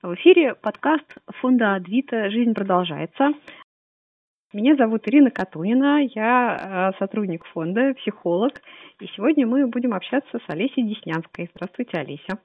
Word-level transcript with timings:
В 0.00 0.14
эфире 0.14 0.54
подкаст 0.54 1.16
фонда 1.40 1.74
Адвита 1.74 2.30
«Жизнь 2.30 2.54
продолжается». 2.54 3.32
Меня 4.52 4.76
зовут 4.76 5.08
Ирина 5.08 5.32
Катунина, 5.32 6.04
я 6.14 6.92
э, 6.94 6.98
сотрудник 7.00 7.44
фонда, 7.46 7.94
психолог, 7.94 8.52
и 9.00 9.06
сегодня 9.16 9.44
мы 9.44 9.66
будем 9.66 9.92
общаться 9.92 10.38
с 10.38 10.48
Олесей 10.48 10.84
Деснянской. 10.84 11.50
Здравствуйте, 11.52 11.98
Олеся. 11.98 12.38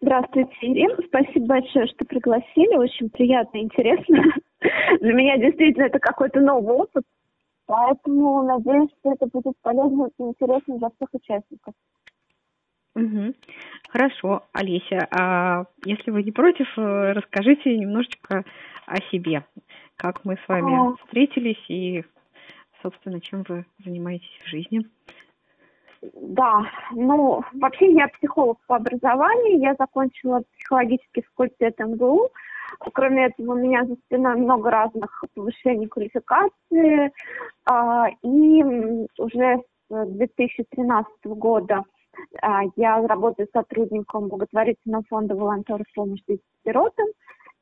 Здравствуйте, 0.00 0.56
Ирина. 0.62 0.96
Спасибо 1.06 1.44
большое, 1.44 1.86
что 1.88 2.06
пригласили. 2.06 2.74
Очень 2.74 3.10
приятно 3.10 3.58
и 3.58 3.64
интересно. 3.64 4.24
Для 5.02 5.12
меня 5.12 5.36
действительно 5.36 5.84
это 5.84 5.98
какой-то 5.98 6.40
новый 6.40 6.74
опыт, 6.74 7.04
поэтому 7.66 8.44
надеюсь, 8.44 8.88
что 9.00 9.12
это 9.12 9.26
будет 9.26 9.56
полезно 9.60 10.08
и 10.18 10.22
интересно 10.22 10.78
для 10.78 10.88
всех 10.88 11.08
участников. 11.12 11.74
Угу. 12.94 13.34
Хорошо, 13.88 14.44
Олеся, 14.52 15.08
а 15.10 15.64
если 15.84 16.10
вы 16.10 16.22
не 16.22 16.32
против, 16.32 16.66
э, 16.76 17.12
расскажите 17.12 17.76
немножечко 17.76 18.44
о 18.86 18.96
себе 19.10 19.44
как 19.96 20.24
мы 20.24 20.36
с 20.36 20.48
вами 20.48 20.74
а... 20.74 20.96
встретились 21.04 21.62
и, 21.68 22.04
собственно, 22.82 23.20
чем 23.20 23.44
вы 23.48 23.64
занимаетесь 23.84 24.40
в 24.44 24.48
жизни. 24.48 24.86
Да, 26.12 26.62
ну, 26.90 27.42
вообще 27.54 27.92
я 27.92 28.08
психолог 28.08 28.58
по 28.66 28.76
образованию, 28.76 29.60
я 29.60 29.74
закончила 29.78 30.42
психологический 30.58 31.22
факультет 31.22 31.78
МГУ. 31.78 32.28
Кроме 32.92 33.26
этого, 33.26 33.52
у 33.52 33.56
меня 33.56 33.84
за 33.84 33.94
спиной 33.94 34.36
много 34.36 34.70
разных 34.70 35.24
повышений 35.34 35.86
квалификации. 35.86 37.10
А, 37.64 38.08
и 38.22 38.62
уже 39.16 39.62
с 39.88 40.06
2013 40.06 41.08
года 41.24 41.84
я 42.76 43.06
работаю 43.06 43.48
сотрудником 43.52 44.28
благотворительного 44.28 45.04
фонда 45.08 45.34
волонтеров 45.34 45.86
помощи 45.94 46.40
сиротам. 46.64 47.06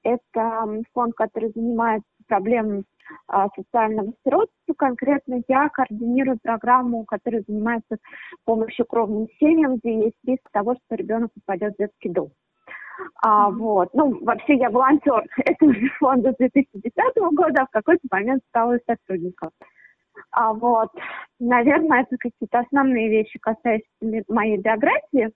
Это 0.02 0.82
фонд, 0.92 1.14
который 1.14 1.52
занимается 1.54 2.08
проблемам 2.26 2.84
а, 3.28 3.48
социального 3.54 4.12
сиротства. 4.24 4.74
Конкретно 4.76 5.42
я 5.48 5.68
координирую 5.68 6.38
программу, 6.42 7.04
которая 7.04 7.44
занимается 7.46 7.98
помощью 8.44 8.86
кровным 8.86 9.28
семьям, 9.38 9.76
где 9.76 10.06
есть 10.06 10.16
риск 10.24 10.42
того, 10.50 10.74
что 10.74 10.96
ребенок 10.96 11.30
попадет 11.34 11.74
в 11.74 11.78
детский 11.78 12.08
дом. 12.08 12.30
А, 13.22 13.50
вот. 13.50 13.90
Ну, 13.94 14.24
вообще 14.24 14.54
я 14.56 14.70
волонтер 14.70 15.24
этого 15.36 15.74
же 15.74 15.88
фонда 15.98 16.32
с 16.32 16.36
2010 16.36 16.92
года, 17.32 17.62
а 17.62 17.66
в 17.66 17.70
какой-то 17.70 18.02
момент 18.10 18.42
стала 18.48 18.78
сотрудником. 18.86 19.50
А, 20.30 20.52
вот. 20.52 20.90
Наверное, 21.40 22.02
это 22.02 22.16
какие-то 22.18 22.60
основные 22.60 23.08
вещи, 23.08 23.38
касающиеся 23.38 24.24
моей 24.28 24.58
биографии. 24.58 25.32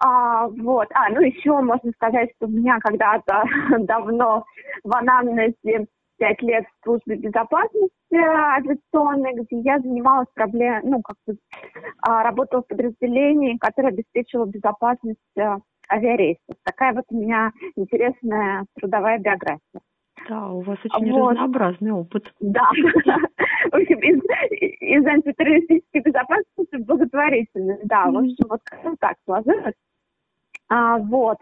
А, 0.00 0.48
вот. 0.48 0.88
А, 0.94 1.08
ну 1.10 1.20
еще 1.20 1.60
можно 1.60 1.90
сказать, 1.92 2.30
что 2.36 2.46
у 2.46 2.50
меня 2.50 2.78
когда-то 2.80 3.44
давно 3.80 4.44
в 4.84 4.94
анамнезе 4.94 5.86
пять 6.18 6.42
лет 6.42 6.64
в 6.66 6.84
службе 6.84 7.16
безопасности 7.16 7.90
авиационной, 8.12 9.32
где 9.34 9.60
я 9.60 9.78
занималась 9.78 10.28
проблемой, 10.34 10.82
ну, 10.84 11.00
как 11.00 11.16
бы, 11.26 11.36
а, 12.02 12.22
работала 12.22 12.62
в 12.62 12.66
подразделении, 12.66 13.56
которое 13.58 13.88
обеспечивало 13.88 14.46
безопасность 14.46 15.18
э, 15.38 15.56
авиарейсов. 15.90 16.56
Такая 16.62 16.92
вот 16.92 17.04
у 17.08 17.16
меня 17.16 17.52
интересная 17.74 18.66
трудовая 18.78 19.18
биография. 19.18 19.80
Да, 20.30 20.46
у 20.48 20.60
вас 20.60 20.78
очень 20.84 21.10
вот. 21.10 21.30
разнообразный 21.32 21.90
опыт. 21.90 22.32
Да. 22.38 22.70
В 22.72 23.74
общем, 23.74 23.98
из, 23.98 24.22
из 24.80 25.04
антитеррористической 25.04 26.02
безопасности 26.02 26.76
благотворительность. 26.76 27.84
Да, 27.84 28.06
в 28.06 28.16
общем, 28.16 28.46
вот 28.48 28.60
как 28.64 28.98
так 29.00 29.16
сложилось. 29.24 29.74
А, 30.68 30.98
вот. 30.98 31.38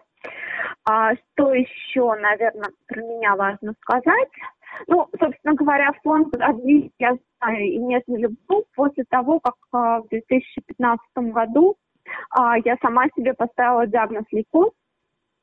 А, 0.88 1.14
что 1.14 1.52
еще, 1.52 2.14
наверное, 2.14 2.70
про 2.86 3.02
меня 3.02 3.36
важно 3.36 3.74
сказать? 3.82 4.28
Ну, 4.86 5.06
собственно 5.20 5.54
говоря, 5.54 5.92
фонд 6.02 6.34
«Развитие 6.34 6.90
я 6.98 7.18
знаю 7.40 7.64
и 7.64 7.76
нежно 7.76 8.16
люблю» 8.16 8.64
после 8.74 9.04
того, 9.10 9.38
как 9.40 9.54
а, 9.72 10.00
в 10.00 10.08
2015 10.08 11.00
году 11.16 11.76
а, 12.30 12.56
я 12.64 12.76
сама 12.80 13.04
себе 13.16 13.34
поставила 13.34 13.86
диагноз 13.86 14.24
лейкоз, 14.32 14.70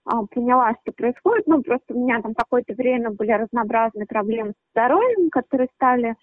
поняла, 0.05 0.73
что 0.81 0.91
происходит. 0.91 1.47
Ну, 1.47 1.61
просто 1.61 1.93
у 1.93 2.03
меня 2.03 2.21
там 2.21 2.33
какое-то 2.33 2.73
время 2.73 3.11
были 3.11 3.31
разнообразные 3.31 4.05
проблемы 4.05 4.51
с 4.51 4.71
здоровьем, 4.71 5.29
которые 5.29 5.67
стали 5.75 6.15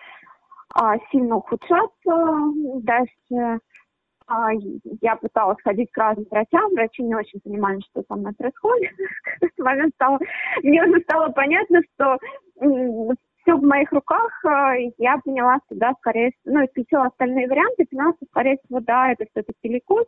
а, 0.74 0.96
сильно 1.10 1.36
ухудшаться. 1.36 2.36
Дальше 2.82 3.60
а, 4.26 4.50
я 5.00 5.16
пыталась 5.16 5.58
ходить 5.62 5.90
к 5.90 5.98
разным 5.98 6.26
врачам, 6.30 6.70
врачи 6.72 7.02
не 7.02 7.14
очень 7.14 7.40
понимали, 7.40 7.80
что 7.90 8.02
со 8.08 8.14
мной 8.14 8.32
происходит. 8.34 8.92
В 9.36 9.40
какой 9.40 9.64
момент 9.64 9.94
стало, 9.94 10.18
мне 10.62 10.82
уже 10.84 11.00
стало 11.02 11.28
понятно, 11.30 11.80
что 11.94 12.18
все 13.42 13.56
в 13.56 13.62
моих 13.62 13.90
руках, 13.92 14.44
а, 14.44 14.74
я 14.98 15.18
поняла, 15.18 15.58
что 15.66 15.74
да, 15.76 15.92
скорее 15.98 16.30
всего, 16.30 16.58
ну, 16.58 16.64
исключила 16.64 17.06
остальные 17.06 17.48
варианты, 17.48 17.86
поняла, 17.90 18.12
что, 18.12 18.26
скорее 18.30 18.58
всего, 18.64 18.80
да, 18.80 19.12
это 19.12 19.26
все-таки 19.30 19.68
лейкоз. 19.68 20.06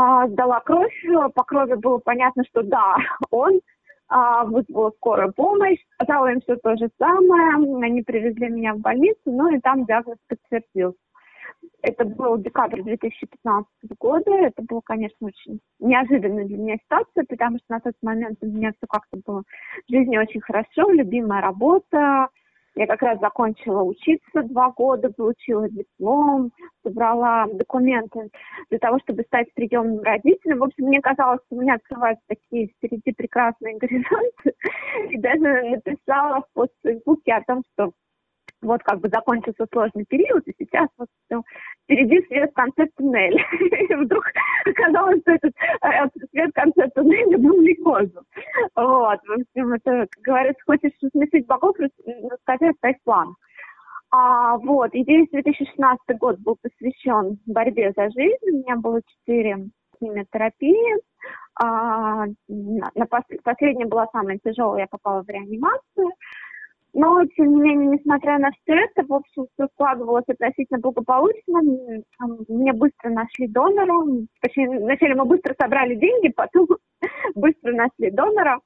А, 0.00 0.28
сдала 0.28 0.60
кровь, 0.60 0.94
по 1.34 1.42
крови 1.42 1.74
было 1.74 1.98
понятно, 1.98 2.44
что 2.44 2.62
да, 2.62 2.94
он 3.32 3.60
а, 4.06 4.44
вызвала 4.44 4.92
скорую 4.92 5.32
помощь, 5.32 5.80
сказала 5.94 6.28
им 6.30 6.40
все 6.40 6.54
то 6.54 6.76
же 6.76 6.88
самое, 6.98 7.56
они 7.84 8.02
привезли 8.02 8.48
меня 8.48 8.74
в 8.74 8.78
больницу, 8.78 9.18
ну 9.24 9.52
и 9.52 9.58
там 9.58 9.86
диагноз 9.86 10.16
подтвердился. 10.28 10.98
Это 11.82 12.04
был 12.04 12.38
декабрь 12.38 12.82
2015 12.82 13.66
года. 13.98 14.30
Это 14.30 14.62
было, 14.62 14.80
конечно, 14.84 15.26
очень 15.26 15.58
неожиданная 15.80 16.44
для 16.44 16.56
меня 16.58 16.76
ситуация, 16.84 17.24
потому 17.28 17.56
что 17.56 17.66
на 17.68 17.80
тот 17.80 17.94
момент 18.00 18.38
у 18.40 18.46
меня 18.46 18.70
все 18.70 18.86
как-то 18.88 19.18
было 19.26 19.42
в 19.88 19.90
жизни 19.90 20.16
очень 20.16 20.40
хорошо, 20.40 20.92
любимая 20.92 21.42
работа. 21.42 22.28
Я 22.78 22.86
как 22.86 23.02
раз 23.02 23.18
закончила 23.18 23.82
учиться 23.82 24.44
два 24.44 24.70
года, 24.70 25.10
получила 25.10 25.68
диплом, 25.68 26.52
собрала 26.84 27.46
документы 27.52 28.30
для 28.70 28.78
того, 28.78 29.00
чтобы 29.00 29.24
стать 29.24 29.52
приемным 29.54 30.00
родителем. 30.00 30.60
В 30.60 30.62
общем, 30.62 30.84
мне 30.84 31.00
казалось, 31.00 31.40
что 31.46 31.56
у 31.56 31.60
меня 31.60 31.74
открываются 31.74 32.22
такие 32.28 32.68
впереди 32.68 33.10
прекрасные 33.10 33.78
горизонты. 33.78 34.54
И 35.10 35.18
даже 35.18 35.70
написала 35.70 36.42
в 36.42 36.52
пост 36.54 36.70
в 36.78 36.86
Фейсбуке 36.86 37.32
о 37.32 37.42
том, 37.42 37.64
что 37.72 37.90
вот 38.62 38.82
как 38.82 39.00
бы 39.00 39.08
закончился 39.08 39.66
сложный 39.72 40.04
период, 40.06 40.46
и 40.46 40.54
сейчас 40.58 40.88
вот 40.96 41.08
все, 41.26 41.42
впереди 41.84 42.24
свет 42.26 42.50
в 42.50 42.54
конце 42.54 42.86
туннеля. 42.96 43.44
И 43.88 43.94
вдруг 43.94 44.24
оказалось, 44.66 45.20
что 45.22 45.32
этот 45.32 45.52
э, 45.82 46.26
свет 46.30 46.50
в 46.50 46.54
конце 46.54 46.88
туннеля 46.94 47.38
был 47.38 47.60
лейкозом. 47.60 48.24
Вот, 48.74 49.20
в 49.20 49.32
общем, 49.32 49.72
это, 49.72 50.06
как 50.10 50.22
говорится, 50.22 50.62
хочешь 50.66 50.92
смешить 51.12 51.46
богов, 51.46 51.76
рассказать 51.78 52.74
о 52.74 52.78
своих 52.80 52.96
планах. 53.04 53.36
А, 54.10 54.56
вот, 54.56 54.94
и 54.94 55.04
весь 55.04 55.28
2016 55.30 56.18
год 56.18 56.38
был 56.38 56.56
посвящен 56.62 57.38
борьбе 57.46 57.92
за 57.94 58.10
жизнь. 58.10 58.38
У 58.42 58.56
меня 58.56 58.76
было 58.76 59.00
четыре 59.02 59.68
химиотерапии. 59.98 60.96
А, 61.60 62.24
на, 62.48 62.90
на 62.94 63.06
пос, 63.06 63.22
последняя 63.42 63.86
была 63.86 64.06
самая 64.12 64.38
тяжелая, 64.42 64.82
я 64.82 64.86
попала 64.86 65.22
в 65.22 65.28
реанимацию. 65.28 66.10
Но, 67.00 67.24
тем 67.36 67.54
не 67.54 67.60
менее, 67.60 67.90
несмотря 67.90 68.38
на 68.38 68.50
все 68.50 68.74
это, 68.74 69.06
в 69.06 69.12
общем, 69.12 69.46
все 69.54 69.68
складывалось 69.74 70.24
относительно 70.26 70.80
благополучно. 70.80 71.60
Мне 72.48 72.72
быстро 72.72 73.10
нашли 73.10 73.46
донора. 73.46 73.94
Точнее, 74.40 74.80
вначале 74.80 75.14
мы 75.14 75.24
быстро 75.24 75.54
собрали 75.60 75.94
деньги, 75.94 76.28
потом 76.36 76.66
быстро 77.36 77.72
нашли 77.72 78.10
донора. 78.10 78.58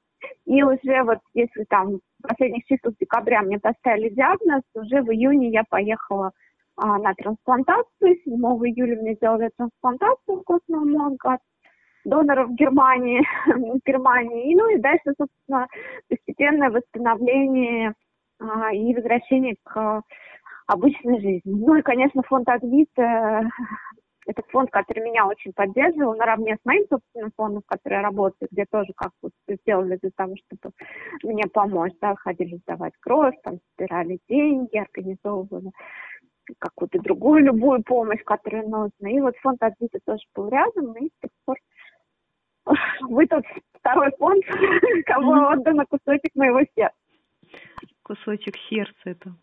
И 0.47 0.63
уже 0.63 1.03
вот 1.03 1.19
если 1.35 1.63
там 1.65 1.99
в 2.23 2.27
последних 2.27 2.65
числах 2.65 2.95
декабря 2.99 3.43
мне 3.43 3.59
поставили 3.59 4.09
диагноз, 4.09 4.63
уже 4.73 5.03
в 5.03 5.11
июне 5.11 5.49
я 5.49 5.63
поехала 5.69 6.31
а, 6.75 6.97
на 6.97 7.13
трансплантацию. 7.13 8.17
7 8.23 8.33
июля 8.33 8.99
мне 8.99 9.13
сделали 9.13 9.51
трансплантацию 9.55 10.41
костного 10.41 10.85
мозга 10.85 11.37
доноров 12.03 12.49
в 12.49 12.55
Германии, 12.55 13.21
Германии. 13.85 14.55
Ну 14.55 14.75
и 14.75 14.79
дальше, 14.79 15.13
собственно, 15.19 15.67
постепенное 16.09 16.71
восстановление 16.71 17.93
и 18.73 18.95
возвращение 18.95 19.55
к 19.63 20.03
обычной 20.67 21.19
жизни. 21.19 21.41
Ну 21.45 21.75
и, 21.75 21.81
конечно, 21.81 22.21
фонд 22.23 22.47
«Адвит» 22.49 22.89
э, 22.97 23.41
это 24.25 24.41
фонд, 24.49 24.71
который 24.71 25.03
меня 25.03 25.27
очень 25.27 25.53
поддерживал, 25.53 26.15
наравне 26.15 26.55
с 26.55 26.65
моим 26.65 26.85
собственным 26.87 27.31
фондом, 27.35 27.61
в 27.61 27.65
котором 27.65 27.97
я 27.97 28.03
работаю, 28.03 28.47
где 28.51 28.65
тоже 28.65 28.93
как 28.95 29.11
бы 29.21 29.29
сделали 29.47 29.97
для 30.01 30.11
того, 30.15 30.35
чтобы 30.35 30.73
мне 31.23 31.43
помочь, 31.51 31.93
да, 32.01 32.15
ходили 32.15 32.57
сдавать 32.57 32.93
кровь, 32.99 33.35
там, 33.43 33.59
собирали 33.75 34.19
деньги, 34.29 34.77
организовывали 34.77 35.71
какую-то 36.59 36.99
другую, 36.99 37.43
любую 37.43 37.83
помощь, 37.83 38.21
которая 38.25 38.63
нужна. 38.63 39.09
И 39.09 39.19
вот 39.19 39.35
фонд 39.37 39.61
«Адвита» 39.61 39.99
тоже 40.05 40.23
был 40.35 40.49
рядом, 40.49 40.93
и 40.93 41.07
с 41.07 41.21
тех 41.21 41.31
пор 41.45 41.57
вы 43.01 43.27
тут 43.27 43.45
второй 43.73 44.11
фонд, 44.17 44.43
кому 45.05 45.47
отдано 45.47 45.85
кусочек 45.85 46.33
моего 46.35 46.61
сердца 46.75 46.95
кусочек 48.03 48.55
сердца 48.69 49.01
это 49.05 49.35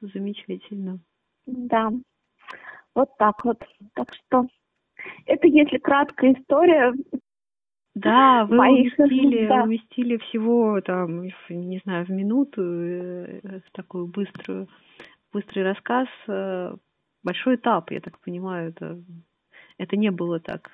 замечательно. 0.00 0.98
Да, 1.46 1.90
вот 2.94 3.16
так 3.18 3.44
вот. 3.44 3.58
Так 3.94 4.12
что 4.14 4.46
это 5.26 5.46
если 5.46 5.78
краткая 5.78 6.34
история. 6.34 6.92
Да, 7.94 8.46
вы 8.46 8.56
моих, 8.56 8.98
уместили, 8.98 9.46
да. 9.48 9.64
уместили 9.64 10.16
всего 10.16 10.80
там, 10.80 11.24
не 11.50 11.80
знаю, 11.84 12.06
в 12.06 12.10
минуту 12.10 12.62
э, 12.62 13.60
такую 13.72 14.06
быструю, 14.06 14.68
быстрый 15.32 15.62
рассказ. 15.62 16.08
Э, 16.26 16.74
большой 17.22 17.56
этап, 17.56 17.90
я 17.90 18.00
так 18.00 18.18
понимаю, 18.20 18.70
это, 18.70 19.02
это 19.78 19.96
не 19.96 20.10
было 20.10 20.40
так 20.40 20.70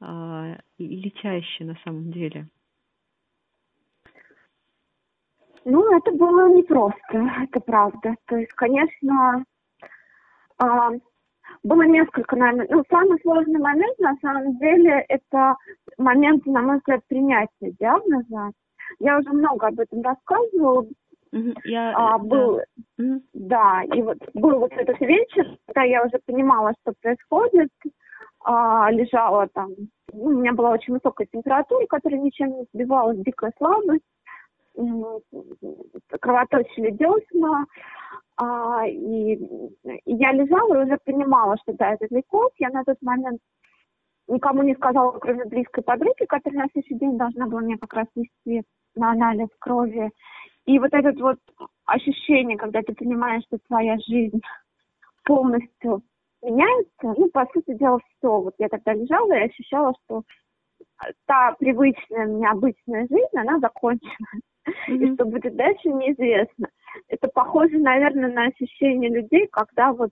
а, 0.00 0.58
летяще 0.78 1.64
на 1.64 1.76
самом 1.84 2.10
деле. 2.10 2.48
Ну, 5.64 5.96
это 5.96 6.10
было 6.12 6.48
непросто, 6.48 7.30
это 7.42 7.60
правда. 7.60 8.16
То 8.26 8.36
есть, 8.36 8.52
конечно, 8.52 9.44
а, 10.58 10.90
было 11.62 11.82
несколько, 11.82 12.36
наверное, 12.36 12.66
ну, 12.70 12.84
самый 12.88 13.20
сложный 13.20 13.60
момент, 13.60 13.98
на 13.98 14.16
самом 14.22 14.56
деле, 14.58 15.04
это 15.08 15.56
момент, 15.98 16.46
на 16.46 16.62
мой 16.62 16.76
взгляд, 16.78 17.00
принятия 17.08 17.72
диагноза. 17.78 18.52
Я 18.98 19.18
уже 19.18 19.30
много 19.30 19.68
об 19.68 19.78
этом 19.78 20.02
рассказывала. 20.02 20.86
Я, 21.64 21.92
а, 21.94 22.18
был, 22.18 22.60
да. 22.98 23.20
да, 23.34 23.82
и 23.94 24.02
вот 24.02 24.18
был 24.34 24.58
вот 24.58 24.72
этот 24.72 24.98
вечер, 25.00 25.46
когда 25.66 25.82
я 25.82 26.04
уже 26.04 26.18
понимала, 26.26 26.72
что 26.80 26.92
происходит, 27.00 27.70
а, 28.42 28.90
лежала 28.90 29.46
там, 29.54 29.68
ну, 30.12 30.24
у 30.24 30.40
меня 30.40 30.52
была 30.52 30.70
очень 30.70 30.94
высокая 30.94 31.28
температура, 31.30 31.86
которая 31.86 32.20
ничем 32.20 32.50
не 32.50 32.66
сбивалась, 32.72 33.18
дикая 33.18 33.52
слабость, 33.58 34.02
кровоточили 36.20 36.90
десна, 36.90 37.66
а, 38.36 38.86
и, 38.86 39.34
и 39.34 40.14
я 40.14 40.32
лежала 40.32 40.74
и 40.74 40.84
уже 40.86 40.98
понимала, 41.04 41.56
что 41.62 41.72
да, 41.74 41.92
это 41.92 42.06
лейкоз. 42.10 42.52
Я 42.58 42.70
на 42.70 42.84
тот 42.84 42.96
момент 43.02 43.40
никому 44.28 44.62
не 44.62 44.74
сказала, 44.74 45.18
кроме 45.18 45.44
близкой 45.44 45.82
подруги, 45.82 46.24
которая 46.26 46.62
на 46.62 46.68
следующий 46.72 46.94
день 46.94 47.18
должна 47.18 47.46
была 47.46 47.60
мне 47.60 47.76
как 47.78 47.92
раз 47.92 48.06
вести 48.14 48.62
на 48.94 49.12
анализ 49.12 49.48
крови. 49.58 50.10
И 50.66 50.78
вот 50.78 50.92
это 50.92 51.12
вот 51.22 51.38
ощущение, 51.84 52.56
когда 52.56 52.82
ты 52.82 52.94
понимаешь, 52.94 53.42
что 53.44 53.58
твоя 53.66 53.98
жизнь 53.98 54.40
полностью 55.24 56.02
меняется, 56.42 57.14
ну, 57.18 57.28
по 57.30 57.46
сути 57.52 57.74
дела, 57.74 57.98
все. 57.98 58.40
Вот 58.40 58.54
я 58.58 58.68
тогда 58.68 58.94
лежала 58.94 59.32
и 59.32 59.48
ощущала, 59.48 59.94
что 60.04 60.22
та 61.26 61.52
привычная 61.58 62.26
мне 62.26 62.48
обычная 62.48 63.06
жизнь, 63.08 63.36
она 63.36 63.58
закончена. 63.58 64.26
И 64.88 65.14
что 65.14 65.24
будет 65.24 65.56
дальше, 65.56 65.88
неизвестно. 65.88 66.68
Это 67.08 67.28
похоже, 67.28 67.78
наверное, 67.78 68.30
на 68.30 68.46
ощущение 68.46 69.10
людей, 69.10 69.48
когда 69.50 69.92
вот 69.92 70.10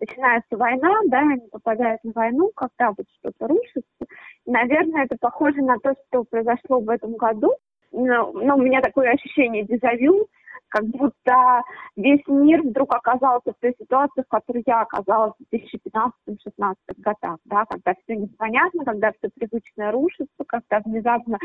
начинается 0.00 0.56
война, 0.56 1.00
да, 1.06 1.20
они 1.20 1.48
попадают 1.50 2.02
на 2.04 2.12
войну, 2.12 2.50
когда 2.54 2.90
вот 2.96 3.06
что-то 3.18 3.48
рушится. 3.48 4.06
И, 4.46 4.50
наверное, 4.50 5.04
это 5.04 5.16
похоже 5.20 5.62
на 5.62 5.78
то, 5.78 5.94
что 6.08 6.24
произошло 6.24 6.80
в 6.80 6.88
этом 6.88 7.16
году. 7.16 7.52
Но, 7.92 8.32
но 8.32 8.56
у 8.56 8.62
меня 8.62 8.80
такое 8.80 9.10
ощущение 9.10 9.64
дежавю, 9.64 10.26
как 10.68 10.86
будто 10.86 11.62
весь 11.96 12.26
мир 12.26 12.62
вдруг 12.62 12.94
оказался 12.94 13.52
в 13.52 13.60
той 13.60 13.74
ситуации, 13.78 14.22
в 14.22 14.28
которой 14.28 14.62
я 14.66 14.80
оказалась 14.80 15.34
в 15.38 15.54
2015-2016 15.54 16.74
годах, 16.96 17.38
да, 17.44 17.64
когда 17.66 17.94
все 18.02 18.16
непонятно, 18.16 18.84
когда 18.84 19.12
все 19.12 19.28
привычное 19.34 19.92
рушится, 19.92 20.44
когда 20.46 20.80
внезапно 20.80 21.38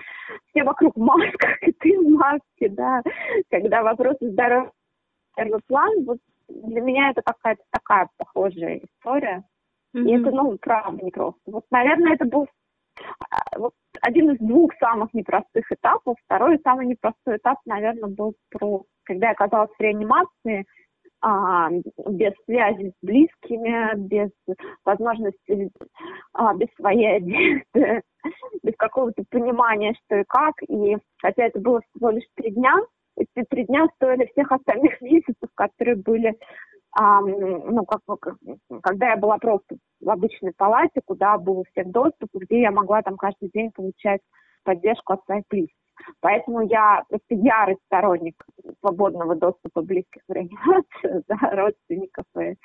все 0.49 0.63
вокруг 0.63 0.95
масках, 0.95 1.61
и 1.63 1.73
ты 1.73 1.99
в 1.99 2.09
маске, 2.09 2.69
да, 2.69 3.01
когда 3.49 3.83
вопросы 3.83 4.29
здоровья 4.31 4.71
первый 5.35 5.61
план, 5.67 6.05
вот 6.05 6.17
для 6.47 6.81
меня 6.81 7.11
это 7.11 7.21
какая-то 7.21 7.63
такая 7.71 8.09
похожая 8.17 8.79
история. 8.79 9.43
Mm-hmm. 9.95 10.03
И 10.03 10.13
это, 10.13 10.31
ну, 10.31 10.57
правда 10.59 11.03
не 11.03 11.11
просто. 11.11 11.39
Вот, 11.45 11.65
наверное, 11.69 12.13
это 12.13 12.25
был 12.25 12.47
один 14.01 14.31
из 14.31 14.37
двух 14.39 14.73
самых 14.79 15.13
непростых 15.13 15.71
этапов. 15.71 16.17
Второй 16.25 16.59
самый 16.63 16.85
непростой 16.85 17.37
этап, 17.37 17.59
наверное, 17.65 18.09
был 18.09 18.35
про, 18.49 18.83
когда 19.03 19.27
я 19.27 19.31
оказалась 19.33 19.71
в 19.77 19.81
реанимации, 19.81 20.65
а, 21.21 21.69
без 21.71 22.33
связи 22.45 22.89
с 22.89 22.93
близкими, 23.01 23.95
без 23.97 24.29
возможности, 24.85 25.71
а, 26.33 26.53
без 26.53 26.67
своей 26.75 27.17
одежды, 27.17 28.03
без 28.63 28.75
какого-то 28.77 29.23
понимания, 29.29 29.95
что 30.05 30.17
и 30.17 30.23
как. 30.27 30.53
И 30.67 30.97
хотя 31.19 31.45
это 31.45 31.59
было 31.59 31.81
всего 31.81 32.11
лишь 32.11 32.27
три 32.35 32.51
дня, 32.51 32.75
эти 33.17 33.45
три 33.49 33.65
дня 33.65 33.87
стоили 33.95 34.29
всех 34.31 34.51
остальных 34.51 35.01
месяцев, 35.01 35.49
которые 35.55 35.95
были 35.97 36.29
а, 36.29 36.35
ну, 36.99 37.85
как, 37.85 38.01
когда 38.81 39.09
я 39.11 39.17
была 39.17 39.37
просто 39.37 39.77
в 40.01 40.09
обычной 40.09 40.53
палате, 40.55 41.01
куда 41.05 41.37
был 41.37 41.63
всех 41.71 41.91
доступ, 41.91 42.29
где 42.33 42.61
я 42.61 42.71
могла 42.71 43.01
там 43.01 43.17
каждый 43.17 43.49
день 43.49 43.71
получать 43.71 44.21
поддержку 44.63 45.13
от 45.13 45.23
своих 45.25 45.43
близких. 45.49 45.75
Поэтому 46.19 46.61
я 46.61 47.03
просто 47.09 47.35
ярый 47.35 47.77
сторонник 47.85 48.35
свободного 48.79 49.35
доступа 49.35 49.81
близких 49.81 50.21
в 50.27 50.31
реанимацию, 50.31 51.23
да, 51.27 51.37
родственников. 51.51 52.25
И, 52.39 52.55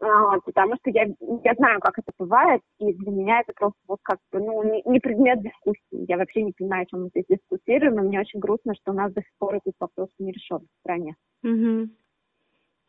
а, 0.00 0.40
потому 0.40 0.76
что 0.76 0.90
я, 0.90 1.06
я 1.44 1.54
знаю, 1.54 1.80
как 1.80 1.98
это 1.98 2.12
бывает, 2.18 2.62
и 2.78 2.92
для 2.94 3.10
меня 3.10 3.40
это 3.40 3.52
просто 3.54 3.78
вот 3.86 3.98
как 4.02 4.18
бы, 4.32 4.40
ну, 4.40 4.62
не, 4.62 4.82
не 4.84 5.00
предмет 5.00 5.42
дискуссии. 5.42 6.06
Я 6.08 6.16
вообще 6.16 6.42
не 6.42 6.52
понимаю, 6.52 6.82
о 6.82 6.86
чем 6.86 7.02
мы 7.02 7.08
здесь 7.08 7.24
дискутируем, 7.28 7.98
и 7.98 8.06
мне 8.06 8.20
очень 8.20 8.40
грустно, 8.40 8.74
что 8.74 8.92
у 8.92 8.94
нас 8.94 9.12
до 9.12 9.20
сих 9.20 9.32
пор 9.38 9.56
этот 9.56 9.74
вопрос 9.78 10.08
не 10.18 10.32
решен 10.32 10.60
в 10.60 10.80
стране. 10.80 11.14
Угу. 11.42 11.90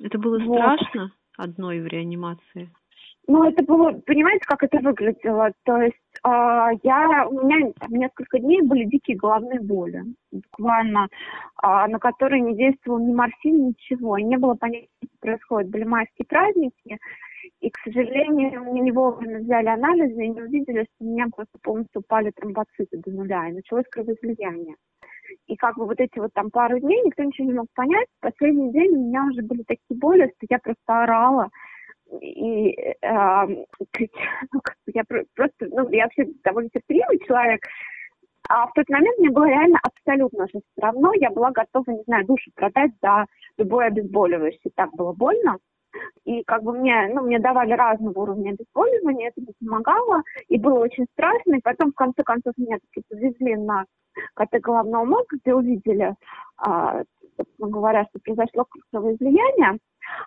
Это 0.02 0.18
было 0.18 0.40
вот. 0.40 0.58
страшно 0.58 1.12
одной 1.38 1.82
в 1.82 1.88
реанимации? 1.88 2.70
Ну, 3.30 3.44
это 3.44 3.62
было, 3.64 3.92
понимаете, 4.06 4.46
как 4.46 4.64
это 4.64 4.80
выглядело? 4.80 5.52
То 5.66 5.82
есть 5.82 5.98
э, 6.24 6.30
я, 6.84 7.28
у 7.28 7.46
меня 7.46 7.74
там, 7.78 7.92
несколько 7.92 8.40
дней 8.40 8.62
были 8.62 8.86
дикие 8.86 9.18
головные 9.18 9.60
боли, 9.60 10.04
буквально, 10.32 11.10
э, 11.62 11.68
на 11.88 12.00
которые 12.00 12.42
не 12.42 12.56
действовал 12.56 13.00
ни 13.00 13.14
морфин, 13.14 13.68
ничего. 13.68 14.18
И 14.18 14.24
не 14.24 14.38
было 14.38 14.54
понятия, 14.54 14.88
что 15.04 15.18
происходит. 15.20 15.70
Были 15.70 15.84
майские 15.84 16.26
праздники, 16.26 16.98
и, 17.60 17.70
к 17.70 17.78
сожалению, 17.84 18.64
мне 18.64 18.82
не 18.82 18.92
вовремя 18.92 19.40
взяли 19.40 19.68
анализы 19.68 20.24
и 20.24 20.30
не 20.30 20.42
увидели, 20.42 20.84
что 20.84 21.06
у 21.06 21.12
меня 21.12 21.28
просто 21.36 21.58
полностью 21.62 22.02
упали 22.02 22.32
тромбоциты 22.32 22.98
до 22.98 23.12
нуля, 23.12 23.50
и 23.50 23.54
началось 23.54 23.86
кровоизлияние. 23.90 24.76
И 25.48 25.56
как 25.56 25.78
бы 25.78 25.86
вот 25.86 26.00
эти 26.00 26.20
вот 26.20 26.34
там 26.34 26.50
пару 26.52 26.80
дней 26.80 27.02
никто 27.04 27.24
ничего 27.24 27.48
не 27.48 27.54
мог 27.54 27.68
понять. 27.74 28.08
Последний 28.20 28.72
день 28.72 28.92
у 28.92 29.08
меня 29.08 29.26
уже 29.26 29.42
были 29.42 29.64
такие 29.64 29.98
боли, 29.98 30.32
что 30.38 30.48
я 30.50 30.60
просто 30.60 31.04
орала. 31.04 31.50
И 32.22 32.70
э, 32.70 32.98
ну, 34.54 34.62
я 34.94 35.04
просто, 35.36 35.68
ну, 35.72 35.90
я 35.90 36.04
вообще 36.06 36.26
довольно 36.44 36.70
терпеливый 36.70 37.20
человек, 37.28 37.62
а 38.50 38.68
в 38.68 38.74
тот 38.74 38.88
момент 38.90 39.18
мне 39.18 39.30
было 39.30 39.46
реально 39.46 39.80
абсолютно 39.84 40.48
же 40.48 40.54
все 40.60 40.82
равно. 40.82 41.12
Я 41.16 41.30
была 41.32 41.52
готова, 41.52 41.92
не 41.92 42.04
знаю, 42.04 42.26
душу 42.26 42.50
продать 42.56 42.92
за 43.02 43.26
любое 43.58 43.88
обезболивающее. 43.88 44.72
Так 44.76 44.92
было 44.94 45.12
больно. 45.12 45.58
И 46.26 46.44
как 46.44 46.64
бы 46.64 46.74
мне, 46.74 47.10
ну, 47.14 47.24
мне 47.24 47.40
давали 47.40 47.72
разного 47.72 48.20
уровня 48.20 48.52
обезболивания, 48.52 49.30
это 49.30 49.42
не 49.42 49.54
помогало, 49.60 50.24
и 50.48 50.58
было 50.58 50.80
очень 50.80 51.06
страшно. 51.14 51.56
И 51.56 51.62
потом, 51.62 51.92
в 51.92 51.96
конце 51.96 52.24
концов, 52.24 52.54
меня 52.58 52.78
таки 52.80 53.06
повезли 53.10 53.56
на 53.56 53.86
КТ 54.34 54.60
головного 54.62 55.06
мозга, 55.06 55.38
где 55.42 55.54
увидели, 55.54 56.16
а, 56.58 57.04
собственно 57.38 57.70
говоря, 57.70 58.06
что 58.10 58.20
произошло 58.20 58.66
кровоизлияние. 58.92 59.80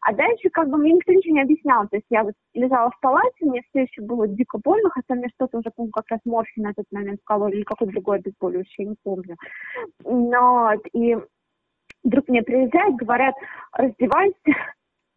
А 0.02 0.12
дальше 0.12 0.50
как 0.50 0.68
бы 0.68 0.78
мне 0.78 0.92
никто 0.92 1.12
ничего 1.12 1.34
не 1.34 1.42
объяснял. 1.42 1.88
То 1.88 1.96
есть 1.96 2.06
я 2.10 2.22
вот 2.22 2.34
лежала 2.54 2.90
в 2.90 3.00
палате, 3.00 3.46
мне 3.46 3.62
все 3.70 3.82
еще 3.82 4.02
было 4.02 4.28
дико 4.28 4.58
больно, 4.58 4.90
хотя 4.90 5.14
мне 5.14 5.28
что-то 5.34 5.58
уже, 5.58 5.70
помню, 5.74 5.92
как 5.92 6.04
раз 6.10 6.20
морфин 6.24 6.64
на 6.64 6.74
тот 6.74 6.84
момент 6.90 7.20
вкололи 7.20 7.56
или 7.56 7.62
какой-то 7.62 7.92
другой 7.92 8.18
обезболивающий, 8.18 8.84
я 8.84 8.90
не 8.90 8.96
помню. 9.02 9.36
Но 10.04 10.72
и 10.92 11.16
вдруг 12.04 12.28
мне 12.28 12.42
приезжают, 12.42 12.96
говорят, 12.96 13.34
раздевайся, 13.72 14.36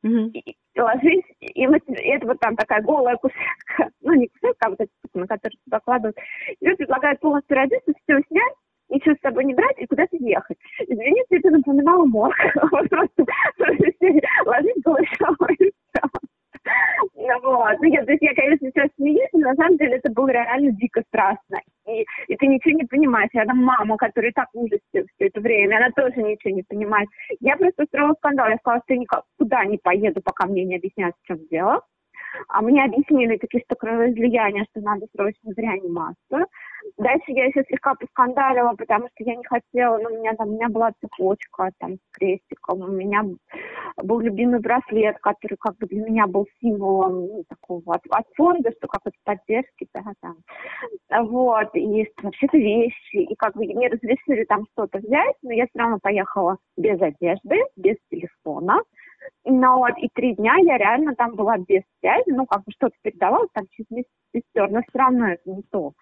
mm-hmm. 0.04 0.30
и, 0.34 0.56
и 0.76 0.82
ложись, 0.82 1.26
и, 1.40 1.68
мы, 1.68 1.78
и 1.78 2.10
это 2.10 2.28
вот 2.28 2.40
там 2.40 2.56
такая 2.56 2.82
голая 2.82 3.18
кушетка, 3.18 3.90
ну 4.02 4.14
не 4.14 4.28
кушетка, 4.28 4.68
а 4.68 4.70
вот 4.70 4.80
эта, 4.80 4.92
на 5.14 5.28
которую 5.28 5.58
туда 5.66 5.80
кладут. 5.80 6.16
И 6.60 6.70
предлагают 6.76 7.20
полностью 7.20 7.56
раздеться, 7.56 7.94
все 8.04 8.20
снять, 8.28 8.54
ничего 8.90 9.16
с 9.16 9.22
собой 9.22 9.46
не 9.46 9.54
брать 9.54 9.78
и 9.80 9.88
куда-то 9.88 10.16
ехать. 10.18 10.58
Извините, 10.88 11.38
это 11.38 11.50
напоминало 11.50 12.06
морг. 12.06 12.36
Просто 12.90 13.26
ложись 14.46 14.84
голышом 14.84 15.36
и 15.50 15.72
все. 15.72 16.08
Вот. 17.44 17.78
Ну, 17.80 17.84
я, 17.86 18.04
то 18.06 18.12
есть 18.12 18.24
я, 18.24 18.34
конечно, 18.34 18.70
сейчас 18.70 18.90
смеюсь, 18.96 19.30
но 19.34 19.50
на 19.50 19.56
самом 19.56 19.78
деле 19.78 19.98
это 19.98 20.12
было 20.12 20.28
реально 20.30 20.72
дико 20.72 21.02
страшно. 21.08 21.60
И, 21.88 22.06
и 22.28 22.36
ты 22.36 22.48
ничего 22.48 22.78
не 22.78 22.86
понимаешь. 22.86 23.30
Рядом 23.34 23.58
мама, 23.58 23.98
которая 23.98 24.32
так 24.32 24.48
ужасе 24.54 24.80
все 24.94 25.06
это 25.20 25.42
время, 25.42 25.78
она 25.78 25.90
тоже 25.92 26.22
ничего 26.22 26.54
не 26.54 26.64
понимает. 26.64 27.10
Я 27.40 27.58
просто 27.58 27.84
устроила 27.84 28.14
скандал. 28.16 28.50
Я 28.50 28.58
сказала, 28.58 28.82
что 28.86 28.94
я 28.94 29.00
никуда 29.00 29.66
не 29.66 29.78
поеду, 29.78 30.22
пока 30.22 30.46
мне 30.46 30.64
не 30.64 30.76
объяснят, 30.78 31.14
в 31.22 31.28
чем 31.28 31.40
дело. 31.50 31.82
А 32.48 32.62
мне 32.62 32.84
объяснили 32.84 33.38
такие, 33.38 33.64
что 33.66 33.76
кровоизлияние, 33.76 34.66
что 34.72 34.82
надо 34.82 35.06
срочно 35.16 35.54
в 35.54 35.58
реанимацию. 35.58 36.48
Дальше 36.98 37.32
я 37.32 37.46
еще 37.46 37.64
слегка 37.64 37.96
поскандалила, 37.96 38.74
потому 38.78 39.08
что 39.08 39.24
я 39.24 39.36
не 39.36 39.44
хотела, 39.46 39.98
ну, 39.98 40.10
у 40.10 40.20
меня 40.20 40.34
там, 40.36 40.50
у 40.50 40.54
меня 40.54 40.70
была 40.70 40.92
цепочка 41.02 41.72
там 41.80 41.96
с 41.96 42.12
крестиком, 42.12 42.82
у 42.82 42.88
меня 42.88 43.24
был 43.98 44.20
любимый 44.20 44.60
браслет, 44.60 45.18
который 45.20 45.58
как 45.60 45.78
бы 45.78 45.88
для 45.88 46.04
меня 46.04 46.28
был 46.28 46.48
символом 46.62 47.28
ну, 47.28 47.44
такого 47.48 47.96
от, 47.96 48.02
от 48.10 48.26
фонда, 48.36 48.72
что 48.78 48.88
как 48.88 49.02
то 49.04 49.12
поддержки, 49.24 49.88
да, 49.94 50.04
там. 50.22 50.38
Вот, 51.26 51.76
и 51.76 52.08
вообще-то 52.22 52.58
вещи, 52.58 53.16
и 53.16 53.36
как 53.36 53.56
бы 53.56 53.66
мне 53.66 53.88
разрешили 53.88 54.44
там 54.46 54.66
что-то 54.74 55.00
взять, 55.00 55.36
но 55.42 55.52
я 55.52 55.66
все 55.68 55.80
равно 55.80 56.00
поехала 56.02 56.58
без 56.78 57.02
одежды, 57.02 57.60
без 57.76 57.96
телефона, 58.10 58.82
но 59.46 59.78
вот 59.78 59.94
и 59.98 60.10
три 60.14 60.36
дня 60.36 60.56
я 60.62 60.78
реально 60.78 61.16
там 61.16 61.36
была 61.36 61.58
без 61.58 61.82
связи, 62.00 62.30
ну, 62.30 62.46
как 62.46 62.64
бы 62.64 62.72
что-то 62.72 62.96
передавала, 63.02 63.48
там 63.54 63.66
через 63.72 63.90
месяц 63.92 64.10
сестер, 64.34 64.70
но 64.70 64.82
все 64.82 65.00
равно 65.00 65.28
это 65.30 65.50
не 65.50 65.64
то. 65.64 65.94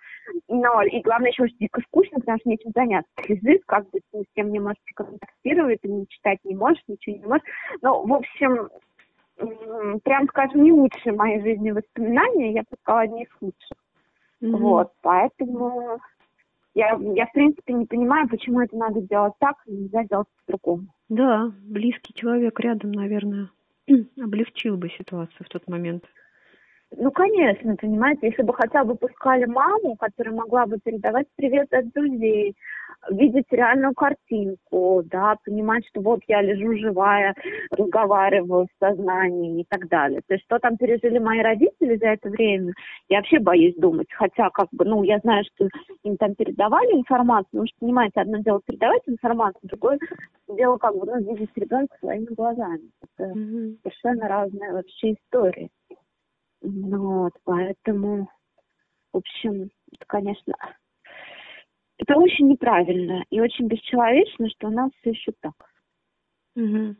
Но, 0.47 0.83
и 0.83 1.01
главное, 1.01 1.31
еще 1.31 1.43
очень 1.43 1.57
дико 1.57 1.81
скучно, 1.81 2.19
потому 2.19 2.37
что 2.39 2.49
нечем 2.49 2.71
заняться. 2.75 3.11
Лежит, 3.27 3.63
как 3.65 3.89
бы 3.89 3.99
ты 3.99 4.19
ни 4.19 4.23
с 4.23 4.27
кем 4.35 4.51
не 4.51 4.59
можешь 4.59 4.77
контактировать, 4.95 5.81
ты 5.81 5.89
не 5.89 6.07
читать 6.07 6.39
не 6.43 6.55
можешь, 6.55 6.83
ничего 6.87 7.17
не 7.17 7.25
можешь. 7.25 7.43
Ну, 7.81 8.05
в 8.05 8.13
общем, 8.13 8.69
прям 10.03 10.27
скажем, 10.27 10.63
не 10.63 10.71
лучшие 10.71 11.13
мои 11.13 11.41
жизни 11.41 11.71
воспоминания, 11.71 12.53
я 12.53 12.61
бы 12.61 12.77
сказала, 12.81 13.01
одни 13.01 13.23
из 13.23 13.29
лучших. 13.41 13.77
Mm-hmm. 14.41 14.57
Вот, 14.57 14.91
поэтому 15.01 15.99
я, 16.73 16.97
я, 17.15 17.25
в 17.25 17.31
принципе, 17.33 17.73
не 17.73 17.85
понимаю, 17.85 18.29
почему 18.29 18.61
это 18.61 18.75
надо 18.77 19.01
делать 19.01 19.33
так, 19.39 19.55
и 19.65 19.71
нельзя 19.71 20.03
делать 20.05 20.27
по-другому. 20.45 20.87
Да, 21.09 21.51
близкий 21.63 22.13
человек 22.13 22.59
рядом, 22.59 22.91
наверное, 22.91 23.49
облегчил 24.21 24.77
бы 24.77 24.89
ситуацию 24.89 25.45
в 25.45 25.49
тот 25.49 25.67
момент. 25.67 26.05
Ну, 26.97 27.09
конечно, 27.11 27.75
понимаете, 27.77 28.27
если 28.27 28.43
бы 28.43 28.53
хотя 28.53 28.83
бы 28.83 28.95
пускали 28.95 29.45
маму, 29.45 29.95
которая 29.97 30.35
могла 30.35 30.65
бы 30.65 30.77
передавать 30.83 31.27
привет 31.37 31.73
от 31.73 31.89
друзей, 31.93 32.55
видеть 33.09 33.45
реальную 33.49 33.93
картинку, 33.93 35.01
да, 35.05 35.35
понимать, 35.43 35.85
что 35.87 36.01
вот 36.01 36.19
я 36.27 36.41
лежу 36.41 36.77
живая, 36.77 37.33
разговариваю 37.71 38.65
в 38.65 38.85
сознании 38.85 39.61
и 39.61 39.65
так 39.69 39.87
далее. 39.87 40.21
То 40.27 40.35
есть 40.35 40.45
что 40.45 40.59
там 40.59 40.77
пережили 40.77 41.17
мои 41.17 41.39
родители 41.39 41.95
за 41.95 42.07
это 42.07 42.29
время, 42.29 42.73
я 43.09 43.17
вообще 43.17 43.39
боюсь 43.39 43.75
думать. 43.77 44.07
Хотя, 44.11 44.49
как 44.49 44.67
бы, 44.71 44.85
ну, 44.85 45.03
я 45.03 45.19
знаю, 45.19 45.43
что 45.55 45.69
им 46.03 46.17
там 46.17 46.35
передавали 46.35 46.91
информацию, 46.91 47.47
потому 47.51 47.67
что, 47.67 47.77
понимаете, 47.79 48.21
одно 48.21 48.37
дело 48.39 48.61
передавать 48.65 49.01
информацию, 49.07 49.61
другое 49.63 49.97
дело, 50.49 50.77
как 50.77 50.95
бы, 50.95 51.05
ну, 51.05 51.33
видеть 51.33 51.51
ребенка 51.55 51.95
своими 51.99 52.25
глазами. 52.25 52.91
Это 53.17 53.31
mm-hmm. 53.31 53.77
совершенно 53.81 54.27
разные 54.27 54.73
вообще 54.73 55.13
истории. 55.13 55.69
Ну 56.61 57.23
вот, 57.23 57.33
поэтому, 57.43 58.29
в 59.11 59.17
общем, 59.17 59.71
это, 59.91 60.05
конечно, 60.07 60.53
это 61.97 62.15
очень 62.15 62.49
неправильно 62.49 63.23
и 63.29 63.39
очень 63.39 63.67
бесчеловечно, 63.67 64.49
что 64.49 64.67
у 64.67 64.71
нас 64.71 64.91
все 64.99 65.11
еще 65.11 65.31
так. 65.39 65.53
Угу. 66.55 66.95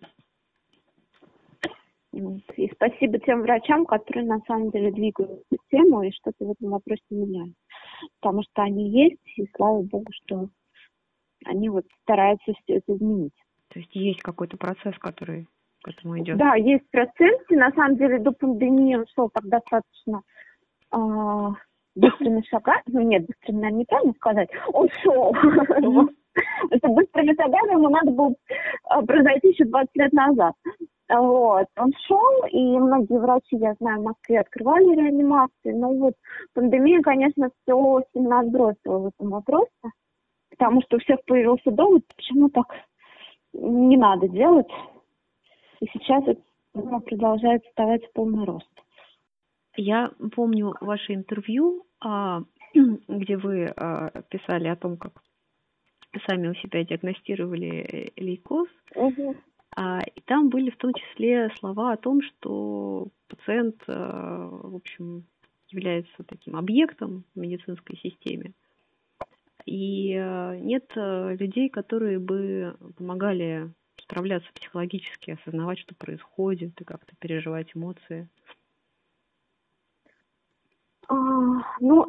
Вот. 2.14 2.42
И 2.58 2.70
спасибо 2.74 3.20
тем 3.20 3.42
врачам, 3.42 3.86
которые 3.86 4.26
на 4.26 4.40
самом 4.42 4.70
деле 4.72 4.92
двигают 4.92 5.44
эту 5.50 5.62
тему 5.70 6.04
и 6.04 6.12
что-то 6.12 6.46
в 6.46 6.52
этом 6.52 6.72
вопросе 6.72 7.02
меняют. 7.10 7.56
Потому 8.20 8.44
что 8.44 8.64
они 8.64 8.90
есть, 8.90 9.22
и 9.38 9.48
слава 9.56 9.82
богу, 9.82 10.12
что 10.24 10.50
они 11.46 11.70
вот 11.70 11.86
стараются 12.04 12.54
все 12.54 12.78
это 12.78 12.96
изменить. 12.96 13.34
То 13.70 13.80
есть 13.80 13.96
есть 13.96 14.22
какой-то 14.22 14.58
процесс, 14.58 14.98
который 15.00 15.48
к 15.82 15.90
этому 15.90 16.20
идет? 16.20 16.38
Да, 16.38 16.56
есть 16.56 16.90
проценты. 16.92 17.56
На 17.56 17.72
самом 17.72 17.98
деле 17.98 18.20
до 18.20 18.32
пандемии 18.32 18.96
он 18.96 19.06
шел 19.14 19.30
так 19.30 19.46
достаточно 19.46 20.22
э, 20.94 21.48
быстрыми 21.96 22.44
шагами. 22.50 22.84
Ну 22.88 23.02
нет, 23.02 23.26
быстрыми, 23.26 23.62
наверное, 23.62 23.80
неправильно 23.80 24.14
сказать. 24.14 24.50
Он 24.74 24.90
шел. 25.02 25.36
Это 26.70 26.88
быстрыми 26.88 27.36
шагами 27.36 27.74
ему 27.74 27.90
надо 27.90 28.12
было 28.12 28.34
произойти 29.06 29.50
еще 29.50 29.66
20 29.66 29.90
лет 29.96 30.14
назад. 30.14 30.54
Вот. 31.10 31.68
Он 31.78 31.92
шел, 32.08 32.46
и 32.50 32.80
многие 32.80 33.20
врачи, 33.20 33.58
я 33.58 33.74
знаю, 33.80 34.00
в 34.00 34.06
Москве 34.06 34.40
открывали 34.40 34.96
реанимации. 34.96 35.74
Но 35.74 35.94
вот 35.94 36.14
пандемия, 36.54 37.02
конечно, 37.02 37.50
все 37.64 38.02
сильно 38.14 38.40
отбросила 38.40 39.00
в 39.00 39.08
этом 39.08 39.30
вопросе. 39.30 39.70
Потому 40.52 40.82
что 40.84 40.98
у 40.98 41.00
всех 41.00 41.24
появился 41.26 41.72
довод, 41.72 42.04
почему 42.16 42.50
так 42.50 42.68
не 43.54 43.98
надо 43.98 44.30
делать. 44.30 44.70
И 45.82 45.88
сейчас 45.94 46.24
это 46.28 46.42
продолжает 47.06 47.66
вставать 47.66 48.06
в 48.06 48.14
полный 48.14 48.46
рост. 48.46 48.70
Я 49.76 50.12
помню 50.36 50.76
ваше 50.80 51.14
интервью, 51.14 51.86
а, 52.00 52.44
где 53.08 53.38
вы 53.38 53.66
а, 53.66 54.10
писали 54.30 54.68
о 54.68 54.76
том, 54.76 54.98
как 54.98 55.22
сами 56.28 56.50
у 56.50 56.54
себя 56.56 56.84
диагностировали 56.84 58.14
лейкоз. 58.16 58.68
Угу. 58.96 59.36
И 60.16 60.22
там 60.26 60.50
были 60.50 60.70
в 60.70 60.76
том 60.76 60.94
числе 60.94 61.50
слова 61.58 61.94
о 61.94 61.98
том, 61.98 62.22
что 62.22 63.08
пациент, 63.30 63.82
в 63.88 64.76
общем, 64.76 65.24
является 65.70 66.24
таким 66.28 66.58
объектом 66.58 67.24
в 67.34 67.40
медицинской 67.40 67.96
системе. 67.96 68.52
И 69.66 70.10
нет 70.12 70.92
людей, 70.94 71.70
которые 71.70 72.20
бы 72.20 72.76
помогали 72.98 73.72
справляться 74.12 74.52
психологически, 74.54 75.32
осознавать, 75.32 75.80
что 75.80 75.96
происходит, 75.96 76.80
и 76.80 76.84
как-то 76.84 77.16
переживать 77.20 77.72
эмоции? 77.74 78.28
А, 81.08 81.16
ну, 81.80 82.08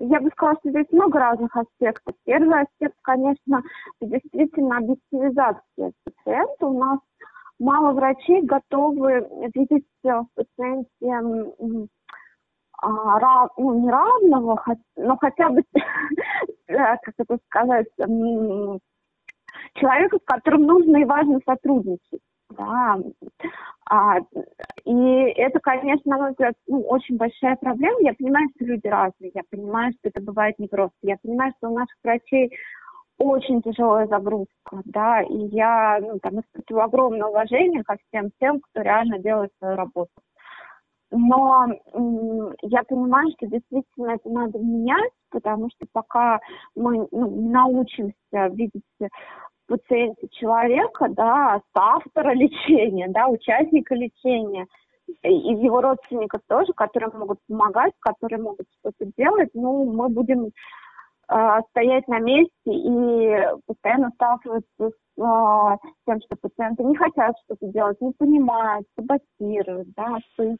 я 0.00 0.20
бы 0.20 0.30
сказала, 0.30 0.58
что 0.60 0.70
здесь 0.70 0.90
много 0.90 1.18
разных 1.20 1.56
аспектов. 1.56 2.14
Первый 2.24 2.62
аспект, 2.62 2.96
конечно, 3.02 3.62
действительно 4.00 4.78
объективизация 4.78 5.92
пациента. 6.04 6.66
У 6.66 6.78
нас 6.78 6.98
мало 7.60 7.92
врачей 7.92 8.42
готовы 8.42 9.28
видеть 9.54 9.86
в 10.02 10.26
пациенте 10.34 11.78
а, 12.78 13.18
рав, 13.20 13.50
ну, 13.56 13.80
не 13.80 13.90
равного, 13.90 14.60
но 14.96 15.16
хотя 15.16 15.50
бы, 15.50 15.62
как 16.66 17.14
это 17.16 17.38
сказать, 17.46 17.86
человека, 19.74 20.18
с 20.18 20.24
которым 20.24 20.62
нужно 20.62 20.98
и 20.98 21.04
важно 21.04 21.40
сотрудничать. 21.46 22.20
Да. 22.50 22.98
А, 23.88 24.18
и 24.84 24.94
это, 25.36 25.58
конечно, 25.60 26.10
на 26.10 26.18
мой 26.18 26.30
взгляд, 26.30 26.54
ну, 26.66 26.80
очень 26.82 27.16
большая 27.16 27.56
проблема. 27.56 28.00
Я 28.00 28.14
понимаю, 28.14 28.48
что 28.54 28.64
люди 28.64 28.86
разные, 28.86 29.30
я 29.34 29.42
понимаю, 29.50 29.92
что 29.92 30.08
это 30.08 30.20
бывает 30.20 30.58
непросто. 30.58 30.96
Я 31.02 31.16
понимаю, 31.22 31.52
что 31.58 31.70
у 31.70 31.74
наших 31.78 31.96
врачей 32.04 32.52
очень 33.18 33.62
тяжелая 33.62 34.06
загрузка, 34.06 34.82
да, 34.84 35.22
и 35.22 35.36
я 35.48 35.98
ну, 36.00 36.18
там 36.18 36.40
испытываю 36.40 36.84
огромное 36.84 37.28
уважение 37.28 37.84
ко 37.84 37.96
всем 38.08 38.30
тем, 38.40 38.60
кто 38.60 38.82
реально 38.82 39.18
делает 39.18 39.50
свою 39.58 39.76
работу. 39.76 40.10
Но 41.10 41.66
я 42.62 42.82
понимаю, 42.84 43.28
что 43.36 43.46
действительно 43.46 44.12
это 44.12 44.28
надо 44.30 44.58
менять, 44.58 45.12
потому 45.30 45.68
что 45.70 45.86
пока 45.92 46.40
мы 46.74 47.06
ну, 47.12 47.30
не 47.30 47.50
научимся 47.50 48.14
видеть 48.32 48.82
пациенте 49.72 50.28
человека, 50.32 51.06
да, 51.08 51.62
автора 51.74 52.34
лечения, 52.34 53.08
да, 53.08 53.26
участника 53.28 53.94
лечения, 53.94 54.66
и 55.22 55.32
его 55.32 55.80
родственников 55.80 56.42
тоже, 56.46 56.72
которые 56.74 57.10
могут 57.12 57.38
помогать, 57.48 57.94
которые 58.00 58.40
могут 58.40 58.66
что-то 58.78 59.10
делать, 59.16 59.48
ну, 59.54 59.90
мы 59.90 60.10
будем 60.10 60.50
э, 61.30 61.60
стоять 61.70 62.06
на 62.06 62.18
месте 62.18 62.50
и 62.66 63.46
постоянно 63.66 64.10
сталкиваться 64.14 64.90
с 64.90 64.90
э, 64.90 65.76
тем, 66.06 66.20
что 66.20 66.36
пациенты 66.40 66.84
не 66.84 66.96
хотят 66.96 67.34
что-то 67.44 67.66
делать, 67.68 67.98
не 68.02 68.12
понимают, 68.12 68.86
саботируют, 68.94 69.88
да, 69.96 70.18
что, 70.32 70.54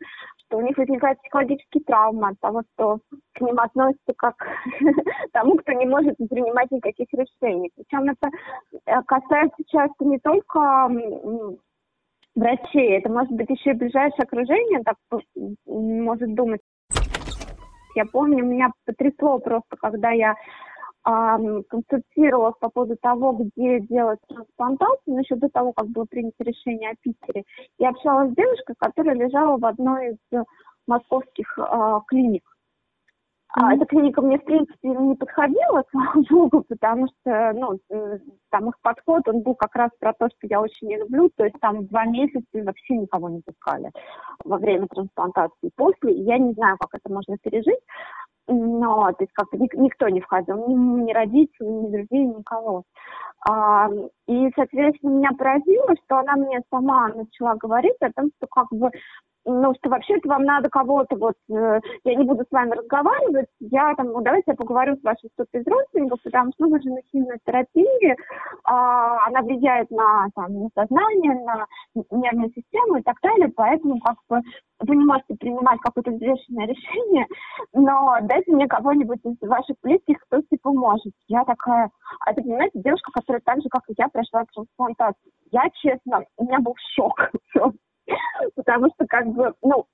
что 0.52 0.59
у 0.59 0.61
них 0.61 0.76
возникает 0.76 1.18
психологические 1.21 1.82
травмы 1.85 2.28
от 2.28 2.40
того, 2.40 2.62
что 2.75 2.99
к 3.32 3.40
ним 3.40 3.59
относятся 3.59 4.12
как 4.16 4.35
тому, 5.32 5.56
кто 5.56 5.73
не 5.73 5.87
может 5.87 6.16
принимать 6.18 6.71
никаких 6.71 7.09
решений. 7.12 7.71
Причем 7.75 8.11
это 8.11 8.28
э, 8.85 9.02
касается 9.06 9.62
часто 9.66 10.04
не 10.04 10.18
только 10.18 10.90
врачей, 12.35 12.99
это 12.99 13.11
может 13.11 13.32
быть 13.32 13.49
еще 13.49 13.71
и 13.71 13.75
ближайшее 13.75 14.25
окружение, 14.25 14.82
так 14.85 14.97
может 15.66 16.35
думать. 16.35 16.61
Я 17.94 18.04
помню, 18.04 18.44
меня 18.44 18.73
потрясло 18.85 19.38
просто, 19.38 19.76
когда 19.80 20.11
я 20.11 20.35
консультировалась 21.04 22.56
по 22.61 22.68
поводу 22.71 22.97
того, 23.00 23.32
где 23.32 23.80
делать 23.80 24.21
трансплантацию, 24.28 25.18
еще 25.18 25.37
до 25.37 25.49
того, 25.49 25.73
как 25.73 25.88
было 25.88 26.04
принято 26.04 26.44
решение 26.44 26.90
о 26.90 26.97
Питере. 27.00 27.44
Я 27.78 27.90
общалась 27.90 28.32
с 28.32 28.37
девушкой, 28.37 28.75
которая 28.78 29.14
лежала 29.16 29.59
в 29.59 29.64
одной 29.64 30.12
из 30.12 30.44
московских 30.87 31.59
э, 31.59 32.00
клиник. 32.09 32.42
А 33.54 33.75
эта 33.75 33.85
клиника 33.85 34.23
мне, 34.23 34.38
в 34.38 34.44
принципе, 34.44 34.88
не 34.88 35.14
подходила, 35.14 35.85
слава 35.90 36.25
богу, 36.30 36.64
потому 36.66 37.06
что, 37.09 37.52
ну, 37.52 37.78
там 38.50 38.68
их 38.71 38.80
подход, 38.80 39.28
он 39.28 39.42
был 39.42 39.54
как 39.54 39.75
раз 39.76 39.90
про 40.00 40.14
то, 40.14 40.28
что 40.28 40.47
я 40.49 40.61
очень 40.61 40.88
не 40.88 40.97
люблю, 40.97 41.30
то 41.37 41.44
есть 41.44 41.56
там 41.61 41.87
два 41.87 42.06
месяца 42.06 42.47
вообще 42.54 42.97
никого 42.97 43.28
не 43.28 43.42
пускали 43.42 43.90
во 44.44 44.56
время 44.56 44.87
трансплантации. 44.88 45.71
После, 45.76 46.14
я 46.23 46.38
не 46.38 46.54
знаю, 46.54 46.78
как 46.78 46.94
это 46.94 47.12
можно 47.12 47.37
пережить, 47.42 47.80
но 48.49 49.12
то 49.12 49.25
есть 49.25 49.32
как-то 49.32 49.56
никто 49.56 50.08
не 50.08 50.20
входил, 50.20 50.68
ни, 50.68 50.75
ни 50.75 51.12
родители, 51.12 51.66
ни 51.66 51.88
друзей, 51.88 52.26
никого. 52.26 52.84
А, 53.49 53.88
и, 54.28 54.50
соответственно, 54.54 55.18
меня 55.18 55.30
поразило, 55.37 55.94
что 56.04 56.18
она 56.18 56.37
мне 56.37 56.61
сама 56.70 57.08
начала 57.08 57.54
говорить 57.56 57.96
о 58.00 58.12
том, 58.12 58.30
что 58.37 58.46
как 58.46 58.68
бы 58.70 58.90
ну, 59.44 59.75
что 59.75 59.90
вообще-то 59.90 60.28
вам 60.28 60.44
надо 60.44 60.68
кого-то, 60.68 61.16
вот, 61.16 61.34
э, 61.50 61.80
я 62.04 62.14
не 62.14 62.25
буду 62.25 62.44
с 62.44 62.52
вами 62.52 62.72
разговаривать, 62.72 63.49
я 63.61 63.94
там, 63.94 64.08
ну, 64.08 64.20
давайте 64.20 64.52
я 64.52 64.54
поговорю 64.54 64.96
с 64.96 65.02
вашим 65.02 65.30
кто-то 65.34 65.58
из 65.58 65.66
родственников, 65.66 66.20
потому 66.22 66.52
что, 66.52 66.64
ну, 66.64 66.70
вы 66.70 66.80
же 66.80 66.90
на 66.90 67.00
химиотерапии, 67.11 68.16
а, 68.64 69.26
она 69.26 69.42
влияет 69.42 69.90
на, 69.90 70.28
там, 70.34 70.62
на 70.62 70.68
сознание, 70.75 71.34
на 71.44 71.66
нервную 72.11 72.52
систему 72.54 72.99
и 72.99 73.02
так 73.02 73.16
далее, 73.22 73.49
поэтому, 73.54 73.99
как 74.00 74.16
бы, 74.28 74.40
вы 74.80 74.96
не 74.96 75.04
можете 75.04 75.34
принимать 75.38 75.80
какое-то 75.80 76.11
взвешенное 76.11 76.66
решение, 76.66 77.26
но 77.72 78.18
дайте 78.22 78.52
мне 78.52 78.66
кого-нибудь 78.66 79.20
из 79.25 79.49
ваших 79.49 79.76
близких, 79.82 80.18
кто, 80.26 80.40
типа, 80.42 80.72
может. 80.72 81.12
Я 81.28 81.44
такая, 81.44 81.90
а 82.20 82.32
это, 82.32 82.42
понимаете, 82.42 82.80
девушка, 82.80 83.11
которая 83.12 83.31
так 83.40 83.62
же, 83.62 83.68
как 83.68 83.82
и 83.88 83.94
я, 83.96 84.08
прошла 84.08 84.44
трансплантацию. 84.52 85.32
Я, 85.50 85.68
честно, 85.74 86.24
у 86.36 86.44
меня 86.44 86.58
был 86.60 86.74
шок 86.94 87.30
потому 88.56 88.88
что 88.94 89.06
как 89.06 89.26
бы, 89.28 89.54
ну, 89.62 89.86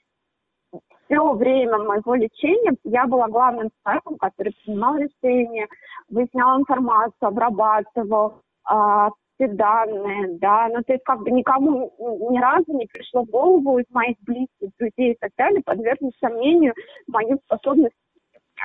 все 1.05 1.33
время 1.33 1.79
моего 1.79 2.15
лечения 2.15 2.73
я 2.85 3.07
была 3.07 3.29
главным 3.29 3.71
человеком, 3.83 4.17
который 4.19 4.55
принимал 4.65 4.97
решения, 4.97 5.67
выяснял 6.11 6.59
информацию, 6.59 7.29
обрабатывал 7.29 8.43
а, 8.65 9.11
все 9.35 9.49
данные, 9.49 10.39
да, 10.39 10.69
ну, 10.69 10.83
то 10.83 10.93
есть 10.93 11.05
как 11.05 11.21
бы 11.21 11.31
никому 11.31 11.95
ни 12.31 12.39
разу 12.39 12.73
не 12.73 12.87
пришло 12.87 13.23
в 13.23 13.31
голову 13.31 13.79
из 13.79 13.87
моих 13.91 14.17
близких, 14.21 14.71
друзей 14.79 15.13
и 15.13 15.17
так 15.19 15.31
далее 15.39 15.63
подвергнуть 15.65 16.15
сомнению 16.21 16.75
мою 17.07 17.39
способность 17.45 17.95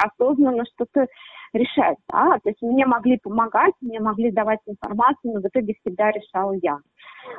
осознанно 0.03 0.65
что-то 0.73 1.07
решать, 1.53 1.97
да, 2.11 2.39
то 2.43 2.49
есть 2.49 2.61
мне 2.61 2.85
могли 2.85 3.17
помогать, 3.17 3.73
мне 3.81 3.99
могли 3.99 4.31
давать 4.31 4.59
информацию, 4.65 5.33
но 5.33 5.41
в 5.41 5.47
итоге 5.47 5.75
всегда 5.81 6.11
решала 6.11 6.53
я. 6.61 6.79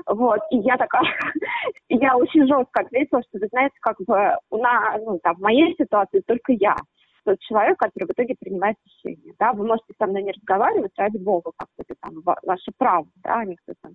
Вот, 0.06 0.40
и 0.50 0.58
я 0.58 0.76
такая, 0.76 1.02
я 1.88 2.16
очень 2.16 2.46
жестко 2.46 2.82
ответила, 2.82 3.22
что, 3.22 3.38
вы 3.38 3.48
знаете, 3.48 3.74
как 3.80 3.96
бы 4.06 4.36
у 4.50 4.58
нас, 4.58 5.00
ну, 5.04 5.18
там, 5.22 5.36
в 5.36 5.40
моей 5.40 5.74
ситуации 5.76 6.20
только 6.26 6.52
я, 6.52 6.76
тот 7.24 7.38
человек, 7.40 7.78
который 7.78 8.06
в 8.06 8.10
итоге 8.10 8.34
принимает 8.38 8.76
решение, 8.84 9.34
да, 9.38 9.52
вы 9.52 9.66
можете 9.66 9.94
со 9.98 10.06
мной 10.06 10.22
не 10.22 10.32
разговаривать, 10.32 10.92
ради 10.96 11.18
бога, 11.18 11.52
как 11.56 11.68
это 11.78 11.94
там, 12.00 12.14
ваше 12.42 12.70
право, 12.76 13.06
да, 13.16 13.44
никто 13.44 13.72
там, 13.82 13.92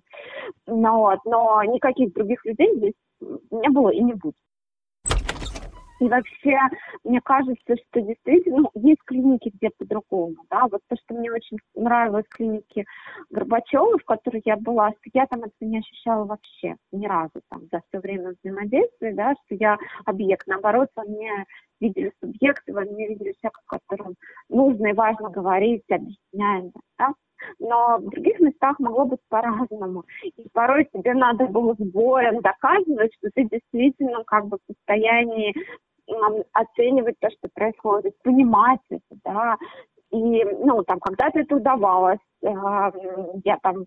но, 0.66 0.98
вот, 0.98 1.20
но 1.24 1.62
никаких 1.64 2.12
других 2.12 2.44
людей 2.44 2.76
здесь 2.76 2.94
не 3.50 3.68
было 3.68 3.90
и 3.90 4.02
не 4.02 4.14
будет. 4.14 4.34
И 6.00 6.08
вообще, 6.08 6.56
мне 7.04 7.20
кажется, 7.20 7.76
что 7.76 8.00
действительно 8.00 8.62
ну, 8.62 8.70
есть 8.74 9.02
клиники, 9.04 9.50
где 9.54 9.70
по-другому. 9.70 10.36
Да? 10.50 10.62
Вот 10.70 10.80
то, 10.88 10.96
что 10.96 11.14
мне 11.14 11.30
очень 11.30 11.58
нравилось 11.74 12.24
в 12.26 12.34
клинике 12.36 12.86
Горбачева, 13.28 13.98
в 13.98 14.04
которой 14.04 14.40
я 14.46 14.56
была, 14.56 14.90
что 14.90 15.10
я 15.12 15.26
там 15.26 15.40
это 15.40 15.52
не 15.60 15.78
ощущала 15.78 16.24
вообще 16.24 16.76
ни 16.90 17.06
разу 17.06 17.42
там, 17.50 17.68
за 17.70 17.82
все 17.88 18.00
время 18.00 18.34
взаимодействия, 18.42 19.12
да, 19.12 19.34
что 19.44 19.54
я 19.56 19.78
объект. 20.06 20.46
Наоборот, 20.46 20.88
во 20.96 21.04
мне 21.04 21.44
видели 21.80 22.12
субъекты, 22.20 22.72
во 22.72 22.80
мне 22.80 23.08
видели 23.08 23.34
человека, 23.40 23.60
с 23.62 23.66
которым 23.66 24.14
нужно 24.48 24.88
и 24.88 24.94
важно 24.94 25.28
говорить, 25.28 25.84
объяснять. 25.90 26.72
Да? 26.98 27.12
но 27.58 27.98
в 27.98 28.10
других 28.10 28.38
местах 28.40 28.78
могло 28.78 29.04
быть 29.04 29.20
по-разному. 29.28 30.04
И 30.36 30.48
порой 30.52 30.88
тебе 30.92 31.14
надо 31.14 31.46
было 31.46 31.74
с 31.74 31.78
боем 31.78 32.40
доказывать, 32.40 33.12
что 33.18 33.30
ты 33.34 33.44
действительно 33.44 34.24
как 34.24 34.46
бы 34.46 34.58
в 34.58 34.72
состоянии 34.72 35.54
оценивать 36.52 37.16
то, 37.20 37.28
что 37.30 37.48
происходит, 37.54 38.14
понимать 38.22 38.80
это, 38.90 39.20
да, 39.24 39.56
и, 40.10 40.44
ну, 40.44 40.82
там, 40.84 40.98
когда-то 40.98 41.40
это 41.40 41.56
удавалось, 41.56 42.18
э, 42.42 42.48
я 43.44 43.58
там 43.62 43.84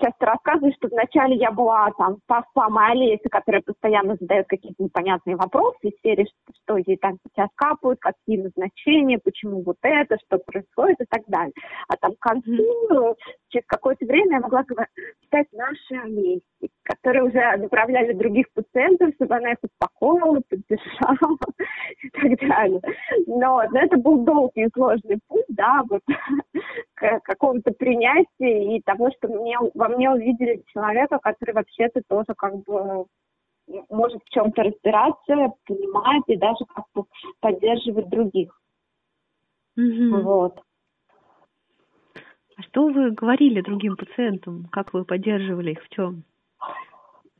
часто 0.00 0.26
рассказываю, 0.26 0.72
что 0.76 0.88
вначале 0.88 1.36
я 1.36 1.50
была 1.50 1.90
там 1.96 2.18
та 2.26 2.44
самая 2.54 2.92
Олеся, 2.92 3.28
которая 3.30 3.62
постоянно 3.62 4.16
задает 4.20 4.46
какие-то 4.46 4.82
непонятные 4.82 5.36
вопросы 5.36 5.78
из 5.82 6.00
серии, 6.02 6.26
что, 6.26 6.54
что 6.62 6.76
ей 6.78 6.96
там 6.96 7.18
сейчас 7.28 7.48
капают, 7.54 8.00
какие 8.00 8.42
назначения, 8.42 9.18
почему 9.18 9.62
вот 9.62 9.76
это, 9.82 10.16
что 10.26 10.38
происходит 10.38 11.00
и 11.00 11.06
так 11.08 11.22
далее. 11.26 11.52
А 11.88 11.96
там 11.96 12.12
к 12.14 12.20
концу, 12.20 13.16
через 13.48 13.64
какое-то 13.66 14.04
время 14.06 14.36
я 14.36 14.40
могла 14.40 14.64
стать 15.26 15.46
нашей 15.52 16.02
Олесей, 16.02 16.42
которые 16.82 17.24
уже 17.24 17.56
направляли 17.56 18.12
других 18.12 18.46
пациентов, 18.54 19.10
чтобы 19.14 19.36
она 19.36 19.52
их 19.52 19.58
успокоила, 19.62 20.40
поддержала 20.48 21.36
и 22.02 22.10
так 22.10 22.48
далее. 22.48 22.80
Но, 23.26 23.62
но 23.70 23.80
это 23.80 23.96
был 23.96 24.24
долгий 24.24 24.64
и 24.64 24.70
сложный 24.74 25.18
путь, 25.28 25.44
да, 25.48 25.82
вот 25.88 26.02
к 26.94 27.20
какому-то 27.24 27.72
принятия 27.72 28.76
и 28.76 28.82
того, 28.82 29.10
что 29.16 29.28
мне, 29.28 29.58
во 29.84 29.88
мне 29.94 30.10
увидели 30.10 30.62
человека, 30.72 31.18
который 31.18 31.54
вообще-то 31.54 32.00
тоже 32.08 32.34
как 32.36 32.56
бы 32.64 33.04
может 33.90 34.22
в 34.24 34.30
чем-то 34.30 34.62
разбираться, 34.62 35.52
понимать 35.66 36.22
и 36.26 36.36
даже 36.36 36.64
как 36.74 36.84
бы 36.94 37.04
поддерживать 37.40 38.08
других. 38.08 38.58
Mm-hmm. 39.78 40.22
Вот. 40.22 40.60
А 42.56 42.62
что 42.62 42.86
вы 42.88 43.10
говорили 43.10 43.60
другим 43.60 43.96
пациентам? 43.96 44.68
Как 44.70 44.94
вы 44.94 45.04
поддерживали 45.04 45.72
их 45.72 45.82
в 45.82 45.88
чем? 45.88 46.22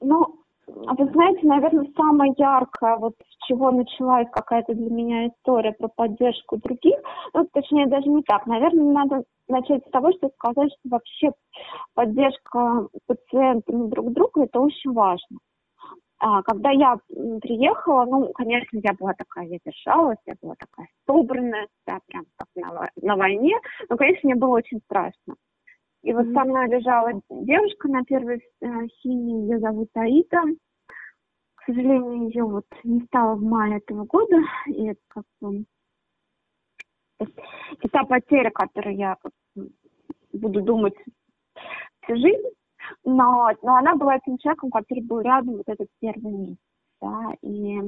Ну, 0.01 0.41
вы 0.67 1.07
знаете, 1.13 1.47
наверное, 1.47 1.87
самое 1.97 2.35
яркое, 2.37 2.97
вот 2.97 3.15
с 3.21 3.47
чего 3.47 3.71
началась 3.71 4.29
какая-то 4.33 4.75
для 4.75 4.91
меня 4.91 5.29
история 5.29 5.73
про 5.73 5.89
поддержку 5.89 6.57
других, 6.57 6.99
ну, 7.33 7.47
точнее, 7.53 7.87
даже 7.87 8.09
не 8.09 8.23
так. 8.23 8.47
Наверное, 8.47 8.93
надо 8.93 9.25
начать 9.49 9.87
с 9.87 9.91
того, 9.91 10.13
что 10.13 10.31
сказать, 10.31 10.71
что 10.73 10.89
вообще 10.91 11.33
поддержка 11.95 12.89
пациентами 13.07 13.89
друг 13.89 14.13
друга– 14.13 14.45
это 14.45 14.61
очень 14.61 14.93
важно. 14.93 15.39
А, 16.19 16.43
когда 16.43 16.71
я 16.71 16.97
приехала, 17.43 18.05
ну, 18.07 18.33
конечно, 18.33 18.79
я 18.83 18.95
была 18.95 19.13
такая, 19.15 19.47
я 19.47 19.59
держалась, 19.65 20.19
я 20.27 20.35
была 20.41 20.55
такая 20.59 20.89
собранная, 21.07 21.69
да, 21.87 21.99
прям 22.07 22.25
как 22.37 22.49
на, 22.55 22.89
на 23.03 23.17
войне, 23.17 23.57
но, 23.89 23.97
конечно, 23.97 24.21
мне 24.23 24.35
было 24.35 24.57
очень 24.57 24.81
страшно. 24.85 25.35
И 26.03 26.13
вот 26.13 26.27
со 26.33 26.45
мной 26.45 26.69
лежала 26.69 27.13
девушка 27.31 27.89
на 27.89 28.05
первой 28.05 28.37
э, 28.37 28.67
химии, 29.01 29.51
ее 29.51 29.59
зовут 29.59 29.89
Аида. 29.95 30.43
К 31.57 31.65
сожалению, 31.67 32.29
ее 32.29 32.45
вот 32.45 32.67
не 32.85 33.01
стало 33.07 33.37
в 33.37 33.43
мае 33.43 33.79
этого 33.79 34.05
года, 34.05 34.37
и 34.67 34.87
это 34.89 35.01
как 35.09 35.25
бы 35.41 35.65
это 37.79 37.89
та 37.89 38.05
потеря, 38.05 38.51
которую 38.51 38.97
я 38.97 39.17
буду 40.33 40.63
думать 40.63 40.95
всю 42.03 42.17
жизнь, 42.17 42.49
но, 43.05 43.51
но 43.63 43.77
она 43.77 43.95
была 43.97 44.17
этим 44.17 44.39
человеком, 44.39 44.71
который 44.71 45.03
был 45.03 45.21
рядом 45.21 45.57
вот 45.57 45.69
этот 45.69 45.89
первый 46.01 46.33
месяц 46.33 46.59
да, 47.05 47.35
и 47.43 47.81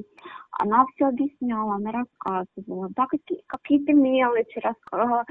она 0.51 0.85
все 0.95 1.07
объясняла, 1.07 1.77
она 1.77 1.93
рассказывала, 1.93 2.89
да, 2.95 3.07
какие, 3.07 3.43
какие-то 3.47 3.93
мелочи, 3.93 4.59
раска... 4.59 5.25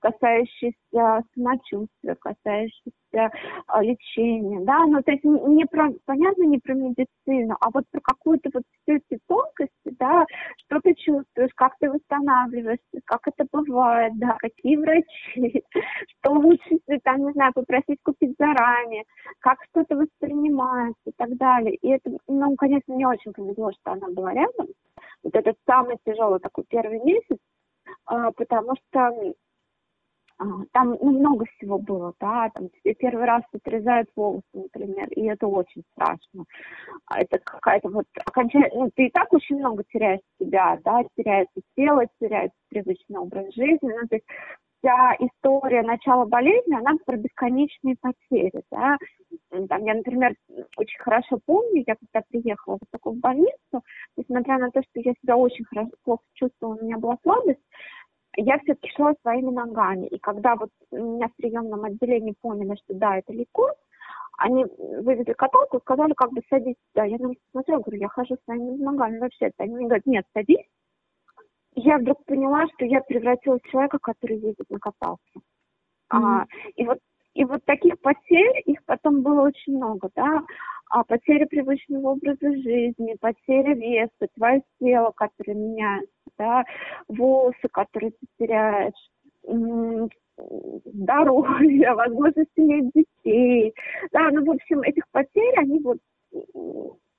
касающиеся 0.00 1.24
самочувствия, 1.34 2.14
касающиеся 2.20 2.92
а, 3.16 3.82
лечения, 3.82 4.60
да, 4.64 4.84
ну, 4.86 5.02
то 5.02 5.12
есть 5.12 5.24
не 5.24 5.64
про, 5.64 5.90
понятно, 6.04 6.44
не 6.44 6.58
про 6.58 6.74
медицину, 6.74 7.56
а 7.60 7.70
вот 7.70 7.84
про 7.90 8.00
какую-то 8.00 8.50
вот 8.52 8.62
все 8.82 8.96
эти 8.96 9.18
тонкости, 9.26 9.96
да, 9.98 10.26
что 10.58 10.80
ты 10.80 10.94
чувствуешь, 10.94 11.52
как 11.54 11.76
ты 11.80 11.90
восстанавливаешься, 11.90 13.00
как 13.04 13.26
это 13.26 13.46
бывает, 13.50 14.12
да, 14.18 14.36
какие 14.38 14.76
врачи, 14.76 15.64
что 16.20 16.32
лучше, 16.32 16.78
там, 17.02 17.26
не 17.26 17.32
знаю, 17.32 17.52
попросить 17.54 17.98
купить 18.02 18.34
заранее, 18.38 19.04
как 19.40 19.58
что-то 19.70 19.96
воспринимается 19.96 21.00
и 21.06 21.12
так 21.16 21.36
далее. 21.36 21.76
И 21.76 21.88
это, 21.88 22.10
ну, 22.26 22.56
конечно, 22.56 22.94
мне 22.94 23.08
очень 23.08 23.32
повезло, 23.32 23.72
что 23.72 23.92
она 23.92 24.08
была 24.08 24.32
рядом. 24.34 24.68
Вот 25.22 25.34
этот 25.34 25.56
самый 25.66 25.96
тяжелый 26.04 26.40
такой 26.40 26.64
первый 26.68 27.00
месяц, 27.00 27.38
а, 28.04 28.30
потому 28.32 28.74
что 28.76 29.34
там 30.72 30.96
ну, 31.00 31.18
много 31.18 31.46
всего 31.56 31.78
было, 31.78 32.14
да, 32.20 32.50
там 32.54 32.68
тебе 32.68 32.94
первый 32.94 33.24
раз 33.24 33.42
отрезают 33.52 34.08
волосы, 34.14 34.44
например, 34.52 35.08
и 35.10 35.24
это 35.24 35.46
очень 35.46 35.82
страшно. 35.92 36.44
А 37.06 37.20
это 37.20 37.38
какая-то 37.38 37.88
вот 37.88 38.06
окончательно, 38.24 38.84
ну, 38.84 38.90
ты 38.94 39.06
и 39.06 39.10
так 39.10 39.32
очень 39.32 39.56
много 39.56 39.82
теряешь 39.92 40.20
себя, 40.40 40.78
да, 40.84 41.02
теряется 41.16 41.60
тело, 41.76 42.04
теряется 42.20 42.58
привычный 42.68 43.18
образ 43.18 43.52
жизни, 43.54 43.78
ну, 43.82 44.06
то 44.08 44.16
есть 44.16 44.26
вся 44.78 45.16
история 45.18 45.82
начала 45.82 46.24
болезни, 46.24 46.74
она 46.74 46.92
про 47.04 47.16
бесконечные 47.16 47.96
потери, 48.00 48.62
да. 48.70 48.96
Там, 49.50 49.84
я, 49.84 49.94
например, 49.94 50.34
очень 50.76 51.00
хорошо 51.00 51.38
помню, 51.44 51.84
я 51.86 51.96
когда 51.96 52.24
приехала 52.28 52.76
в 52.76 52.90
такую 52.90 53.16
больницу, 53.16 53.82
несмотря 54.16 54.58
на 54.58 54.70
то, 54.70 54.82
что 54.82 55.00
я 55.00 55.12
себя 55.20 55.36
очень 55.36 55.64
хорошо, 55.64 55.90
плохо 56.04 56.22
чувствовала, 56.34 56.76
у 56.76 56.84
меня 56.84 56.98
была 56.98 57.18
слабость, 57.22 57.60
я 58.42 58.58
все-таки 58.58 58.90
шла 58.94 59.14
своими 59.22 59.50
ногами. 59.50 60.06
И 60.06 60.18
когда 60.18 60.56
вот 60.56 60.70
меня 60.92 61.28
в 61.28 61.36
приемном 61.36 61.84
отделении 61.84 62.34
поняли, 62.40 62.76
что 62.76 62.94
да, 62.94 63.18
это 63.18 63.32
лейкоз, 63.32 63.72
они 64.38 64.64
вывезли 65.02 65.32
каталку 65.32 65.78
и 65.78 65.80
сказали, 65.80 66.12
как 66.12 66.32
бы 66.32 66.42
садись. 66.48 66.76
Да, 66.94 67.04
я 67.04 67.18
на 67.18 67.26
них 67.28 67.38
смотрела, 67.50 67.80
говорю, 67.80 68.00
я 68.00 68.08
хожу 68.08 68.36
своими 68.44 68.76
ногами 68.76 69.18
вообще-то. 69.18 69.54
Они 69.58 69.74
мне 69.74 69.86
говорят, 69.86 70.06
нет, 70.06 70.24
садись, 70.32 70.66
я 71.74 71.98
вдруг 71.98 72.24
поняла, 72.24 72.66
что 72.74 72.84
я 72.84 73.00
превратилась 73.00 73.62
в 73.62 73.70
человека, 73.70 73.98
который 74.00 74.38
ездит 74.38 74.70
на 74.70 74.78
каталке. 74.78 75.22
Mm-hmm. 75.36 76.22
А, 76.22 76.46
и 76.76 76.84
вот 76.86 76.98
и 77.34 77.44
вот 77.44 77.64
таких 77.66 78.00
потерь, 78.00 78.62
их 78.66 78.82
потом 78.84 79.22
было 79.22 79.42
очень 79.42 79.76
много, 79.76 80.10
да, 80.16 80.42
а 80.90 81.04
потеря 81.04 81.46
привычного 81.46 82.10
образа 82.12 82.52
жизни, 82.52 83.16
потеря 83.20 83.74
веса, 83.74 84.28
твое 84.34 84.62
тело, 84.80 85.12
которое 85.14 85.54
меняется, 85.54 86.12
да, 86.38 86.64
волосы, 87.08 87.68
которые 87.70 88.12
ты 88.12 88.26
теряешь, 88.38 89.10
здоровье, 90.84 91.94
возможность 91.94 92.50
иметь 92.56 92.90
детей, 92.94 93.74
да, 94.12 94.30
ну, 94.30 94.44
в 94.44 94.50
общем, 94.50 94.82
этих 94.82 95.04
потерь, 95.10 95.54
они 95.56 95.80
вот 95.80 95.98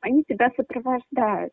они 0.02 0.24
тебя 0.24 0.50
сопровождают. 0.56 1.52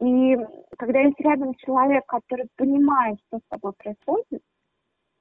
И 0.00 0.36
когда 0.76 1.00
есть 1.00 1.20
рядом 1.20 1.54
человек, 1.54 2.04
который 2.06 2.48
понимает, 2.56 3.18
что 3.26 3.38
с 3.38 3.48
тобой 3.48 3.72
происходит, 3.74 4.42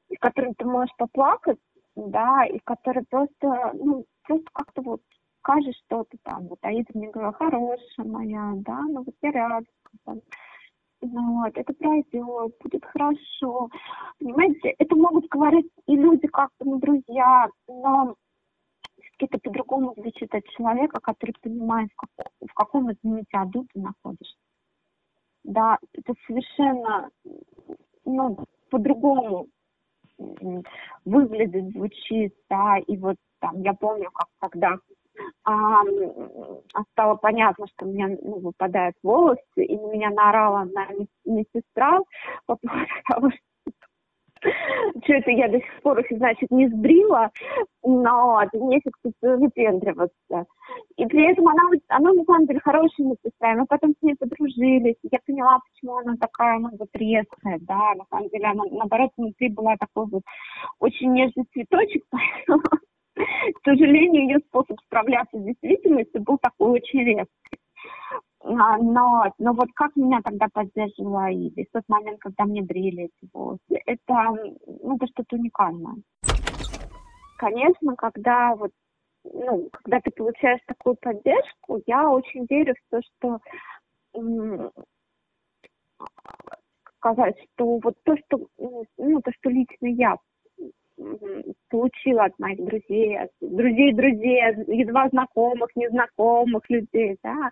и 0.10 0.16
которым 0.16 0.56
ты 0.56 0.66
можешь 0.66 0.96
поплакать, 0.98 1.60
да, 1.96 2.46
и 2.46 2.60
который 2.64 3.04
просто, 3.10 3.72
ну, 3.74 4.06
просто 4.24 4.48
как-то 4.54 4.82
вот 4.82 5.02
скажешь 5.46 5.76
что-то 5.86 6.18
там, 6.24 6.48
вот 6.48 6.58
Аида 6.64 6.90
мне 6.96 7.10
говорила, 7.10 7.34
хорошая 7.34 8.06
моя, 8.06 8.54
да, 8.56 8.82
ну 8.82 9.04
вот 9.04 9.16
я 9.22 9.32
рядом, 9.32 9.66
там, 10.04 10.22
ну 11.02 11.44
вот, 11.44 11.56
это 11.56 11.74
пройдет, 11.74 12.54
будет 12.62 12.84
хорошо. 12.84 13.70
Понимаете, 14.20 14.74
это 14.80 14.96
могут 14.96 15.28
говорить 15.28 15.72
и 15.86 15.96
люди 15.96 16.28
как-то, 16.28 16.66
ну, 16.66 16.80
друзья, 16.80 17.48
но 17.68 18.16
это 19.20 19.38
по-другому 19.38 19.94
звучит 19.96 20.34
от 20.34 20.46
человека, 20.48 21.00
который 21.00 21.36
понимает, 21.42 21.92
в, 21.92 21.96
каком, 21.96 22.26
в 22.48 22.54
каком, 22.54 22.92
извините, 22.92 23.38
аду 23.38 23.68
ты 23.72 23.80
находишься. 23.80 24.38
Да, 25.44 25.78
это 25.94 26.14
совершенно, 26.26 27.12
ну, 28.04 28.38
по-другому 28.72 29.48
выглядит, 31.06 31.72
звучит, 31.72 32.34
да, 32.50 32.80
и 32.80 32.98
вот 32.98 33.18
там, 33.40 33.62
я 33.62 33.74
помню, 33.74 34.10
как 34.12 34.28
когда 34.40 34.78
а, 35.44 35.82
стало 36.92 37.16
понятно, 37.16 37.68
что 37.68 37.86
у 37.86 37.90
меня 37.90 38.08
ну, 38.22 38.40
выпадают 38.40 38.96
волосы, 39.04 39.40
и 39.58 39.78
на 39.78 39.92
меня 39.92 40.10
наорала 40.10 40.62
одна 40.62 40.88
медсестра 41.26 42.00
по 42.46 42.56
поводу 42.56 42.86
того, 43.08 43.30
что 43.30 43.40
что 45.04 45.14
это 45.14 45.32
я 45.32 45.48
до 45.48 45.58
сих 45.58 45.82
пор 45.82 46.00
их, 46.00 46.18
значит, 46.18 46.52
не 46.52 46.68
сбрила, 46.68 47.32
но 47.84 48.42
месяц 48.54 48.92
выпендриваться. 49.22 50.46
И 50.98 51.06
при 51.06 51.32
этом 51.32 51.48
она, 51.48 51.62
она 51.90 52.14
на 52.14 52.24
самом 52.26 52.46
деле 52.46 52.60
хорошая 52.60 53.08
медсестра, 53.08 53.56
мы 53.56 53.66
потом 53.66 53.92
с 53.92 54.02
ней 54.02 54.16
подружились. 54.16 54.96
Я 55.04 55.20
поняла, 55.26 55.60
почему 55.60 55.98
она 55.98 56.16
такая, 56.20 56.60
ну, 56.60 56.70
вот 56.78 56.90
резкая, 56.94 57.60
да, 57.62 57.94
на 57.96 58.06
самом 58.10 58.30
деле 58.30 58.46
она, 58.46 58.64
наоборот, 58.72 59.12
внутри 59.18 59.50
была 59.50 59.76
такой 59.78 60.06
вот 60.08 60.24
очень 60.80 61.12
нежный 61.14 61.46
цветочек, 61.54 62.04
поэтому, 62.10 62.64
к 63.16 63.60
сожалению, 63.64 64.24
ее 64.24 64.40
способ 64.40 64.80
справляться 64.86 65.40
с 65.40 65.44
действительностью 65.44 66.22
был 66.22 66.38
такой 66.38 66.80
очень 66.80 67.04
резкий. 67.04 67.60
А, 68.42 68.78
но, 68.78 69.34
но 69.40 69.54
вот 69.54 69.70
как 69.74 69.96
меня 69.96 70.22
тогда 70.24 70.48
поддерживала 70.54 71.26
Аида, 71.26 71.64
в 71.64 71.72
тот 71.72 71.84
момент, 71.88 72.20
когда 72.20 72.46
мне 72.46 72.62
брили 72.62 73.06
эти 73.06 73.30
волосы, 73.34 73.60
это, 73.70 74.54
ну, 74.84 74.96
это 74.98 75.08
что-то 75.08 75.36
уникальное. 75.38 75.96
Конечно, 77.38 77.96
когда 77.96 78.56
вот, 78.56 78.72
ну, 79.24 79.70
когда 79.72 80.00
ты 80.00 80.12
получаешь 80.12 80.62
такую 80.68 80.96
поддержку, 80.96 81.82
я 81.88 82.10
очень 82.10 82.46
верю 82.50 82.76
в 82.76 82.92
то, 82.92 83.02
что 83.02 83.40
сказать, 86.98 87.36
что 87.54 87.80
вот 87.84 87.96
то, 88.04 88.16
что, 88.18 88.48
ну, 88.58 89.22
то, 89.22 89.32
что 89.40 89.50
лично 89.50 89.88
я 89.88 90.18
получила 91.70 92.26
от 92.26 92.40
моих 92.40 92.64
друзей, 92.64 93.18
от 93.20 93.30
друзей 93.42 93.94
друзей, 93.94 94.42
едва 94.68 95.10
знакомых, 95.10 95.70
незнакомых 95.76 96.70
людей, 96.70 97.18
да, 97.24 97.50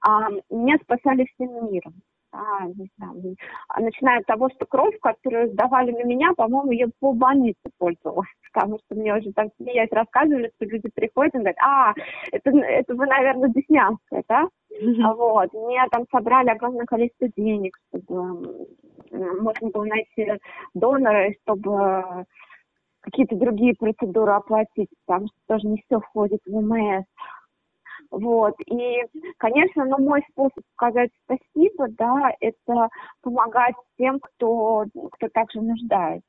а, 0.00 0.30
меня 0.50 0.76
спасали 0.82 1.26
всем 1.34 1.72
миром. 1.72 1.94
А, 2.36 2.66
не 2.66 2.88
знаю, 2.96 3.36
начиная 3.78 4.18
от 4.18 4.26
того, 4.26 4.48
что 4.50 4.66
кровь, 4.66 4.98
которую 5.00 5.52
сдавали 5.52 5.92
на 5.92 6.02
меня, 6.04 6.32
по-моему, 6.36 6.72
я 6.72 6.88
по 6.98 7.12
больнице 7.12 7.60
пользовалась, 7.78 8.28
потому 8.52 8.78
что 8.78 8.96
мне 8.96 9.14
уже 9.14 9.32
там 9.32 9.50
смеясь 9.56 9.92
рассказывали, 9.92 10.50
что 10.56 10.64
люди 10.66 10.90
приходят 10.92 11.34
и 11.34 11.38
говорят, 11.38 11.56
а, 11.64 11.94
это, 12.32 12.50
это 12.50 12.94
вы, 12.94 13.06
наверное, 13.06 13.50
Деснянская, 13.50 14.24
да? 14.28 14.48
Mm-hmm. 14.72 15.14
Вот, 15.14 15.52
мне 15.52 15.80
там 15.92 16.04
собрали 16.10 16.48
огромное 16.48 16.86
количество 16.86 17.28
денег, 17.36 17.78
чтобы 17.88 18.66
можно 19.12 19.70
было 19.70 19.84
найти 19.84 20.32
донора, 20.74 21.32
чтобы 21.42 22.26
какие-то 23.04 23.36
другие 23.36 23.74
процедуры 23.74 24.32
оплатить, 24.32 24.88
потому 25.06 25.26
что 25.26 25.36
тоже 25.46 25.68
не 25.68 25.82
все 25.86 26.00
входит 26.00 26.40
в 26.46 26.60
МС. 26.60 27.04
Вот. 28.10 28.54
И, 28.66 29.02
конечно, 29.36 29.84
ну, 29.84 29.98
мой 29.98 30.22
способ 30.30 30.64
сказать 30.72 31.10
спасибо, 31.24 31.88
да, 31.90 32.30
это 32.40 32.88
помогать 33.22 33.74
тем, 33.98 34.20
кто, 34.20 34.86
кто 35.12 35.28
также 35.28 35.60
нуждается. 35.60 36.26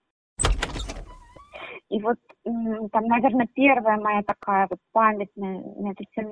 И 1.89 2.01
вот 2.01 2.17
там, 2.43 3.05
наверное, 3.05 3.47
первая 3.53 3.97
моя 3.97 4.23
такая 4.23 4.67
вот 4.69 4.79
памятная 4.91 5.61
на 5.75 5.91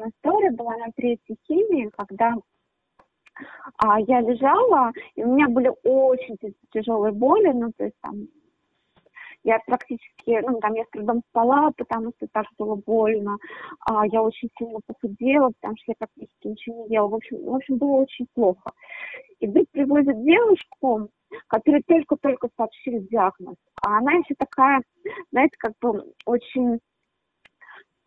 история 0.10 0.52
была 0.52 0.76
на 0.78 0.88
третьей 0.96 1.38
химии, 1.48 1.92
когда 1.96 2.34
а, 3.78 4.00
я 4.00 4.22
лежала, 4.22 4.92
и 5.16 5.24
у 5.24 5.34
меня 5.34 5.48
были 5.48 5.72
очень 5.84 6.38
тяжелые 6.72 7.14
боли, 7.14 7.52
ну, 7.54 7.72
то 7.78 7.86
есть 7.86 7.96
там 8.02 8.28
я 9.44 9.60
практически, 9.66 10.40
ну, 10.42 10.60
там 10.60 10.74
я 10.74 10.84
с 10.86 10.90
трудом 10.90 11.22
спала, 11.30 11.72
потому 11.78 12.12
что 12.16 12.28
так 12.32 12.46
было 12.58 12.76
больно. 12.76 13.38
А, 13.86 14.06
я 14.08 14.22
очень 14.22 14.50
сильно 14.58 14.80
похудела, 14.86 15.52
потому 15.60 15.76
что 15.78 15.92
я 15.92 15.96
практически 15.98 16.48
ничего 16.48 16.86
не 16.86 16.96
ела. 16.96 17.08
В 17.08 17.16
общем, 17.16 17.44
в 17.44 17.56
общем, 17.56 17.78
было 17.78 18.02
очень 18.02 18.28
плохо. 18.34 18.72
И 19.40 19.48
вдруг 19.48 19.68
привозят 19.72 20.24
девушку, 20.24 21.10
которой 21.48 21.84
только-только 21.84 22.50
сообщили 22.56 23.00
диагноз. 23.00 23.56
А 23.82 23.98
она 23.98 24.14
еще 24.14 24.36
такая, 24.38 24.82
знаете, 25.32 25.56
как 25.58 25.74
бы 25.82 26.14
очень 26.26 26.80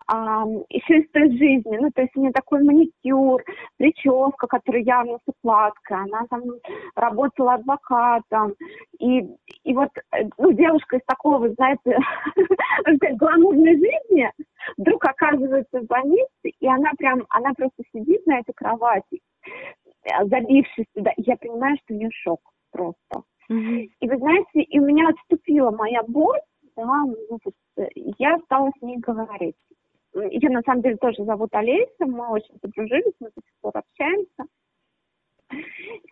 а, 0.09 0.45
еще 0.69 0.99
из 0.99 1.11
той 1.11 1.31
жизни, 1.31 1.79
ну, 1.79 1.91
то 1.91 2.03
есть 2.03 2.17
у 2.17 2.21
нее 2.21 2.33
такой 2.33 2.63
маникюр, 2.63 3.43
прическа, 3.77 4.47
которая 4.47 4.83
явно 4.83 5.19
с 5.19 5.23
укладкой, 5.27 5.97
она 5.97 6.27
там 6.31 6.43
работала 6.95 7.55
адвокатом, 7.55 8.55
и, 9.01 9.27
и 9.65 9.75
вот, 9.75 9.91
э, 10.13 10.29
ну, 10.39 10.53
девушка 10.53 10.99
из 10.99 11.03
такого, 11.07 11.49
знаете, 11.55 11.99
гламурной 13.17 13.75
жизни 13.75 14.31
вдруг 14.77 15.05
оказывается 15.05 15.81
в 15.81 15.87
больнице, 15.87 16.51
и 16.61 16.67
она 16.69 16.91
прям, 16.97 17.25
она 17.31 17.53
просто 17.55 17.83
сидит 17.93 18.25
на 18.27 18.39
этой 18.39 18.53
кровати, 18.55 19.21
э, 20.05 20.25
забившись 20.27 20.87
туда, 20.95 21.11
и 21.17 21.23
я 21.23 21.37
понимаю, 21.37 21.77
что 21.83 21.95
у 21.95 21.97
нее 21.97 22.11
шок 22.13 22.41
просто. 22.71 23.23
Mm-hmm. 23.51 23.89
И 24.01 24.09
вы 24.09 24.17
знаете, 24.19 24.61
и 24.63 24.79
у 24.79 24.85
меня 24.85 25.09
отступила 25.09 25.73
моя 25.73 26.03
боль, 26.07 26.41
да, 26.77 26.85
ну, 26.85 27.39
э, 27.79 27.89
я 28.19 28.39
стала 28.45 28.71
с 28.79 28.83
ней 28.83 28.99
говорить. 28.99 29.57
Ее 30.31 30.51
на 30.51 30.63
самом 30.63 30.83
деле 30.83 30.97
тоже 30.97 31.25
зовут 31.25 31.55
Олеся, 31.55 32.07
мы 32.07 32.29
очень 32.29 32.59
подружились, 32.61 33.15
мы 33.21 33.29
до 33.29 33.43
сих 33.43 33.55
пор 33.61 33.73
общаемся. 33.77 34.45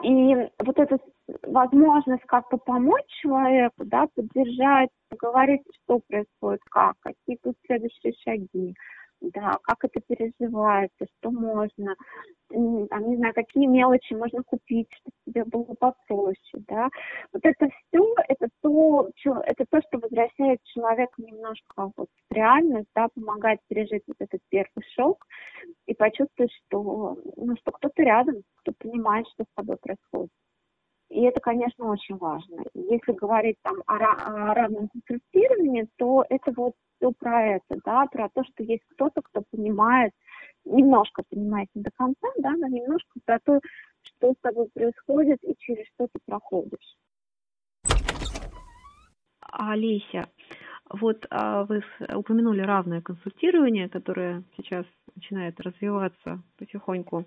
И 0.02 0.50
вот 0.64 0.78
эта 0.78 0.98
возможность 1.42 2.24
как-то 2.26 2.56
помочь 2.56 3.06
человеку, 3.22 3.84
да, 3.84 4.06
поддержать, 4.14 4.90
поговорить, 5.08 5.62
что 5.82 6.00
происходит, 6.06 6.60
как, 6.70 6.96
какие 7.00 7.36
тут 7.42 7.56
следующие 7.66 8.12
шаги, 8.22 8.74
да, 9.32 9.58
как 9.62 9.84
это 9.84 10.00
переживается, 10.00 11.06
что 11.18 11.30
можно, 11.30 11.94
там, 12.48 13.08
не 13.08 13.16
знаю, 13.16 13.34
какие 13.34 13.66
мелочи 13.66 14.14
можно 14.14 14.42
купить, 14.42 14.88
чтобы 14.92 15.14
тебе 15.26 15.44
было 15.44 15.74
попроще, 15.78 16.64
да. 16.68 16.88
Вот 17.32 17.44
это 17.44 17.68
все, 17.68 18.14
это 18.28 18.48
то, 18.62 19.08
что, 19.16 19.42
это 19.44 19.64
то, 19.70 19.80
что 19.82 19.98
возвращает 19.98 20.62
человека 20.64 21.14
немножко 21.18 21.90
вот 21.96 22.08
в 22.30 22.34
реальность, 22.34 22.88
да, 22.94 23.08
помогает 23.14 23.60
пережить 23.68 24.02
вот 24.06 24.16
этот 24.18 24.40
первый 24.50 24.84
шок 24.94 25.26
и 25.86 25.94
почувствовать, 25.94 26.52
что, 26.66 27.16
ну, 27.36 27.56
что 27.56 27.72
кто-то 27.72 28.02
рядом, 28.02 28.42
кто 28.56 28.72
понимает, 28.78 29.26
что 29.28 29.44
с 29.44 29.54
тобой 29.54 29.76
происходит. 29.76 30.30
И 31.14 31.20
это, 31.20 31.38
конечно, 31.40 31.86
очень 31.86 32.16
важно. 32.16 32.64
Если 32.74 33.12
говорить 33.12 33.56
там 33.62 33.76
о, 33.86 33.94
о 33.94 34.52
равном 34.52 34.88
консультировании, 34.88 35.86
то 35.96 36.24
это 36.28 36.52
вот 36.56 36.74
все 36.96 37.12
про 37.12 37.54
это, 37.54 37.78
да, 37.84 38.06
про 38.06 38.28
то, 38.30 38.42
что 38.42 38.64
есть 38.64 38.82
кто-то, 38.88 39.22
кто 39.22 39.42
понимает, 39.48 40.12
немножко 40.64 41.22
понимает 41.30 41.68
не 41.72 41.82
до 41.82 41.92
конца, 41.92 42.26
да, 42.38 42.50
но 42.56 42.66
немножко 42.66 43.20
про 43.24 43.38
то, 43.38 43.60
что 44.02 44.32
с 44.32 44.36
тобой 44.40 44.68
происходит 44.74 45.38
и 45.44 45.54
через 45.56 45.86
что 45.94 46.08
ты 46.08 46.18
проходишь. 46.26 46.96
Олеся, 49.52 50.28
вот 50.90 51.28
а, 51.30 51.62
вы 51.64 51.84
упомянули 52.12 52.62
равное 52.62 53.02
консультирование, 53.02 53.88
которое 53.88 54.42
сейчас 54.56 54.84
начинает 55.14 55.60
развиваться 55.60 56.42
потихоньку 56.58 57.24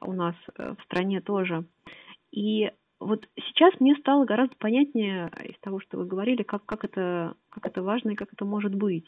у 0.00 0.12
нас 0.12 0.34
э, 0.58 0.74
в 0.76 0.82
стране 0.82 1.20
тоже. 1.20 1.64
И 2.32 2.72
вот 3.04 3.28
сейчас 3.36 3.78
мне 3.80 3.94
стало 3.96 4.24
гораздо 4.24 4.56
понятнее 4.56 5.30
из 5.44 5.58
того, 5.60 5.80
что 5.80 5.98
вы 5.98 6.06
говорили, 6.06 6.42
как, 6.42 6.64
как, 6.64 6.84
это, 6.84 7.34
как 7.50 7.66
это 7.66 7.82
важно 7.82 8.10
и 8.10 8.14
как 8.14 8.32
это 8.32 8.44
может 8.44 8.74
быть. 8.74 9.06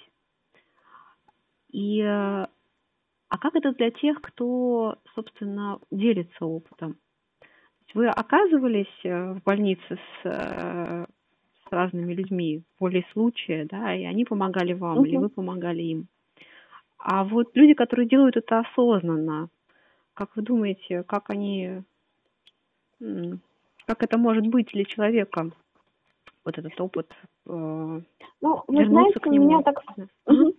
И, 1.70 2.00
а 2.02 2.48
как 3.28 3.54
это 3.54 3.72
для 3.72 3.90
тех, 3.90 4.20
кто, 4.20 4.98
собственно, 5.14 5.78
делится 5.90 6.44
опытом? 6.44 6.96
Вы 7.94 8.08
оказывались 8.08 8.92
э, 9.04 9.32
в 9.32 9.42
больнице 9.42 9.96
с, 9.96 10.24
э, 10.24 11.06
с 11.06 11.72
разными 11.72 12.12
людьми 12.12 12.62
в 12.76 12.82
воле 12.82 13.06
случая, 13.12 13.64
да, 13.64 13.94
и 13.94 14.04
они 14.04 14.24
помогали 14.24 14.74
вам, 14.74 14.98
угу. 14.98 15.06
или 15.06 15.16
вы 15.16 15.30
помогали 15.30 15.82
им. 15.82 16.08
А 16.98 17.24
вот 17.24 17.56
люди, 17.56 17.72
которые 17.74 18.08
делают 18.08 18.36
это 18.36 18.58
осознанно, 18.58 19.48
как 20.12 20.36
вы 20.36 20.42
думаете, 20.42 21.04
как 21.04 21.30
они, 21.30 21.82
как 23.86 24.02
это 24.02 24.18
может 24.18 24.46
быть 24.46 24.68
для 24.72 24.84
человека, 24.84 25.50
вот 26.44 26.58
этот 26.58 26.80
опыт, 26.80 27.10
э, 27.46 28.00
ну, 28.40 28.64
вы 28.68 28.86
знаете, 28.86 29.20
к 29.20 29.26
нему? 29.26 29.46
меня 29.46 29.62
так... 29.62 29.82
Угу. 30.26 30.54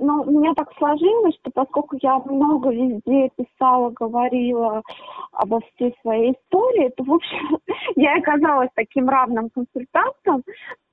Ну, 0.00 0.22
у 0.22 0.30
меня 0.30 0.54
так 0.54 0.72
сложилось, 0.78 1.34
что 1.40 1.50
поскольку 1.50 1.96
я 2.00 2.18
много 2.20 2.70
везде 2.70 3.30
писала, 3.36 3.90
говорила 3.90 4.82
обо 5.32 5.60
всей 5.60 5.92
своей 6.02 6.32
истории, 6.34 6.90
то, 6.96 7.02
в 7.02 7.12
общем, 7.12 7.58
я 7.96 8.14
оказалась 8.14 8.70
таким 8.74 9.08
равным 9.08 9.50
консультантом. 9.50 10.44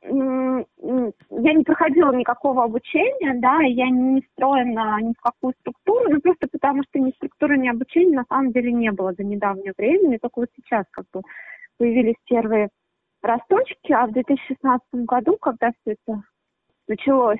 Я 0.01 1.53
не 1.53 1.63
проходила 1.63 2.11
никакого 2.13 2.63
обучения, 2.63 3.39
да, 3.39 3.61
я 3.61 3.89
не 3.89 4.21
встроена 4.21 4.99
ни 5.01 5.13
в 5.13 5.21
какую 5.21 5.53
структуру, 5.61 6.09
ну, 6.09 6.21
просто 6.21 6.47
потому 6.51 6.83
что 6.83 6.99
ни 6.99 7.11
структуры, 7.11 7.57
ни 7.57 7.67
обучения 7.67 8.15
на 8.15 8.25
самом 8.27 8.51
деле 8.51 8.71
не 8.71 8.91
было 8.91 9.13
до 9.13 9.23
недавнего 9.23 9.73
времени, 9.77 10.17
только 10.17 10.39
вот 10.39 10.49
сейчас 10.55 10.85
как 10.91 11.05
бы 11.13 11.21
появились 11.77 12.15
первые 12.25 12.69
росточки, 13.21 13.91
а 13.91 14.07
в 14.07 14.13
2016 14.13 14.81
году, 15.05 15.37
когда 15.37 15.71
все 15.81 15.95
это 15.95 16.21
началось, 16.87 17.39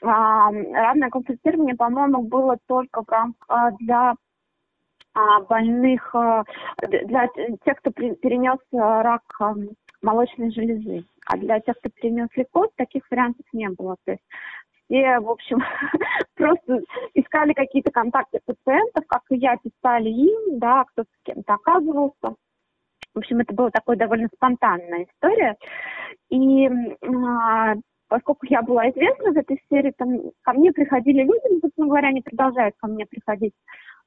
равное 0.00 1.10
консультирование, 1.10 1.74
по-моему, 1.76 2.22
было 2.22 2.56
только 2.66 3.04
а, 3.48 3.70
для 3.72 4.14
а, 5.14 5.40
больных, 5.40 6.14
для 6.82 7.28
тех, 7.64 7.78
кто 7.78 7.90
перенес 7.90 8.58
рак 8.72 9.22
молочной 10.02 10.50
железы. 10.50 11.04
А 11.26 11.36
для 11.36 11.60
тех, 11.60 11.76
кто 11.78 11.88
перенес 11.88 12.28
лейкоз, 12.36 12.68
таких 12.76 13.02
вариантов 13.10 13.46
не 13.52 13.68
было. 13.70 13.96
То 14.04 14.12
есть 14.12 14.24
все, 14.84 15.18
в 15.20 15.30
общем, 15.30 15.58
просто 16.34 16.82
искали 17.14 17.52
какие-то 17.52 17.90
контакты 17.90 18.40
пациентов, 18.44 19.04
как 19.06 19.22
и 19.30 19.36
я, 19.36 19.56
писали 19.56 20.10
им, 20.10 20.58
да, 20.58 20.84
кто-то 20.84 21.08
с 21.08 21.24
кем-то 21.24 21.54
оказывался. 21.54 22.36
В 23.14 23.18
общем, 23.18 23.40
это 23.40 23.54
была 23.54 23.70
такая 23.70 23.96
довольно 23.96 24.28
спонтанная 24.34 25.04
история. 25.04 25.56
И 26.30 26.68
поскольку 28.08 28.46
я 28.46 28.62
была 28.62 28.90
известна 28.90 29.32
в 29.32 29.36
этой 29.36 29.60
сфере, 29.66 29.92
там 29.96 30.30
ко 30.42 30.52
мне 30.52 30.72
приходили 30.72 31.22
люди, 31.22 31.42
ну, 31.50 31.60
собственно 31.60 31.88
говоря, 31.88 32.08
они 32.08 32.20
продолжают 32.20 32.74
ко 32.78 32.86
мне 32.86 33.06
приходить 33.06 33.54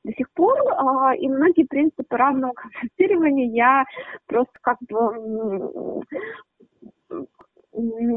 до 0.04 0.12
сих 0.14 0.32
пор, 0.32 0.58
а, 0.78 1.16
и 1.16 1.28
многие 1.28 1.64
принципы 1.64 2.16
равного 2.16 2.54
консультирования 2.54 3.48
я 3.48 3.86
просто 4.28 4.54
как 4.62 4.78
бы 4.88 6.04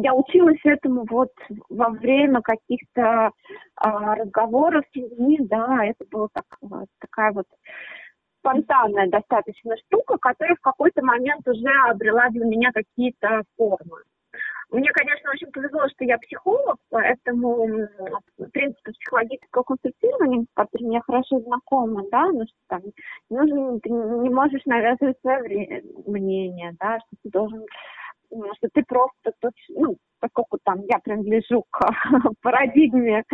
я 0.03 0.15
училась 0.15 0.61
этому 0.65 1.05
вот 1.11 1.33
во 1.69 1.91
время 1.91 2.41
каких-то 2.41 3.31
а, 3.77 4.15
разговоров 4.15 4.85
с 4.91 4.97
людьми, 4.97 5.39
да, 5.41 5.85
это 5.85 6.05
была 6.11 6.29
так, 6.33 6.47
такая 6.99 7.33
вот 7.33 7.47
спонтанная 8.39 9.09
достаточно 9.09 9.77
штука, 9.77 10.17
которая 10.19 10.57
в 10.57 10.61
какой-то 10.61 11.05
момент 11.05 11.47
уже 11.47 11.69
обрела 11.89 12.29
для 12.31 12.47
меня 12.47 12.71
какие-то 12.73 13.43
формы. 13.57 13.99
Мне, 14.71 14.89
конечно, 14.93 15.31
очень 15.31 15.51
повезло, 15.51 15.89
что 15.89 16.05
я 16.05 16.17
психолог, 16.19 16.77
поэтому 16.91 17.67
в 18.39 18.51
принципе 18.53 18.93
психологического 18.93 19.65
консультирования, 19.65 20.47
которые 20.55 20.89
мне 20.89 21.01
хорошо 21.01 21.41
знакомы, 21.41 22.09
да, 22.11 22.27
ну 22.29 22.45
что 22.45 22.57
там, 22.69 22.83
нужно, 23.31 23.81
ты 23.81 23.91
не 23.91 24.31
можешь 24.31 24.65
навязывать 24.67 25.19
свое 25.21 25.83
мнение, 26.07 26.73
да, 26.79 26.99
что 26.99 27.17
ты 27.23 27.31
должен 27.31 27.67
что 28.31 28.69
ты 28.73 28.85
просто, 28.85 29.33
ну, 29.71 29.97
поскольку 30.21 30.59
там 30.65 30.83
я 30.89 30.99
принадлежу 30.99 31.65
к 31.71 31.81
парадигме 32.43 33.25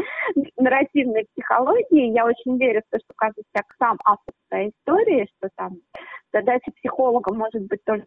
нарративной 0.56 1.26
психологии, 1.34 2.12
я 2.12 2.24
очень 2.24 2.58
верю 2.58 2.80
в 2.86 2.90
то, 2.90 2.98
что 2.98 3.12
каждый 3.16 3.44
человек 3.52 3.74
сам 3.78 3.98
автор 4.04 4.34
своей 4.48 4.70
истории, 4.70 5.28
что 5.36 5.48
там 5.56 5.76
задача 6.32 6.70
психолога 6.76 7.32
может 7.32 7.62
быть 7.66 7.82
только 7.84 8.06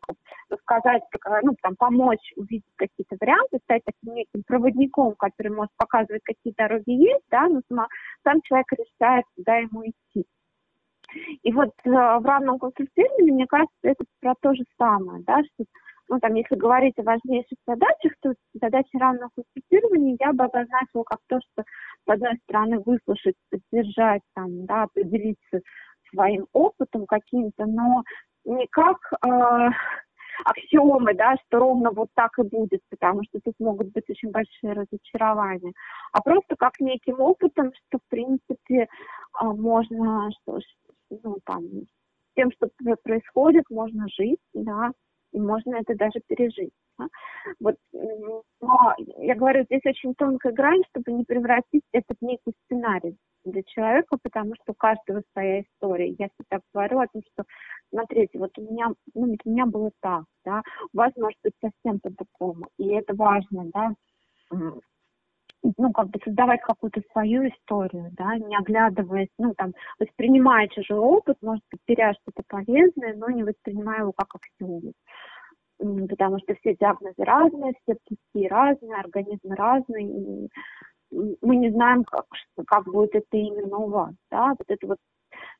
рассказать, 0.49 1.03
ну, 1.43 1.55
там, 1.61 1.75
помочь 1.77 2.33
увидеть 2.35 2.63
какие-то 2.75 3.15
варианты, 3.19 3.59
стать 3.63 3.83
таким 3.85 4.15
неким 4.15 4.43
проводником, 4.45 5.15
который 5.15 5.51
может 5.51 5.71
показывать, 5.77 6.21
какие 6.23 6.53
дороги 6.57 6.91
есть, 6.91 7.25
да, 7.29 7.47
но 7.47 7.61
сама, 7.69 7.87
сам 8.23 8.41
человек 8.43 8.67
решает, 8.73 9.25
куда 9.35 9.57
ему 9.57 9.83
идти. 9.85 10.25
И 11.41 11.51
вот 11.51 11.71
э, 11.85 11.89
в 11.89 12.23
равном 12.23 12.59
консультировании, 12.59 13.31
мне 13.31 13.47
кажется, 13.47 13.73
это 13.81 14.03
про 14.21 14.35
то 14.41 14.53
же 14.53 14.63
самое, 14.77 15.23
да, 15.23 15.41
что 15.43 15.65
ну, 16.09 16.19
там, 16.19 16.33
если 16.33 16.55
говорить 16.55 16.97
о 16.97 17.03
важнейших 17.03 17.57
задачах, 17.67 18.13
то 18.21 18.33
задача 18.59 18.97
равного 18.97 19.29
консультирования 19.35 20.17
я 20.19 20.33
бы 20.33 20.43
обозначила 20.43 21.03
как 21.03 21.19
то, 21.27 21.39
что, 21.39 21.63
с 21.63 22.11
одной 22.11 22.35
стороны, 22.43 22.79
выслушать, 22.79 23.35
поддержать, 23.51 24.21
там, 24.33 24.65
да, 24.65 24.87
поделиться 24.93 25.61
своим 26.13 26.47
опытом 26.53 27.05
каким-то, 27.05 27.65
но 27.65 28.03
не 28.45 28.67
как 28.67 28.97
э, 29.25 29.69
аксиомы, 30.45 31.13
да, 31.13 31.35
что 31.45 31.59
ровно 31.59 31.91
вот 31.91 32.09
так 32.15 32.37
и 32.39 32.43
будет, 32.43 32.81
потому 32.89 33.23
что 33.23 33.39
тут 33.43 33.55
могут 33.59 33.91
быть 33.91 34.09
очень 34.09 34.31
большие 34.31 34.73
разочарования, 34.73 35.73
а 36.11 36.21
просто 36.21 36.55
как 36.57 36.79
неким 36.79 37.19
опытом, 37.19 37.71
что, 37.73 37.99
в 37.99 38.09
принципе, 38.09 38.83
э, 38.83 38.87
можно, 39.43 40.29
что, 40.41 40.59
ну, 41.09 41.37
там, 41.45 41.63
тем, 42.35 42.51
что 42.53 42.69
происходит, 43.03 43.65
можно 43.69 44.05
жить, 44.17 44.39
да, 44.53 44.91
и 45.33 45.39
можно 45.39 45.75
это 45.75 45.95
даже 45.95 46.21
пережить. 46.27 46.73
Вот, 47.61 47.75
но 47.93 48.93
я 49.19 49.35
говорю, 49.35 49.63
здесь 49.63 49.85
очень 49.85 50.13
тонкая 50.15 50.51
грань, 50.51 50.81
чтобы 50.89 51.13
не 51.13 51.23
превратить 51.23 51.83
это 51.93 52.13
в 52.19 52.25
некий 52.25 52.53
сценарий 52.65 53.15
для 53.45 53.63
человека, 53.63 54.17
потому 54.21 54.55
что 54.55 54.71
у 54.71 54.75
каждого 54.75 55.23
своя 55.31 55.61
история. 55.61 56.09
Я 56.17 56.29
всегда 56.29 56.61
говорю 56.73 56.99
о 56.99 57.07
том, 57.07 57.21
что, 57.33 57.43
смотрите, 57.89 58.39
вот 58.39 58.57
у 58.57 58.61
меня, 58.61 58.87
ну, 59.13 59.35
у 59.43 59.49
меня 59.49 59.65
было 59.65 59.91
так, 60.01 60.25
да, 60.45 60.61
у 60.93 60.97
вас 60.97 61.13
может 61.17 61.39
быть 61.43 61.53
совсем 61.61 61.99
по-другому, 61.99 62.67
и 62.77 62.87
это 62.89 63.15
важно, 63.15 63.65
да, 63.73 63.93
ну, 65.77 65.91
как 65.91 66.09
бы 66.09 66.19
создавать 66.23 66.61
какую-то 66.61 67.01
свою 67.11 67.47
историю, 67.49 68.09
да, 68.11 68.37
не 68.37 68.55
оглядываясь, 68.55 69.29
ну, 69.37 69.53
там, 69.55 69.73
воспринимая 69.99 70.67
чужой 70.69 70.99
опыт, 70.99 71.37
может 71.41 71.63
быть, 71.71 71.81
теряя 71.85 72.13
что-то 72.13 72.43
полезное, 72.47 73.15
но 73.15 73.29
не 73.29 73.43
воспринимая 73.43 74.01
его 74.01 74.13
как 74.13 74.35
аксиому. 74.35 74.93
Потому 75.77 76.39
что 76.39 76.55
все 76.55 76.75
диагнозы 76.75 77.23
разные, 77.23 77.73
все 77.81 77.95
пути 78.07 78.47
разные, 78.47 78.95
организмы 78.95 79.55
разные, 79.55 80.07
и 80.07 80.49
мы 81.11 81.55
не 81.55 81.71
знаем, 81.71 82.03
как, 82.03 82.25
как 82.67 82.85
будет 82.85 83.15
это 83.15 83.37
именно 83.37 83.77
у 83.77 83.89
вас, 83.89 84.13
да, 84.29 84.49
вот 84.57 84.65
это 84.67 84.87
вот 84.87 84.97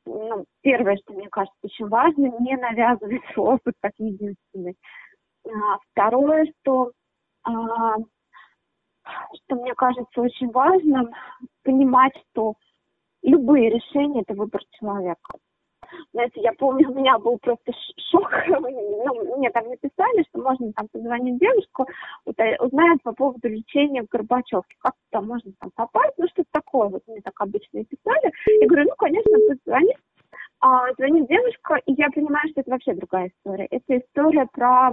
ну, 0.05 0.45
первое, 0.61 0.97
что 0.97 1.13
мне 1.13 1.27
кажется 1.29 1.57
очень 1.63 1.87
важно, 1.87 2.31
не 2.39 2.55
навязывать 2.55 3.21
свой 3.33 3.55
опыт 3.55 3.75
как 3.81 3.93
единственный. 3.97 4.75
А, 5.45 5.77
второе, 5.91 6.51
что 6.61 6.91
а, 7.43 7.95
что 9.43 9.55
мне 9.55 9.73
кажется 9.73 10.21
очень 10.21 10.51
важным, 10.51 11.11
понимать, 11.63 12.13
что 12.31 12.55
любые 13.23 13.69
решения– 13.69 14.21
это 14.27 14.33
выбор 14.33 14.61
человека. 14.79 15.37
Знаете, 16.13 16.41
я 16.41 16.53
помню, 16.53 16.89
у 16.89 16.93
меня 16.93 17.17
был 17.19 17.37
просто 17.39 17.71
шок. 18.11 18.29
Ну, 19.01 19.37
мне 19.37 19.49
там 19.51 19.67
написали, 19.67 20.23
что 20.29 20.41
можно 20.41 20.71
там 20.73 20.87
позвонить 20.91 21.39
девушку, 21.39 21.87
узнать 22.25 23.01
по 23.03 23.13
поводу 23.13 23.47
лечения 23.47 24.03
в 24.03 24.07
Горбачевке. 24.07 24.75
Как 24.79 24.93
там 25.11 25.27
можно 25.27 25.51
там 25.59 25.71
попасть? 25.73 26.13
Ну, 26.17 26.27
что-то 26.27 26.49
такое. 26.51 26.89
Вот 26.89 27.01
мне 27.07 27.21
так 27.21 27.39
обычно 27.39 27.79
и 27.79 27.85
писали. 27.85 28.31
Я 28.59 28.67
говорю, 28.67 28.89
ну, 28.89 28.95
конечно, 28.97 29.31
позвони. 29.47 29.95
А, 30.61 30.91
звонит 30.97 31.27
девушка, 31.27 31.75
и 31.85 31.93
я 31.93 32.09
понимаю, 32.09 32.49
что 32.49 32.61
это 32.61 32.71
вообще 32.71 32.93
другая 32.93 33.29
история. 33.29 33.67
Это 33.71 33.97
история 33.97 34.45
про 34.51 34.91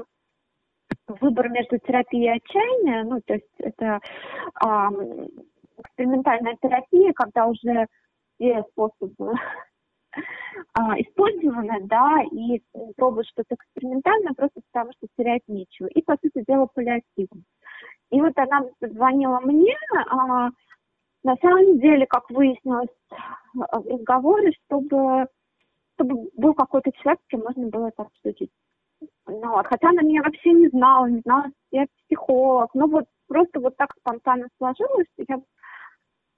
выбор 1.21 1.49
между 1.49 1.79
терапией 1.79 2.27
и 2.27 2.37
отчаянием, 2.37 3.09
ну, 3.09 3.21
то 3.25 3.35
есть 3.35 3.47
это 3.59 4.01
а, 4.55 4.91
экспериментальная 5.79 6.57
терапия, 6.63 7.13
когда 7.13 7.47
уже 7.47 7.87
все 8.35 8.65
способы 8.71 9.35
а, 10.75 11.01
использованы, 11.01 11.81
да, 11.85 12.23
и 12.31 12.63
пробуют 12.97 13.29
что-то 13.29 13.55
экспериментальное 13.55 14.33
просто 14.35 14.61
потому, 14.73 14.93
что 14.93 15.07
терять 15.17 15.43
нечего. 15.49 15.87
И, 15.89 16.03
по 16.03 16.17
сути 16.23 16.45
дела, 16.47 16.67
паллиативом. 16.67 17.45
И 18.11 18.21
вот 18.21 18.33
она 18.37 18.63
позвонила 18.79 19.41
мне, 19.41 19.77
а, 20.11 20.51
на 21.23 21.37
самом 21.41 21.81
деле, 21.81 22.07
как 22.07 22.31
выяснилось 22.31 22.89
в 23.55 23.63
разговоре, 23.73 24.53
чтобы, 24.65 25.27
чтобы 25.95 26.31
был 26.37 26.55
какой-то 26.55 26.93
человек, 26.93 27.21
с 27.25 27.29
кем 27.29 27.41
можно 27.41 27.67
было 27.69 27.89
это 27.89 28.03
обсудить. 28.03 28.51
Ну, 29.27 29.51
вот, 29.51 29.67
хотя 29.67 29.91
она 29.91 30.03
меня 30.03 30.23
вообще 30.23 30.53
не 30.53 30.69
знала, 30.69 31.07
не 31.07 31.21
знала, 31.21 31.47
я 31.73 31.87
психолог. 32.07 32.71
Ну, 32.75 32.89
вот 32.89 33.05
просто 33.29 33.61
вот 33.61 33.77
так 33.77 33.95
спонтанно 33.99 34.49
сложилось, 34.59 35.07
я 35.29 35.41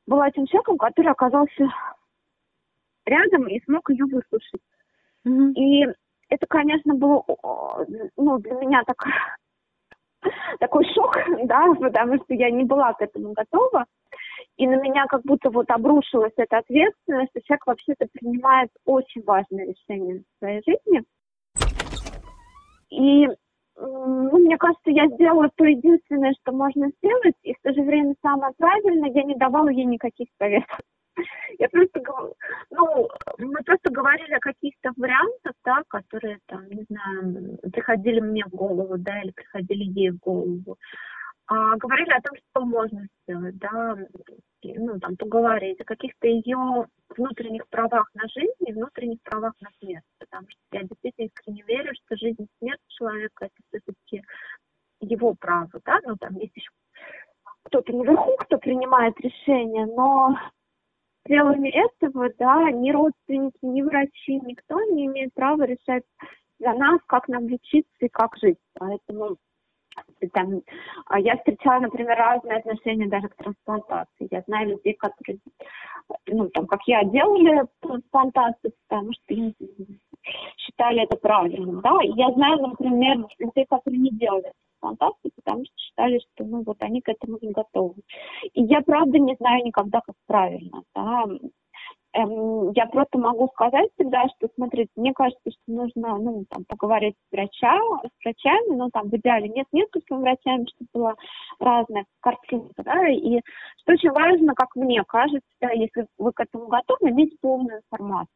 была 0.06 0.30
тем 0.30 0.46
человеком, 0.46 0.78
который 0.78 1.12
оказался 1.12 1.68
рядом 3.08 3.46
и 3.46 3.60
смог 3.64 3.90
ее 3.90 4.04
выслушать. 4.04 4.60
Mm-hmm. 5.26 5.52
И 5.54 5.86
это, 6.28 6.46
конечно, 6.48 6.94
было 6.94 7.24
ну, 8.16 8.38
для 8.38 8.54
меня 8.54 8.82
так, 8.84 9.04
такой 10.60 10.84
шок, 10.94 11.16
да, 11.44 11.66
потому 11.74 12.16
что 12.16 12.34
я 12.34 12.50
не 12.50 12.64
была 12.64 12.92
к 12.94 13.02
этому 13.02 13.32
готова. 13.32 13.86
И 14.56 14.66
на 14.66 14.76
меня 14.76 15.06
как 15.06 15.22
будто 15.22 15.50
вот 15.50 15.70
обрушилась 15.70 16.32
эта 16.36 16.58
ответственность, 16.58 17.30
что 17.30 17.42
человек 17.42 17.66
вообще-то 17.66 18.06
принимает 18.12 18.70
очень 18.84 19.22
важное 19.24 19.66
решение 19.66 20.20
в 20.20 20.38
своей 20.38 20.62
жизни. 20.66 21.02
И 22.90 23.28
ну, 23.80 24.38
мне 24.38 24.56
кажется, 24.56 24.90
я 24.90 25.06
сделала 25.08 25.50
то 25.54 25.64
единственное, 25.64 26.34
что 26.40 26.52
можно 26.52 26.90
сделать, 26.98 27.36
и 27.42 27.54
в 27.54 27.60
то 27.62 27.72
же 27.72 27.82
время 27.82 28.14
самое 28.22 28.52
правильное, 28.56 29.10
я 29.10 29.22
не 29.22 29.36
давала 29.36 29.68
ей 29.68 29.84
никаких 29.84 30.28
советов. 30.38 30.80
Я 31.58 31.68
просто, 31.68 32.00
ну, 32.70 33.08
мы 33.38 33.62
просто 33.64 33.90
говорили 33.90 34.32
о 34.34 34.40
каких-то 34.40 34.92
вариантах, 34.96 35.52
да, 35.64 35.82
которые 35.88 36.38
там, 36.46 36.68
не 36.68 36.84
знаю, 36.88 37.58
приходили 37.72 38.20
мне 38.20 38.44
в 38.44 38.50
голову, 38.50 38.96
да, 38.98 39.20
или 39.22 39.32
приходили 39.32 39.84
ей 39.84 40.10
в 40.10 40.18
голову. 40.18 40.76
А, 41.50 41.76
говорили 41.76 42.10
о 42.10 42.20
том, 42.20 42.36
что 42.36 42.64
можно 42.64 43.06
сделать, 43.22 43.56
да, 43.56 43.96
ну, 44.62 45.00
там, 45.00 45.16
поговорить 45.16 45.80
о 45.80 45.84
каких-то 45.84 46.26
ее 46.26 46.86
внутренних 47.16 47.66
правах 47.68 48.10
на 48.14 48.28
жизнь 48.28 48.66
и 48.66 48.72
внутренних 48.72 49.22
правах 49.22 49.54
на 49.60 49.70
смерть, 49.80 50.04
потому 50.18 50.46
что 50.50 50.60
я 50.72 50.82
действительно 50.82 51.26
искренне 51.26 51.62
верю, 51.62 51.94
что 51.94 52.16
жизнь 52.16 52.42
и 52.42 52.48
смерть 52.58 52.82
человека 52.88 53.46
это 53.46 53.54
все-таки 53.68 54.22
его 55.00 55.34
право, 55.34 55.70
да, 55.84 56.00
ну, 56.04 56.16
там 56.16 56.34
есть 56.36 56.54
еще 56.54 56.70
кто-то 57.68 57.92
наверху, 57.92 58.36
кто 58.38 58.58
принимает 58.58 59.18
решение, 59.20 59.86
но 59.86 60.36
пределами 61.28 61.68
этого, 61.68 62.30
да, 62.38 62.70
ни 62.70 62.90
родственники, 62.90 63.58
ни 63.62 63.82
врачи, 63.82 64.40
никто 64.40 64.80
не 64.92 65.06
имеет 65.06 65.34
права 65.34 65.64
решать 65.64 66.04
за 66.58 66.72
нас, 66.72 67.00
как 67.06 67.28
нам 67.28 67.48
лечиться 67.48 67.92
и 68.00 68.08
как 68.08 68.36
жить. 68.42 68.58
Поэтому 68.78 69.36
там, 70.32 70.62
а 71.06 71.20
я 71.20 71.36
встречала, 71.36 71.80
например, 71.80 72.16
разные 72.16 72.58
отношения 72.58 73.08
даже 73.08 73.28
к 73.28 73.36
трансплантации. 73.36 74.28
Я 74.30 74.42
знаю 74.46 74.70
людей, 74.70 74.94
которые, 74.94 75.38
ну, 76.26 76.48
там, 76.50 76.66
как 76.66 76.80
я, 76.86 77.04
делали 77.04 77.66
трансплантацию, 77.80 78.72
потому 78.88 79.12
что 79.12 79.34
им 79.34 79.54
считали 80.56 81.02
это 81.02 81.16
правильным, 81.16 81.80
да. 81.80 81.98
Я 82.02 82.30
знаю, 82.32 82.58
например, 82.58 83.26
людей, 83.38 83.66
которые 83.68 84.00
не 84.00 84.10
делали 84.10 84.52
трансплантацию, 84.80 85.32
потому 85.36 85.64
что 85.64 85.74
считали, 85.76 86.18
что, 86.18 86.44
ну, 86.44 86.62
вот 86.64 86.76
они 86.80 87.00
к 87.00 87.08
этому 87.08 87.38
не 87.40 87.52
готовы. 87.52 87.94
И 88.54 88.62
я, 88.62 88.80
правда, 88.80 89.18
не 89.18 89.34
знаю 89.36 89.64
никогда, 89.64 90.00
как 90.00 90.14
правильно, 90.26 90.82
да 90.94 91.24
эм, 92.14 92.70
я 92.72 92.86
просто 92.86 93.18
могу 93.18 93.48
сказать 93.48 93.90
всегда, 93.94 94.24
что, 94.36 94.48
смотрите, 94.54 94.90
мне 94.96 95.12
кажется, 95.12 95.50
что 95.50 95.72
нужно, 95.72 96.16
ну, 96.18 96.44
там, 96.48 96.64
поговорить 96.66 97.14
с, 97.14 97.32
врача, 97.32 97.78
с 98.02 98.24
врачами, 98.24 98.76
ну, 98.76 98.90
там, 98.90 99.08
в 99.08 99.16
идеале 99.16 99.48
нет 99.48 99.66
несколькими 99.72 100.18
врачами, 100.18 100.66
чтобы 100.66 100.88
была 100.92 101.14
разная 101.60 102.06
картинка, 102.20 102.82
да, 102.82 103.08
и 103.08 103.40
что 103.78 103.92
очень 103.92 104.10
важно, 104.10 104.54
как 104.54 104.74
мне 104.74 105.02
кажется, 105.06 105.42
если 105.74 106.06
вы 106.18 106.32
к 106.32 106.40
этому 106.40 106.68
готовы, 106.68 107.10
иметь 107.10 107.38
полную 107.40 107.78
информацию. 107.78 108.28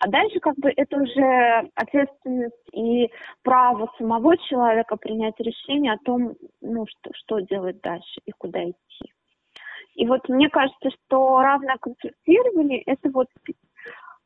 А 0.00 0.08
дальше 0.08 0.38
как 0.38 0.54
бы 0.56 0.72
это 0.74 0.96
уже 0.96 1.70
ответственность 1.74 2.68
и 2.72 3.10
право 3.42 3.92
самого 3.98 4.36
человека 4.38 4.96
принять 4.96 5.38
решение 5.40 5.92
о 5.92 5.98
том, 6.04 6.34
ну, 6.60 6.86
что, 6.86 7.10
что 7.14 7.40
делать 7.40 7.80
дальше 7.80 8.20
и 8.24 8.30
куда 8.30 8.64
идти. 8.64 9.12
И 9.94 10.06
вот 10.06 10.28
мне 10.28 10.48
кажется, 10.48 10.90
что 10.90 11.40
равное 11.40 11.76
консультирование– 11.78 12.82
это 12.86 13.10
вот 13.10 13.26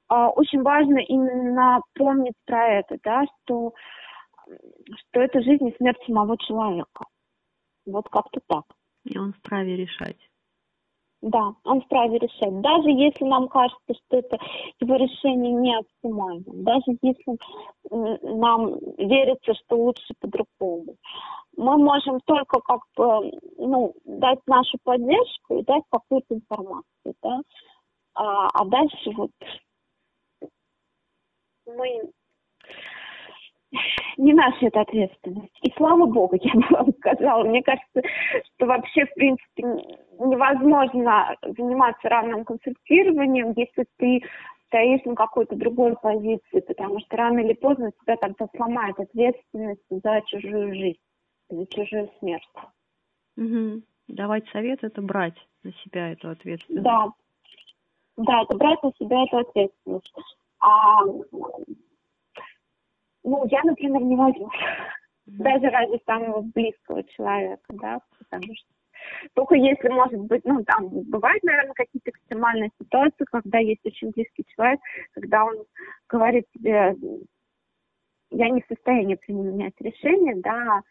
а, 0.09 0.29
очень 0.29 0.61
важно 0.61 0.99
именно 0.99 1.81
помнить 1.95 2.35
про 2.45 2.81
это, 2.81 2.99
да, 3.03 3.25
что, 3.25 3.73
что 4.45 5.21
это 5.23 5.41
жизнь 5.41 5.69
и 5.69 5.77
смерть 5.79 6.05
самого 6.07 6.37
человека. 6.37 7.07
Вот 7.87 8.11
как-то 8.11 8.41
так. 8.47 8.65
И 9.05 9.19
он 9.19 9.33
вправе 9.33 9.77
решать. 9.77 10.19
Да, 11.23 11.55
он 11.65 11.81
вправе 11.83 12.19
решать. 12.19 12.61
Даже 12.63 12.91
если 12.91 13.25
нам 13.25 13.49
кажется, 13.49 13.95
что 13.95 14.19
это 14.19 14.39
его 14.81 14.97
решение 14.97 15.53
не 15.53 15.79
оптимально, 15.79 16.45
даже 16.47 16.99
если 17.01 17.39
нам 17.91 18.77
верится, 18.99 19.55
что 19.55 19.77
лучше 19.77 20.15
по-другому 20.21 20.97
мы 21.57 21.77
можем 21.79 22.21
только 22.25 22.61
как 22.61 22.81
бы, 22.97 23.31
ну, 23.59 23.95
дать 24.05 24.41
нашу 24.47 24.79
поддержку 24.83 25.59
и 25.59 25.65
дать 25.65 25.83
какую-то 25.91 26.35
информацию, 26.35 27.15
да, 27.23 27.41
а, 28.15 28.49
а 28.49 28.65
дальше 28.65 29.11
вот 29.17 29.31
мы 31.67 32.11
не 34.17 34.35
наша 34.35 34.67
это 34.67 34.81
ответственность. 34.83 35.59
И 35.63 35.73
слава 35.77 36.07
богу, 36.07 36.37
я 36.41 36.53
бы 36.55 36.67
вам 36.71 36.93
сказала. 36.99 37.45
Мне 37.45 37.63
кажется, 37.63 38.03
что 38.55 38.67
вообще, 38.67 39.07
в 39.07 39.15
принципе, 39.15 39.63
невозможно 40.19 41.37
заниматься 41.43 42.09
равным 42.09 42.45
консультированием, 42.45 43.53
если 43.57 43.87
ты 43.99 44.21
стоишь 44.67 45.05
на 45.05 45.15
какой-то 45.15 45.55
другой 45.57 45.95
позиции, 45.97 46.61
потому 46.61 47.01
что 47.01 47.17
рано 47.17 47.41
или 47.41 47.53
поздно 47.53 47.93
тебя 48.03 48.17
тогда 48.17 48.47
сломает 48.57 48.99
ответственность 48.99 49.83
за 49.91 50.23
чужую 50.27 50.75
жизнь 50.75 50.99
за 51.53 51.67
чужую 51.67 52.11
смерть. 52.19 52.49
Угу. 53.37 53.83
Давать 54.09 54.49
совет– 54.49 54.81
это 54.83 55.01
брать 55.03 55.37
на 55.63 55.73
себя 55.73 56.13
эту 56.13 56.31
ответственность. 56.31 56.85
Да. 56.85 57.13
Да, 58.17 58.43
это 58.43 58.57
брать 58.57 58.83
на 58.83 58.93
себя 58.99 59.25
эту 59.25 59.39
ответственность. 59.39 60.13
А, 60.61 61.01
ну, 63.25 63.47
я, 63.47 63.63
например, 63.65 64.03
не. 64.03 64.17
Да. 65.27 65.45
Даже 65.45 65.69
ради 65.71 66.01
самого 66.05 66.41
близкого 66.41 67.05
человека, 67.05 67.63
да, 67.69 68.01
потому 68.19 68.55
что 68.55 68.69
только 69.35 69.55
если, 69.55 69.89
может 69.89 70.21
быть, 70.21 70.45
ну, 70.45 70.65
там 70.65 70.89
бывают, 70.89 71.43
наверное, 71.43 71.75
какие-то 71.75 72.11
экстремальные 72.11 72.71
ситуации, 72.81 73.25
когда 73.25 73.59
есть 73.59 73.85
очень 73.85 74.11
близкий 74.11 74.45
человек, 74.49 74.81
когда 75.13 75.45
он 75.45 75.65
говорит 76.09 76.47
тебе, 76.55 76.95
я 78.31 78.49
не 78.49 78.63
в 78.63 78.67
состоянии 78.67 79.15
принимать 79.17 79.75
решение, 79.81 80.37
да, 80.37 80.83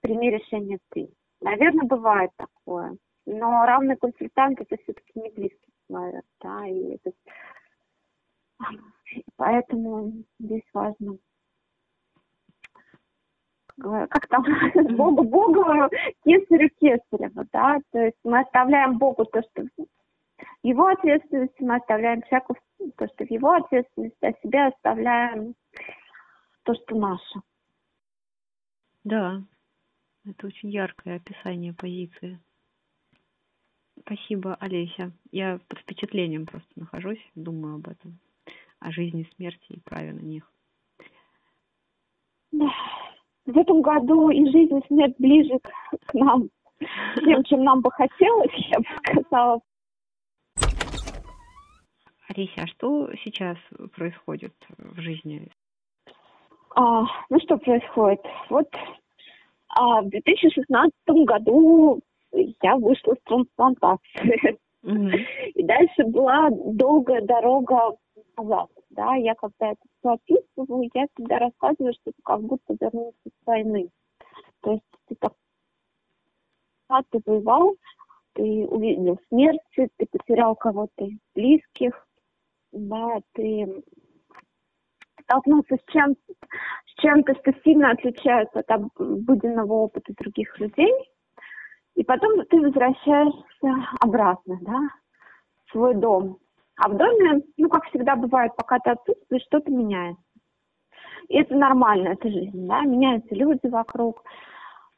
прими 0.00 0.30
решение 0.30 0.78
ты. 0.90 1.08
Наверное, 1.40 1.86
бывает 1.86 2.30
такое. 2.36 2.96
Но 3.26 3.64
равный 3.66 3.96
консультант 3.96 4.60
это 4.60 4.76
все-таки 4.82 5.12
не 5.20 5.30
близкий 5.30 5.72
человек, 5.88 6.24
да, 6.40 6.66
и 6.66 6.94
это... 6.94 7.12
Поэтому 9.36 10.12
здесь 10.38 10.64
важно 10.72 11.18
как 13.80 14.26
там, 14.28 14.44
Богу 14.96 15.22
Богу, 15.24 15.64
кесарю 16.24 16.70
кесарева, 16.80 17.46
да, 17.52 17.78
то 17.92 17.98
есть 17.98 18.16
мы 18.24 18.40
оставляем 18.40 18.98
Богу 18.98 19.24
то, 19.24 19.42
что 19.42 19.62
в 19.62 20.66
его 20.66 20.86
ответственности, 20.86 21.62
мы 21.62 21.76
оставляем 21.76 22.22
человеку 22.22 22.56
то, 22.96 23.06
что 23.08 23.24
в 23.24 23.30
его 23.30 23.52
ответственности, 23.52 24.24
а 24.24 24.32
себе 24.42 24.66
оставляем 24.66 25.54
то, 26.64 26.74
что 26.74 26.96
наше. 26.96 27.40
Да, 29.04 29.42
это 30.24 30.46
очень 30.46 30.70
яркое 30.70 31.16
описание 31.16 31.72
позиции. 31.72 32.40
Спасибо, 34.00 34.56
Олеся. 34.56 35.12
Я 35.30 35.60
под 35.68 35.78
впечатлением 35.78 36.46
просто 36.46 36.68
нахожусь, 36.76 37.24
думаю 37.34 37.76
об 37.76 37.88
этом, 37.88 38.18
о 38.80 38.90
жизни, 38.90 39.30
смерти 39.36 39.66
и 39.68 39.80
праве 39.80 40.12
на 40.12 40.20
них. 40.20 40.50
Да. 42.52 42.68
В 43.46 43.56
этом 43.56 43.80
году 43.80 44.30
и 44.30 44.44
жизнь, 44.50 44.76
и 44.76 44.86
смерть 44.88 45.14
ближе 45.18 45.58
к 46.06 46.14
нам, 46.14 46.48
тем, 47.24 47.44
чем 47.44 47.64
нам 47.64 47.80
бы 47.80 47.90
хотелось, 47.90 48.52
я 48.54 48.78
бы 48.78 48.86
сказала. 49.22 49.60
Олеся, 52.28 52.62
а 52.62 52.66
что 52.66 53.10
сейчас 53.24 53.56
происходит 53.94 54.54
в 54.78 55.00
жизни? 55.00 55.48
А, 56.74 57.04
ну 57.30 57.38
что 57.40 57.56
происходит? 57.56 58.20
Вот 58.50 58.68
а 59.76 60.00
в 60.00 60.08
2016 60.08 60.92
году 61.26 62.00
я 62.32 62.76
вышла 62.76 63.14
с 63.14 63.22
трансплантации. 63.24 64.58
Mm-hmm. 64.84 65.16
И 65.54 65.62
дальше 65.64 66.04
была 66.06 66.48
долгая 66.50 67.20
дорога 67.22 67.96
назад. 68.36 68.68
Да, 68.90 69.14
я 69.16 69.34
когда 69.34 69.72
это 69.72 69.80
все 70.06 70.36
описываю, 70.36 70.90
я 70.94 71.06
всегда 71.14 71.38
рассказываю, 71.38 71.92
что 71.94 72.10
это 72.10 72.20
как 72.22 72.42
будто 72.42 72.76
вернулся 72.80 73.16
с 73.24 73.46
войны. 73.46 73.90
То 74.60 74.72
есть 74.72 74.84
ты 75.08 75.16
так 75.16 75.32
ты 77.10 77.20
воевал, 77.24 77.74
ты 78.34 78.42
увидел 78.68 79.18
смерть, 79.28 79.60
ты 79.74 80.06
потерял 80.10 80.54
кого-то 80.54 81.04
из 81.04 81.18
близких, 81.34 82.06
да, 82.72 83.20
ты 83.32 83.82
столкнулся 85.22 85.76
с 85.76 85.92
чем 85.92 86.14
с 86.86 87.00
чем-то, 87.00 87.34
что 87.34 87.52
сильно 87.64 87.90
отличается 87.90 88.60
от 88.60 88.70
обыденного 88.70 89.72
опыта 89.72 90.14
других 90.16 90.58
людей, 90.60 90.92
и 91.94 92.04
потом 92.04 92.44
ты 92.46 92.60
возвращаешься 92.60 93.88
обратно, 94.00 94.58
да, 94.62 94.80
в 95.64 95.72
свой 95.72 95.94
дом. 95.94 96.38
А 96.76 96.88
в 96.88 96.96
доме, 96.96 97.42
ну, 97.56 97.68
как 97.68 97.84
всегда 97.86 98.16
бывает, 98.16 98.52
пока 98.56 98.78
ты 98.78 98.90
отсутствуешь, 98.90 99.44
что-то 99.44 99.70
меняется. 99.70 100.22
И 101.28 101.38
это 101.38 101.54
нормально, 101.54 102.08
это 102.08 102.28
жизнь, 102.28 102.66
да, 102.66 102.82
меняются 102.82 103.34
люди 103.34 103.66
вокруг. 103.66 104.22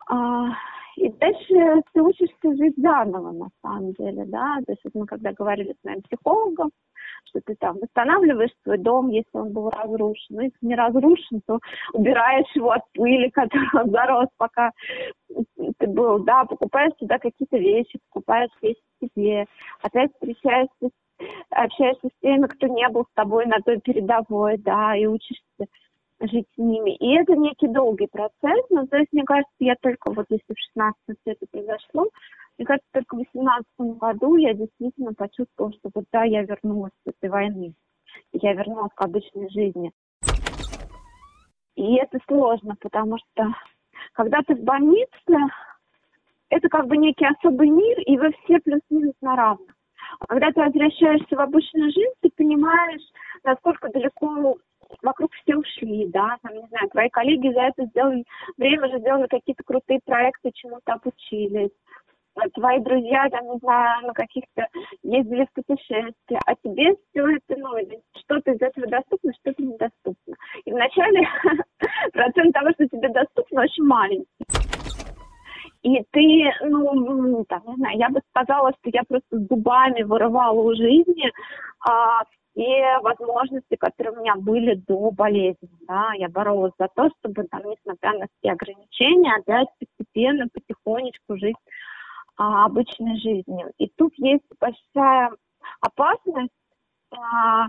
А, 0.09 0.49
и 0.97 1.09
дальше 1.11 1.83
ты 1.93 2.03
учишься 2.03 2.57
жить 2.57 2.75
заново, 2.77 3.31
на 3.31 3.49
самом 3.63 3.93
деле, 3.93 4.25
да. 4.27 4.57
То 4.67 4.73
есть 4.73 4.83
вот 4.85 4.95
мы 4.95 5.07
когда 5.07 5.33
говорили 5.33 5.73
с 5.73 5.85
моим 5.85 6.03
психологом, 6.03 6.71
что 7.25 7.41
ты 7.45 7.55
там 7.55 7.77
восстанавливаешь 7.81 8.51
свой 8.65 8.79
дом, 8.79 9.09
если 9.09 9.31
он 9.33 9.53
был 9.53 9.71
разрушен. 9.71 10.37
Ну, 10.37 10.41
если 10.41 10.59
не 10.61 10.75
разрушен, 10.75 11.41
то 11.47 11.61
убираешь 11.93 12.51
его 12.55 12.73
от 12.73 12.83
пыли, 12.93 13.31
которая 13.35 13.87
зарос, 13.87 14.29
пока 14.37 14.73
ты 15.79 15.87
был, 15.87 16.25
да, 16.25 16.45
покупаешь 16.45 16.95
туда 16.99 17.19
какие-то 17.19 17.57
вещи, 17.57 18.01
покупаешь 18.11 18.51
вещи 18.61 18.81
себе, 19.01 19.47
опять 19.83 20.13
встречаешься, 20.15 20.91
общаешься 21.51 22.09
с 22.09 22.21
теми, 22.21 22.47
кто 22.47 22.67
не 22.67 22.89
был 22.89 23.05
с 23.05 23.15
тобой 23.15 23.47
на 23.47 23.61
той 23.61 23.81
передовой, 23.81 24.59
да, 24.59 24.97
и 24.97 25.07
учишься 25.07 25.67
жить 26.21 26.47
с 26.55 26.59
ними. 26.59 26.97
И 26.97 27.15
это 27.15 27.37
некий 27.37 27.69
долгий 27.69 28.09
процесс, 28.09 28.65
но 28.71 28.87
то 28.87 28.97
есть, 28.97 29.13
мне 29.13 29.25
кажется, 29.25 29.55
я 29.61 29.75
только 29.81 30.11
вот 30.11 30.27
если 30.29 30.55
в 30.55 30.59
16 30.59 30.97
все 31.07 31.33
это 31.33 31.47
произошло, 31.51 32.07
мне 32.57 32.67
кажется, 32.67 32.89
только 32.93 33.15
в 33.15 33.19
18 33.19 33.67
году 33.79 34.37
я 34.37 34.53
действительно 34.53 35.15
почувствовала, 35.15 35.73
что 35.75 35.91
вот 35.95 36.05
да, 36.13 36.25
я 36.25 36.43
вернулась 36.43 36.93
с 37.05 37.11
этой 37.11 37.31
войны. 37.31 37.75
Я 38.33 38.55
вернулась 38.55 38.93
к 38.95 39.01
обычной 39.01 39.49
жизни. 39.51 39.93
И 41.77 41.95
это 41.95 42.19
сложно, 42.27 42.75
потому 42.81 43.19
что 43.19 43.55
когда 44.13 44.43
ты 44.43 44.57
в 44.57 44.65
больнице, 44.65 45.53
это 46.49 46.69
как 46.69 46.89
бы 46.89 46.97
некий 46.97 47.27
особый 47.27 47.69
мир, 47.71 48.01
и 48.01 48.17
вы 48.17 48.33
все 48.43 48.59
плюс-минус 48.59 49.15
на 49.21 49.37
равных. 49.37 49.78
А 50.21 50.27
когда 50.27 50.51
ты 50.51 50.61
возвращаешься 50.61 51.37
в 51.37 51.41
обычную 51.41 51.91
жизнь, 51.91 52.15
ты 52.21 52.31
понимаешь, 52.37 53.03
насколько 53.45 53.89
далеко 53.89 54.57
вокруг 55.03 55.33
все 55.35 55.57
ушли, 55.57 56.07
да, 56.09 56.37
там, 56.43 56.55
не 56.55 56.67
знаю, 56.69 56.89
твои 56.91 57.09
коллеги 57.11 57.53
за 57.53 57.61
это 57.61 57.85
сделали, 57.87 58.25
время 58.57 58.89
же 58.89 58.99
сделали 58.99 59.27
какие-то 59.27 59.63
крутые 59.65 60.01
проекты, 60.05 60.51
чему-то 60.55 60.95
обучились, 60.95 61.71
а 62.35 62.49
твои 62.51 62.81
друзья, 62.81 63.29
там, 63.31 63.51
не 63.51 63.59
знаю, 63.59 64.07
на 64.07 64.13
каких-то 64.13 64.67
ездили 65.03 65.47
в 65.47 65.53
путешествия, 65.53 66.41
а 66.47 66.55
тебе 66.55 66.95
все 67.11 67.29
это, 67.29 67.57
ну, 67.61 67.77
что-то 68.17 68.53
из 68.53 68.63
этого 68.63 68.87
доступно, 68.87 69.33
что-то 69.35 69.63
недоступно. 69.63 70.37
И 70.65 70.73
вначале 70.73 71.29
процент 72.13 72.55
того, 72.55 72.71
что 72.73 72.89
тебе 72.89 73.09
доступно, 73.09 73.63
очень 73.63 73.85
маленький. 73.85 74.68
И 75.83 76.03
ты, 76.11 76.51
ну, 76.65 77.45
там, 77.49 77.63
не 77.67 77.77
знаю, 77.77 77.99
я 77.99 78.09
бы 78.09 78.21
сказала, 78.31 78.73
что 78.73 78.91
я 78.93 79.03
просто 79.09 79.39
зубами 79.49 80.03
вырывала 80.03 80.61
у 80.61 80.75
жизни 80.75 81.31
а, 81.89 82.25
все 82.59 82.99
возможности, 83.03 83.77
которые 83.77 84.17
у 84.17 84.21
меня 84.21 84.35
были 84.35 84.75
до 84.75 85.11
болезни. 85.13 85.71
Да. 85.87 86.11
Я 86.15 86.29
боролась 86.29 86.73
за 86.79 86.89
то, 86.95 87.09
чтобы, 87.19 87.45
там, 87.45 87.63
несмотря 87.65 88.19
на 88.19 88.27
все 88.39 88.53
ограничения, 88.53 89.35
опять 89.37 89.69
постепенно, 89.79 90.47
потихонечку 90.53 91.37
жить 91.37 91.57
а, 92.37 92.67
обычной 92.67 93.17
жизнью. 93.21 93.73
И 93.79 93.89
тут 93.97 94.13
есть 94.17 94.45
большая 94.61 95.31
опасность 95.81 96.51
а, 97.13 97.69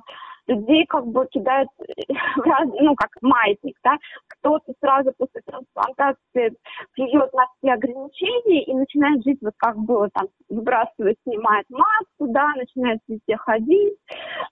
людей 0.49 0.85
как 0.87 1.05
бы 1.05 1.27
кидают 1.27 1.69
в 2.35 2.41
раз, 2.41 2.67
ну, 2.79 2.95
как 2.95 3.09
маятник, 3.21 3.77
да, 3.83 3.97
кто-то 4.27 4.73
сразу 4.79 5.11
после 5.17 5.41
трансплантации 5.45 6.55
плюет 6.93 7.33
на 7.33 7.45
все 7.57 7.73
ограничения 7.73 8.63
и 8.63 8.73
начинает 8.73 9.23
жить 9.23 9.39
вот 9.41 9.53
как 9.57 9.77
было, 9.77 10.09
там, 10.13 10.27
выбрасывает, 10.49 11.17
снимает 11.23 11.65
маску, 11.69 12.33
да, 12.33 12.51
начинает 12.55 12.99
везде 13.07 13.37
ходить, 13.37 13.95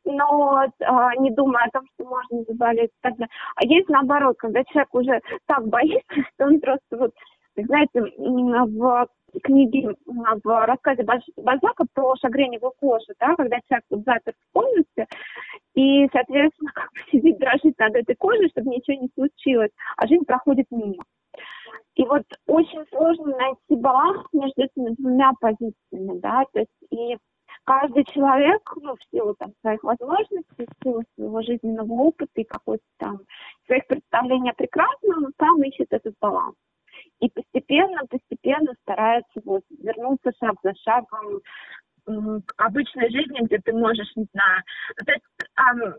но 0.06 0.66
а, 0.82 1.16
не 1.16 1.32
думая 1.32 1.66
о 1.66 1.80
том, 1.80 1.88
что 1.94 2.06
можно 2.06 2.44
заболеть. 2.48 2.92
А 3.02 3.66
есть 3.66 3.90
наоборот, 3.90 4.36
когда 4.38 4.64
человек 4.66 4.94
уже 4.94 5.22
так 5.48 5.68
боится, 5.68 6.16
что 6.34 6.46
он 6.46 6.60
просто 6.60 6.98
вот 6.98 7.12
знаете, 7.64 8.02
в 8.18 9.08
книге, 9.44 9.96
в 10.06 10.66
рассказе 10.66 11.04
Бальзака 11.04 11.86
про 11.94 12.16
шагреневую 12.16 12.74
кожу, 12.80 13.14
да, 13.20 13.36
когда 13.36 13.58
человек 13.68 13.86
запер 14.06 14.34
в 14.34 14.54
комнате, 14.54 15.08
и, 15.76 16.08
соответственно, 16.12 16.72
как 16.74 16.92
бы 16.92 17.00
сидит, 17.12 17.38
дрожит 17.38 17.78
над 17.78 17.96
этой 17.96 18.16
кожей, 18.16 18.50
чтобы 18.50 18.70
ничего 18.70 19.02
не 19.02 19.10
случилось, 19.14 19.72
а 19.96 20.08
жизнь 20.08 20.26
проходит 20.26 20.68
мимо. 20.72 21.04
И 21.96 22.04
вот 22.06 22.24
очень 22.46 22.86
сложно 22.90 23.36
найти 23.38 23.76
баланс 23.82 24.26
между 24.32 24.64
этими 24.64 24.96
двумя 24.96 25.32
позициями, 25.40 26.20
да, 26.20 26.44
то 26.54 26.60
есть 26.60 26.72
и 26.92 27.18
каждый 27.64 28.06
человек, 28.06 28.62
ну, 28.82 28.96
в 28.96 29.00
силу 29.12 29.36
там 29.36 29.52
своих 29.62 29.84
возможностей, 29.84 30.68
в 30.68 30.84
силу 30.84 31.04
своего 31.16 31.42
жизненного 31.42 31.92
опыта 31.92 32.32
и 32.36 32.44
какой-то 32.44 32.84
там 32.98 33.20
своих 33.66 33.88
представлений 33.88 34.52
о 34.52 34.54
прекрасном, 34.54 35.32
сам 35.40 35.62
ищет 35.64 35.88
этот 35.90 36.14
баланс 36.22 36.56
и 37.20 37.30
постепенно, 37.30 38.02
постепенно 38.10 38.74
старается 38.82 39.42
вот 39.46 39.64
вернуться 39.70 40.32
шаг 40.40 40.56
за 40.64 40.74
шагом 40.76 41.42
к 42.06 42.54
обычной 42.58 43.10
жизни, 43.10 43.46
где 43.46 43.58
ты 43.60 43.74
можешь, 43.74 44.16
не 44.16 44.28
знаю, 44.32 44.64
то 45.06 45.12
эм, 45.12 45.96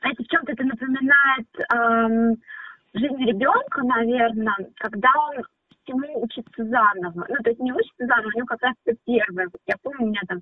знаете, 0.00 0.22
в 0.22 0.28
чем-то 0.28 0.52
это 0.52 0.64
напоминает 0.64 1.48
эм, 1.72 2.36
жизнь 2.94 3.24
ребенка, 3.24 3.82
наверное, 3.82 4.56
когда 4.76 5.08
он 5.28 5.44
всему 5.82 6.22
учится 6.22 6.64
заново. 6.64 7.26
Ну, 7.28 7.36
то 7.42 7.50
есть 7.50 7.60
не 7.60 7.72
учится 7.72 8.06
заново, 8.06 8.28
у 8.28 8.36
него 8.36 8.46
как 8.46 8.62
раз 8.62 8.74
это 8.84 8.96
первое. 9.04 9.48
Я 9.66 9.74
помню, 9.82 10.04
у 10.04 10.08
меня 10.08 10.20
там 10.28 10.40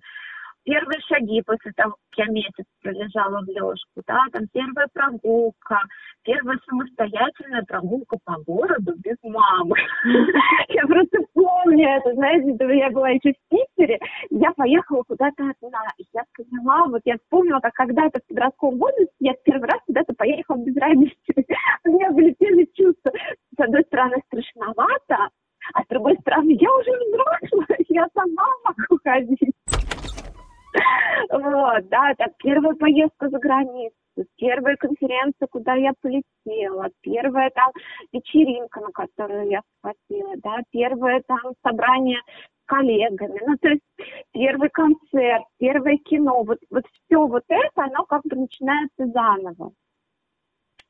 первые 0.65 1.01
шаги 1.07 1.43
после 1.43 1.73
того, 1.73 1.93
как 2.11 2.27
я 2.27 2.33
месяц 2.33 2.65
пролежала 2.83 3.41
в 3.43 3.49
лёжку, 3.49 4.03
да, 4.07 4.21
там 4.33 4.47
первая 4.53 4.89
прогулка, 4.93 5.81
первая 6.23 6.59
самостоятельная 6.67 7.63
прогулка 7.63 8.17
по 8.25 8.37
городу 8.47 8.93
без 8.97 9.17
мамы. 9.23 9.77
Я 10.69 10.87
просто 10.87 11.19
помню 11.33 11.89
это, 11.89 12.15
знаете, 12.15 12.57
я 12.77 12.91
была 12.91 13.11
еще 13.11 13.33
в 13.33 13.49
Питере, 13.49 13.99
я 14.31 14.53
поехала 14.53 15.03
куда-то 15.07 15.53
одна, 15.61 15.87
и 15.99 16.05
я 16.13 16.23
поняла, 16.37 16.87
вот 16.89 17.03
я 17.05 17.17
вспомнила, 17.19 17.61
как 17.61 17.75
когда-то 17.75 18.21
в 18.21 18.27
подростковом 18.29 18.79
возрасте 18.79 19.15
я 19.21 19.35
первый 19.45 19.69
раз 19.69 19.81
куда-то 19.87 20.15
поехала 20.15 20.57
без 20.57 20.77
родителей. 20.77 21.47
У 21.85 21.93
меня 21.93 22.11
были 22.11 22.35
те 22.39 22.49
же 22.49 22.67
чувства. 22.75 23.13
С 23.57 23.61
одной 23.61 23.83
стороны, 23.83 24.17
страшновато, 24.27 25.29
а 25.75 25.83
с 25.83 25.87
другой 25.89 26.17
стороны, 26.21 26.57
я 26.61 26.71
уже 26.75 26.91
взрослая, 26.91 27.79
я 27.89 28.07
сама 28.15 28.49
могу 28.65 28.99
ходить. 29.03 29.55
Вот, 31.31 31.89
да, 31.89 32.11
это 32.11 32.33
первая 32.39 32.75
поездка 32.75 33.29
за 33.29 33.39
границу, 33.39 33.95
первая 34.37 34.77
конференция, 34.77 35.47
куда 35.49 35.75
я 35.75 35.93
полетела, 36.01 36.89
первая 37.01 37.51
там 37.51 37.73
вечеринка, 38.13 38.81
на 38.81 38.91
которую 38.91 39.49
я 39.49 39.63
схватила, 39.79 40.35
да, 40.43 40.59
первое 40.71 41.23
там 41.27 41.53
собрание 41.63 42.21
с 42.29 42.67
коллегами, 42.67 43.41
ну, 43.47 43.57
то 43.59 43.69
есть 43.69 43.83
первый 44.33 44.71
концерт, 44.71 45.45
первое 45.59 45.97
кино, 45.99 46.43
вот, 46.43 46.59
вот 46.71 46.85
все 46.87 47.27
вот 47.27 47.45
это, 47.49 47.85
оно 47.85 48.05
как 48.05 48.23
бы 48.25 48.37
начинается 48.37 49.07
заново. 49.07 49.73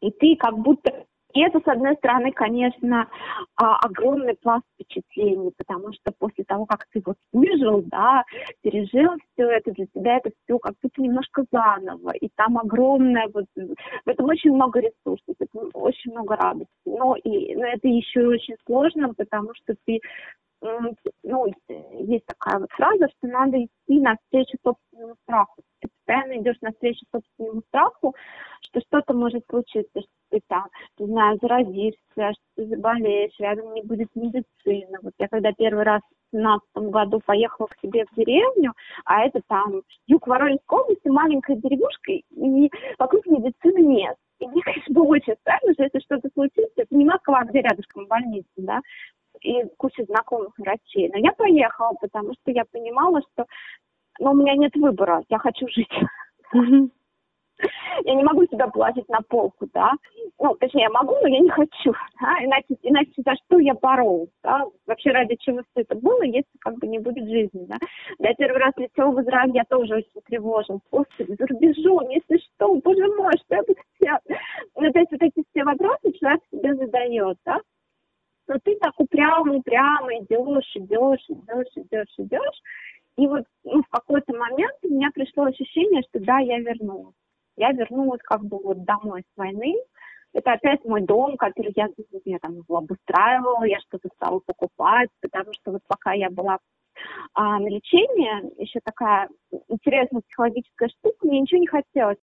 И 0.00 0.10
ты 0.10 0.36
как 0.36 0.58
будто 0.58 1.06
и 1.34 1.40
это, 1.40 1.58
с 1.58 1.66
одной 1.66 1.96
стороны, 1.96 2.30
конечно, 2.32 3.08
а, 3.56 3.76
огромный 3.78 4.36
пласт 4.36 4.64
впечатлений, 4.74 5.50
потому 5.56 5.92
что 5.92 6.12
после 6.16 6.44
того, 6.44 6.64
как 6.64 6.86
ты 6.92 7.02
вот 7.04 7.16
выжил, 7.32 7.82
да, 7.82 8.24
пережил 8.62 9.10
все 9.32 9.50
это, 9.50 9.72
для 9.72 9.86
тебя 9.86 10.16
это 10.18 10.30
все 10.44 10.58
как 10.60 10.74
будто 10.80 11.02
немножко 11.02 11.44
заново, 11.50 12.12
и 12.12 12.28
там 12.36 12.56
огромное, 12.58 13.28
вот, 13.34 13.46
в 13.56 14.08
этом 14.08 14.26
очень 14.26 14.52
много 14.52 14.80
ресурсов, 14.80 15.34
очень 15.72 16.12
много 16.12 16.36
радости, 16.36 16.70
но, 16.86 17.16
и, 17.16 17.56
но 17.56 17.66
это 17.66 17.88
еще 17.88 18.22
и 18.22 18.26
очень 18.26 18.54
сложно, 18.64 19.12
потому 19.14 19.54
что 19.54 19.74
ты 19.86 20.00
ну, 21.22 21.46
есть 21.92 22.26
такая 22.26 22.60
вот 22.60 22.70
фраза, 22.72 23.08
что 23.08 23.28
надо 23.28 23.62
идти 23.62 24.00
навстречу 24.00 24.56
собственному 24.62 25.14
страху. 25.22 25.62
Ты 25.80 25.88
постоянно 25.88 26.40
идешь 26.40 26.60
навстречу 26.62 27.04
собственному 27.12 27.62
страху, 27.68 28.14
что 28.62 28.80
что-то 28.80 29.12
может 29.12 29.44
случиться, 29.48 30.00
что 30.00 30.10
ты 30.30 30.40
там, 30.48 30.66
не 30.98 31.06
знаю, 31.06 31.38
заразишься, 31.40 31.98
что 32.16 32.34
ты 32.56 32.66
заболеешь, 32.66 33.38
рядом 33.38 33.74
не 33.74 33.82
будет 33.82 34.08
медицины. 34.14 34.98
Вот 35.02 35.12
я 35.18 35.28
когда 35.28 35.52
первый 35.52 35.84
раз 35.84 36.00
в 36.32 36.36
2017 36.36 36.90
году 36.90 37.20
поехала 37.24 37.66
к 37.66 37.78
себе 37.80 38.06
в 38.10 38.14
деревню, 38.16 38.72
а 39.04 39.24
это 39.24 39.40
там 39.46 39.82
юг 40.06 40.26
Воронежской 40.26 40.78
области, 40.78 41.08
маленькая 41.08 41.56
деревушка, 41.56 42.12
и 42.12 42.70
вокруг 42.98 43.26
медицины 43.26 43.80
нет. 43.80 44.16
И 44.40 44.46
мне, 44.46 44.62
конечно, 44.62 44.94
было 44.94 45.06
очень 45.08 45.34
странно, 45.42 45.72
что 45.74 45.84
если 45.84 46.00
что-то 46.00 46.28
случится, 46.32 46.72
это 46.76 46.96
не 46.96 47.04
Москва, 47.04 47.44
где 47.44 47.60
рядышком 47.60 48.06
больница, 48.06 48.48
да, 48.56 48.80
и 49.40 49.64
куча 49.76 50.04
знакомых 50.04 50.52
врачей. 50.58 51.10
Но 51.12 51.18
я 51.18 51.32
поехала, 51.32 51.92
потому 52.00 52.32
что 52.34 52.50
я 52.50 52.64
понимала, 52.64 53.20
что 53.32 53.46
ну, 54.18 54.30
у 54.30 54.34
меня 54.34 54.54
нет 54.54 54.74
выбора, 54.76 55.22
я 55.28 55.38
хочу 55.38 55.68
жить. 55.68 55.90
Я 58.04 58.14
не 58.14 58.24
могу 58.24 58.44
себя 58.46 58.66
положить 58.66 59.08
на 59.08 59.20
полку, 59.20 59.68
да. 59.72 59.92
Ну, 60.40 60.54
точнее, 60.56 60.82
я 60.82 60.90
могу, 60.90 61.14
но 61.22 61.28
я 61.28 61.38
не 61.38 61.50
хочу, 61.50 61.92
да? 62.20 62.44
иначе, 62.44 62.76
иначе 62.82 63.12
за 63.24 63.34
что 63.36 63.58
я 63.60 63.74
боролась, 63.74 64.28
да? 64.42 64.64
Вообще 64.86 65.12
ради 65.12 65.36
чего 65.36 65.60
все 65.70 65.82
это 65.82 65.94
было, 65.94 66.22
если 66.22 66.50
как 66.58 66.74
бы 66.78 66.88
не 66.88 66.98
будет 66.98 67.28
жизни, 67.28 67.64
да. 67.66 67.76
Я 68.18 68.34
первый 68.34 68.58
раз 68.58 68.72
летела 68.76 69.12
в 69.12 69.22
Израиль, 69.22 69.54
я 69.54 69.64
тоже 69.64 69.96
очень 69.96 70.20
тревожен. 70.26 70.80
Господи, 70.90 71.36
за 71.38 71.46
рубежом, 71.46 72.08
если 72.08 72.38
что, 72.38 72.74
боже 72.74 73.06
мой, 73.16 73.32
что 73.44 73.54
я 73.54 73.62
буду 73.62 73.80
делать? 74.00 74.42
Ну, 74.76 74.92
то 74.92 74.98
есть 74.98 75.12
вот 75.12 75.22
эти 75.22 75.44
все 75.50 75.64
вопросы 75.64 76.12
человек 76.18 76.40
себе 76.50 76.74
задает, 76.74 77.38
да. 77.46 77.60
Но 78.46 78.58
ты 78.62 78.76
так 78.76 78.92
упрямо, 78.98 79.54
упрямо 79.54 80.18
идешь, 80.18 80.70
идешь, 80.74 81.24
идешь, 81.28 81.72
идешь, 81.76 82.14
идешь. 82.18 82.62
И 83.16 83.26
вот 83.26 83.44
ну, 83.64 83.82
в 83.82 83.88
какой-то 83.88 84.36
момент 84.36 84.76
у 84.82 84.88
меня 84.88 85.10
пришло 85.14 85.44
ощущение, 85.44 86.02
что 86.08 86.20
да, 86.20 86.38
я 86.38 86.58
вернулась. 86.58 87.14
Я 87.56 87.70
вернулась 87.70 88.20
как 88.22 88.44
бы 88.44 88.58
вот 88.58 88.84
домой 88.84 89.22
с 89.22 89.36
войны. 89.36 89.76
Это 90.32 90.52
опять 90.52 90.84
мой 90.84 91.00
дом, 91.02 91.36
который 91.36 91.72
я, 91.76 91.88
я 92.24 92.38
там 92.40 92.56
его 92.56 92.78
обустраивала, 92.78 93.64
я 93.64 93.78
что-то 93.80 94.08
стала 94.16 94.40
покупать, 94.44 95.08
потому 95.20 95.52
что 95.52 95.72
вот 95.72 95.82
пока 95.86 96.12
я 96.12 96.28
была 96.28 96.58
а, 97.34 97.60
на 97.60 97.68
лечении, 97.68 98.60
еще 98.60 98.80
такая 98.84 99.28
интересная 99.68 100.22
психологическая 100.22 100.88
штука, 100.88 101.26
мне 101.26 101.40
ничего 101.40 101.60
не 101.60 101.68
хотелось. 101.68 102.18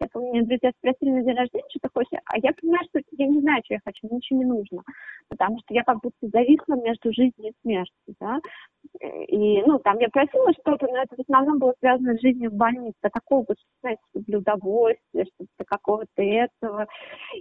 Я 0.00 0.08
помню, 0.08 0.32
меня 0.32 0.44
друзья 0.46 0.72
спросили 0.78 1.10
на 1.10 1.22
день 1.22 1.36
рождения, 1.36 1.64
что 1.68 1.80
ты 1.82 1.88
хочешь, 1.92 2.20
а 2.24 2.38
я 2.38 2.52
понимаю, 2.54 2.84
что 2.88 3.00
я 3.18 3.26
не 3.26 3.40
знаю, 3.40 3.60
что 3.64 3.74
я 3.74 3.80
хочу, 3.84 4.06
мне 4.06 4.16
ничего 4.16 4.38
не 4.38 4.46
нужно, 4.46 4.82
потому 5.28 5.58
что 5.58 5.74
я 5.74 5.82
как 5.84 6.00
будто 6.00 6.16
зависла 6.22 6.74
между 6.76 7.12
жизнью 7.12 7.50
и 7.50 7.52
смертью, 7.62 8.14
да, 8.18 8.40
и, 9.28 9.62
ну, 9.62 9.78
там 9.78 9.98
я 9.98 10.08
просила 10.08 10.52
что-то, 10.54 10.86
но 10.86 11.02
это 11.02 11.16
в 11.16 11.20
основном 11.20 11.58
было 11.58 11.74
связано 11.80 12.16
с 12.16 12.22
жизнью 12.22 12.50
в 12.50 12.54
больнице, 12.54 12.96
такого 13.12 13.44
вот, 13.46 13.58
знаете, 13.82 14.00
для 14.14 14.38
удовольствия, 14.38 15.26
что-то 15.34 15.64
какого-то 15.66 16.22
этого, 16.22 16.86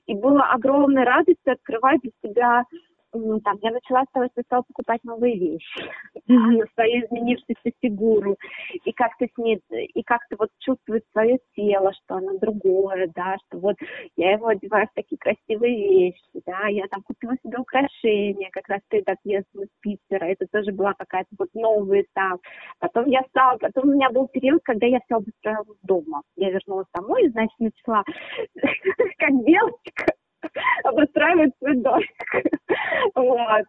и 0.06 0.14
была 0.14 0.52
огромная 0.52 1.06
радость 1.06 1.48
открывать 1.48 2.02
для 2.02 2.12
себя 2.22 2.64
там, 3.12 3.58
я 3.62 3.72
начала 3.72 4.04
с 4.04 4.12
того, 4.14 4.28
что 4.32 4.42
стала 4.44 4.62
покупать 4.64 5.04
новые 5.04 5.38
вещи 5.38 5.82
mm-hmm. 6.16 6.58
на 6.58 6.66
свою 6.74 7.06
изменившуюся 7.06 7.72
фигуру, 7.82 8.38
и 8.84 8.92
как-то 8.92 9.26
с 9.26 9.38
ней, 9.38 9.62
и 9.72 10.04
как-то 10.04 10.36
вот 10.38 10.50
чувствовать 10.60 11.04
свое 11.12 11.40
тело, 11.56 11.92
что 12.04 12.16
оно 12.16 12.38
другое, 12.38 13.12
да, 13.16 13.38
что 13.48 13.60
вот 13.60 13.76
я 14.16 14.34
его 14.34 14.48
одеваю 14.48 14.88
в 14.88 14.94
такие 14.94 15.18
красивые 15.18 15.90
вещи, 15.90 16.44
да, 16.46 16.68
я 16.68 16.88
там 16.88 17.02
купила 17.04 17.36
себе 17.44 17.58
украшения, 17.58 18.50
как 18.52 18.68
раз 18.68 18.82
перед 18.90 19.08
отъездом 19.08 19.64
из 19.64 19.70
Питера, 19.82 20.26
это 20.26 20.46
тоже 20.52 20.72
была 20.72 20.94
какая-то 20.94 21.30
вот 21.38 21.50
новый 21.54 22.02
этап. 22.02 22.40
Потом 22.80 23.06
я 23.08 23.24
стала, 23.30 23.58
потом 23.58 23.90
у 23.90 23.94
меня 23.94 24.10
был 24.10 24.28
период, 24.28 24.62
когда 24.64 24.88
я 24.88 25.00
все 25.06 25.16
обустраивала 25.16 25.76
дома. 25.84 26.22
Я 26.36 26.52
вернулась 26.52 26.88
домой, 26.94 27.26
и, 27.26 27.30
значит, 27.30 27.60
начала 27.60 28.04
как 29.18 29.46
девочка 29.46 30.14
обустраивать 30.84 31.52
свой 31.60 31.76
домик. 31.78 32.10
Вот. 33.16 33.66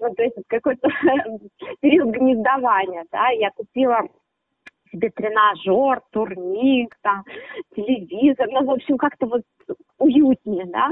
вот. 0.00 0.16
То 0.16 0.22
есть 0.22 0.36
какой-то 0.48 0.88
период 1.80 2.10
гнездования, 2.10 3.04
да, 3.10 3.28
я 3.30 3.50
купила 3.50 4.08
себе 4.94 5.10
тренажер, 5.10 6.00
турник, 6.10 6.96
там, 7.02 7.24
телевизор, 7.74 8.48
ну, 8.50 8.64
в 8.64 8.70
общем, 8.70 8.96
как-то 8.96 9.26
вот 9.26 9.42
уютнее, 9.98 10.66
да, 10.66 10.90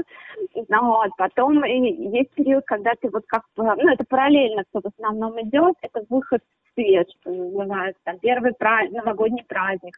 ну, 0.67 0.87
вот, 0.87 1.11
потом 1.17 1.63
есть 1.63 2.31
период, 2.31 2.65
когда 2.65 2.91
ты 2.99 3.09
вот 3.09 3.23
как 3.27 3.43
ну, 3.55 3.89
это 3.89 4.03
параллельно, 4.03 4.63
кто 4.65 4.81
в 4.81 4.91
основном 4.93 5.39
идет, 5.41 5.75
это 5.81 6.03
выход 6.09 6.41
в 6.41 6.73
свет, 6.73 7.07
что 7.21 7.31
называется, 7.31 8.01
там, 8.03 8.19
первый 8.19 8.53
праздник, 8.53 9.03
новогодний 9.03 9.45
праздник, 9.47 9.97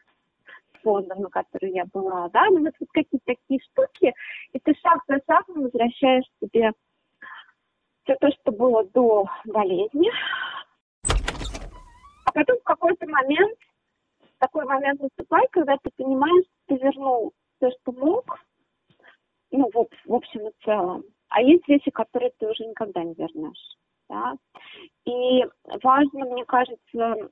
фондом, 0.86 1.22
на 1.22 1.30
который 1.30 1.72
я 1.72 1.84
была, 1.92 2.28
да, 2.28 2.46
ну 2.48 2.60
вот, 2.60 2.74
вот 2.78 2.88
какие-то 2.92 3.26
такие 3.26 3.60
штуки, 3.60 4.14
и 4.52 4.58
ты 4.60 4.72
шаг 4.80 5.00
за 5.08 5.18
шагом 5.26 5.64
возвращаешь 5.64 6.24
себе 6.40 6.70
все 8.04 8.14
то, 8.20 8.30
что 8.30 8.52
было 8.52 8.84
до 8.84 9.26
болезни, 9.46 10.08
а 12.24 12.32
потом 12.32 12.58
в 12.58 12.62
какой-то 12.62 13.04
момент, 13.08 13.58
такой 14.38 14.64
момент 14.64 15.00
наступает, 15.00 15.50
когда 15.50 15.76
ты 15.78 15.90
понимаешь, 15.96 16.44
что 16.44 16.76
ты 16.76 16.84
вернул 16.84 17.32
все, 17.56 17.70
что 17.80 17.90
мог, 17.90 18.38
ну, 19.50 19.68
вот, 19.74 19.88
в 20.04 20.14
общем 20.14 20.46
и 20.46 20.52
целом, 20.64 21.02
а 21.30 21.42
есть 21.42 21.66
вещи, 21.66 21.90
которые 21.90 22.30
ты 22.38 22.48
уже 22.48 22.64
никогда 22.64 23.02
не 23.02 23.14
вернешь, 23.14 23.76
да, 24.08 24.34
и 25.04 25.44
важно, 25.82 26.26
мне 26.26 26.44
кажется, 26.44 27.28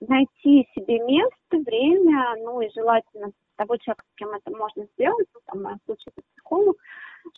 найти 0.00 0.68
себе 0.74 1.00
место, 1.00 1.58
время, 1.64 2.36
ну 2.38 2.60
и 2.60 2.70
желательно 2.70 3.32
того 3.56 3.76
человека, 3.76 4.04
с 4.12 4.16
кем 4.16 4.30
это 4.30 4.50
можно 4.50 4.86
сделать, 4.94 5.26
ну, 5.34 5.40
там, 5.46 5.78
в 5.78 5.84
случае 5.84 6.12
это 6.14 6.22
психолог, 6.32 6.76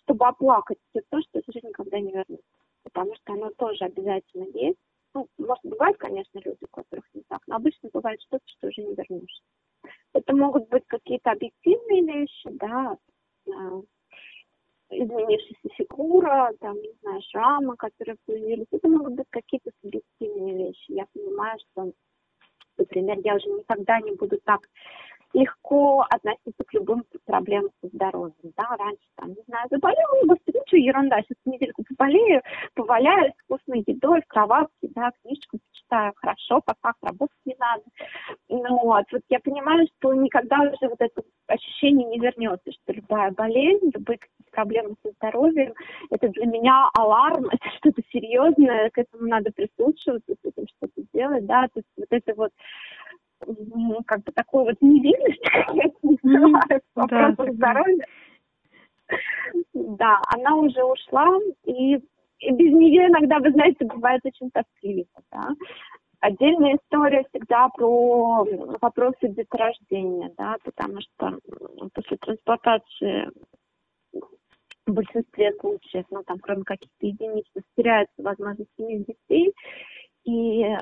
чтобы 0.03 0.27
оплакать 0.27 0.79
все 0.91 1.03
то, 1.11 1.21
что 1.23 1.41
жизнь 1.53 1.69
никогда 1.69 1.99
не 2.01 2.13
вернется. 2.13 2.45
Потому 2.83 3.15
что 3.17 3.33
оно 3.33 3.51
тоже 3.51 3.85
обязательно 3.85 4.45
есть. 4.55 4.79
Ну, 5.15 5.29
может, 5.39 5.65
бывают, 5.65 5.97
конечно, 5.97 6.39
люди, 6.39 6.59
у 6.63 6.67
которых 6.69 7.05
не 7.15 7.23
так, 7.29 7.41
но 7.47 7.57
обычно 7.57 7.89
бывает 7.93 8.21
что-то, 8.23 8.45
что 8.47 8.69
уже 8.69 8.83
не 8.83 8.95
вернешь. 8.95 9.43
Это 10.13 10.35
могут 10.35 10.69
быть 10.69 10.85
какие-то 10.87 11.31
объективные 11.31 12.03
вещи, 12.03 12.49
да, 12.51 12.97
а, 13.49 13.83
изменившаяся 14.91 15.69
фигура, 15.77 16.53
там, 16.61 16.77
не 16.81 16.93
знаю, 17.01 17.23
шрамы, 17.31 17.77
которые 17.77 18.17
появились. 18.27 18.67
Это 18.71 18.89
могут 18.89 19.15
быть 19.15 19.27
какие-то 19.31 19.71
субъективные 19.81 20.69
вещи. 20.69 20.93
Я 20.93 21.07
понимаю, 21.13 21.59
что 21.71 21.93
например, 22.79 23.19
я 23.25 23.37
уже 23.37 23.49
никогда 23.49 24.01
не 24.01 24.13
буду 24.13 24.39
так 24.45 24.61
легко 25.35 26.07
относиться 26.09 26.65
к 26.65 26.73
любым 26.73 27.05
проблемам 27.27 27.71
со 27.81 27.89
здоровьем. 27.89 28.53
Да, 28.57 28.77
раньше 28.79 29.05
там, 29.17 29.31
не 29.31 29.43
знаю, 29.47 29.69
заболела, 29.71 30.25
господи, 30.27 30.59
что 30.67 30.77
ерунда, 30.77 31.21
сейчас 31.21 31.37
недельку 31.45 31.85
поболею, 31.85 32.43
поваляюсь 32.75 33.35
вкусной 33.45 33.85
едой 33.87 34.23
в 34.23 34.27
кроватке, 34.27 34.89
да, 34.95 35.11
книжку 35.23 35.59
почитаю, 35.71 36.13
хорошо, 36.17 36.61
пока 36.65 36.95
работать 37.03 37.37
не 37.45 37.57
надо. 37.59 37.83
Ну 38.49 38.81
вот, 38.85 39.05
вот 39.13 39.23
я 39.29 39.39
понимаю, 39.41 39.87
что 39.99 40.15
никогда 40.15 40.61
уже 40.61 40.89
вот 40.89 41.01
это 41.01 41.23
ощущение 41.47 42.07
не 42.09 42.19
вернется, 42.19 42.73
что 42.73 42.93
любая 42.93 43.31
болезнь, 43.33 43.91
любые 43.95 44.19
проблемы 44.51 44.95
со 45.03 45.11
здоровьем, 45.13 45.75
это 46.11 46.29
для 46.29 46.47
меня 46.47 46.91
аларм, 46.95 47.47
это 47.51 47.71
что-то 47.79 48.03
серьезное, 48.11 48.91
к 48.91 48.99
этому 48.99 49.29
надо 49.29 49.51
прислушиваться, 49.53 50.33
с 50.33 50.45
этим 50.45 50.67
что-то 50.69 51.03
делать, 51.13 51.47
да, 51.47 51.65
то 51.73 51.81
есть 51.81 51.89
вот 51.97 52.09
это 52.11 52.35
вот 52.35 52.51
как 54.07 54.23
бы 54.25 54.33
такой 54.33 54.65
вот 54.65 54.77
невинность, 54.81 55.41
я 55.75 55.85
не 56.03 56.19
называю, 56.23 56.81
вопросов 56.95 57.55
здоровья. 57.55 58.07
Да, 59.73 60.21
она 60.35 60.57
уже 60.57 60.83
ушла, 60.85 61.39
и, 61.65 61.95
и 61.95 62.51
без 62.51 62.73
нее 62.73 63.07
иногда, 63.07 63.39
вы 63.39 63.51
знаете, 63.53 63.85
бывает 63.87 64.21
очень 64.25 64.51
тоскливо, 64.51 65.07
да. 65.31 65.49
Отдельная 66.21 66.77
история 66.77 67.25
всегда 67.31 67.69
про 67.69 68.45
вопросы 68.81 69.29
деторождения, 69.29 70.33
да, 70.37 70.57
потому 70.65 71.01
что 71.01 71.39
после 71.95 72.17
трансплантации 72.17 73.31
в 74.85 74.93
большинстве 74.93 75.53
случаев, 75.61 76.07
ну, 76.11 76.23
там, 76.25 76.39
кроме 76.41 76.65
каких-то 76.65 77.07
единиц, 77.07 77.45
теряется 77.77 78.23
возможность 78.23 78.71
иметь 78.79 79.07
детей, 79.07 79.53
и, 80.29 80.77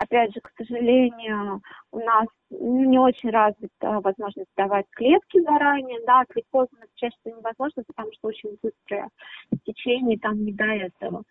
опять 0.00 0.34
же, 0.34 0.40
к 0.40 0.50
сожалению, 0.58 1.62
у 1.92 1.98
нас 2.00 2.26
не 2.50 2.98
очень 2.98 3.30
развита 3.30 4.00
возможность 4.00 4.50
давать 4.56 4.86
клетки 4.90 5.40
заранее, 5.40 6.00
да, 6.04 6.24
глюкоза 6.28 6.70
чаще 6.96 7.14
всего 7.20 7.38
невозможно, 7.38 7.84
потому 7.86 8.12
что 8.12 8.26
очень 8.26 8.58
быстрое 8.60 9.08
течение, 9.64 10.18
там 10.18 10.44
не 10.44 10.52
до 10.52 10.64
этого. 10.64 11.22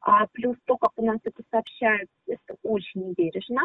А 0.00 0.26
плюс 0.32 0.56
то, 0.64 0.78
как 0.78 0.92
у 0.96 1.04
нас 1.04 1.18
это 1.24 1.42
сообщают, 1.50 2.08
это 2.26 2.56
очень 2.62 3.12
бережно. 3.12 3.60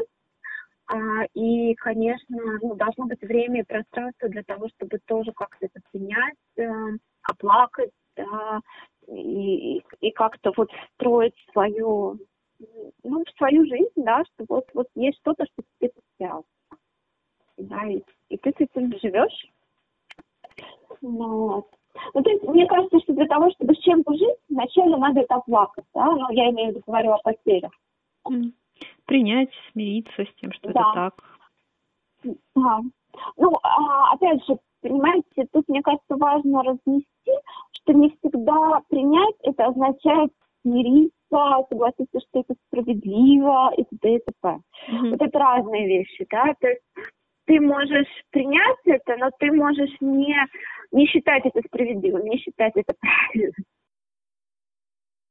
А, 0.88 1.24
и, 1.34 1.76
конечно, 1.76 2.60
ну, 2.62 2.76
должно 2.76 3.06
быть 3.06 3.22
время 3.22 3.62
и 3.62 3.66
пространство 3.66 4.28
для 4.28 4.44
того, 4.44 4.68
чтобы 4.76 5.00
тоже 5.06 5.32
как-то 5.32 5.66
это 5.66 5.80
принять, 5.94 6.36
э, 6.58 6.98
оплакать, 7.24 7.92
да, 8.18 8.60
и, 9.08 9.82
и 10.02 10.12
как-то 10.12 10.52
вот 10.58 10.70
строить 10.96 11.36
свою 11.54 12.20
ну, 13.04 13.24
в 13.24 13.38
свою 13.38 13.66
жизнь, 13.66 13.92
да, 13.96 14.24
что 14.26 14.46
вот, 14.48 14.66
вот 14.74 14.88
есть 14.96 15.18
что-то, 15.20 15.46
что 15.46 15.64
тебе 15.80 15.92
потерял. 15.92 16.46
Да, 17.58 17.86
и, 17.86 18.02
и 18.30 18.38
ты 18.38 18.52
с 18.52 18.60
этим 18.60 18.98
живешь. 19.00 19.52
Ну, 21.02 21.48
вот. 21.48 21.68
Ну, 22.14 22.24
то 22.24 22.30
есть, 22.30 22.44
мне 22.44 22.66
кажется, 22.68 23.00
что 23.00 23.14
для 23.14 23.26
того, 23.26 23.50
чтобы 23.52 23.74
с 23.74 23.80
чем-то 23.80 24.14
жить, 24.14 24.38
вначале 24.50 24.98
надо 24.98 25.22
это 25.22 25.36
оплакать, 25.36 25.86
да, 25.94 26.06
ну, 26.12 26.30
я 26.32 26.50
имею 26.50 26.70
в 26.70 26.76
виду, 26.76 26.84
говорю 26.86 27.12
о 27.12 27.20
потерях. 27.20 27.72
Принять, 29.06 29.50
смириться 29.72 30.26
с 30.26 30.36
тем, 30.42 30.52
что 30.52 30.74
да. 30.74 30.82
это 30.82 30.94
так. 30.94 31.24
Да. 32.56 32.82
Ну, 33.38 33.54
а, 33.64 34.14
опять 34.14 34.46
же, 34.46 34.58
понимаете, 34.82 35.48
тут, 35.54 35.70
мне 35.70 35.82
кажется, 35.82 36.16
важно 36.18 36.64
разнести, 36.64 37.32
что 37.72 37.94
не 37.94 38.10
всегда 38.10 38.82
принять 38.90 39.36
это 39.44 39.68
означает 39.68 40.34
смириться, 40.66 41.68
согласиться, 41.70 42.20
что 42.20 42.40
это 42.42 42.56
справедливо 42.68 43.72
и 43.78 43.84
т.д. 43.84 44.16
и 44.16 44.20
т.п. 44.20 44.50
Mm-hmm. 44.50 45.10
Вот 45.12 45.22
это 45.22 45.40
разные 45.40 45.88
вещи, 45.88 46.26
да, 46.30 46.54
то 46.60 46.68
есть 46.68 46.82
ты 47.46 47.62
можешь 47.62 48.08
принять 48.32 48.80
это, 48.86 49.16
но 49.18 49.30
ты 49.40 49.52
можешь 49.52 49.96
не, 50.02 50.36
не 50.92 51.06
считать 51.06 51.46
это 51.46 51.62
справедливым, 51.68 52.26
не 52.26 52.38
считать 52.40 52.74
это 52.76 52.94
правильным. 53.00 53.54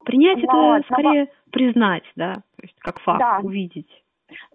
Принять 0.05 0.39
но, 0.43 0.77
это 0.79 0.87
скорее 0.87 1.25
но... 1.25 1.31
признать, 1.51 2.05
да, 2.15 2.35
то 2.35 2.63
есть 2.63 2.79
как 2.79 3.01
факт, 3.01 3.21
да. 3.21 3.41
увидеть. 3.43 3.91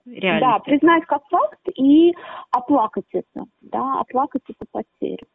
Реальность. 0.05 0.41
Да, 0.41 0.59
признать 0.59 1.05
как 1.05 1.23
факт 1.27 1.59
и 1.75 2.13
оплакать 2.51 3.05
это, 3.11 3.45
да, 3.61 3.99
оплакать 3.99 4.43
эту 4.47 4.65
потерю. 4.71 5.27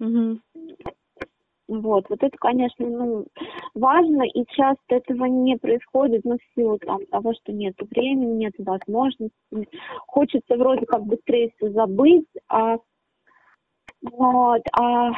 Угу. 0.00 0.40
Вот, 1.66 2.04
вот 2.10 2.22
это, 2.22 2.36
конечно, 2.38 2.86
ну, 2.86 3.26
важно, 3.74 4.22
и 4.24 4.44
часто 4.50 4.96
этого 4.96 5.24
не 5.24 5.56
происходит, 5.56 6.22
ну, 6.24 6.36
в 6.36 6.54
силу 6.54 6.78
там, 6.78 7.06
того, 7.06 7.32
что 7.32 7.52
нет 7.52 7.74
времени, 7.90 8.44
нет 8.44 8.52
возможности. 8.58 9.34
Хочется 10.06 10.56
вроде 10.56 10.84
как 10.84 11.04
быстрее 11.06 11.52
все 11.56 11.70
забыть, 11.70 12.28
а, 12.48 12.76
вот, 14.02 14.60
а, 14.78 15.12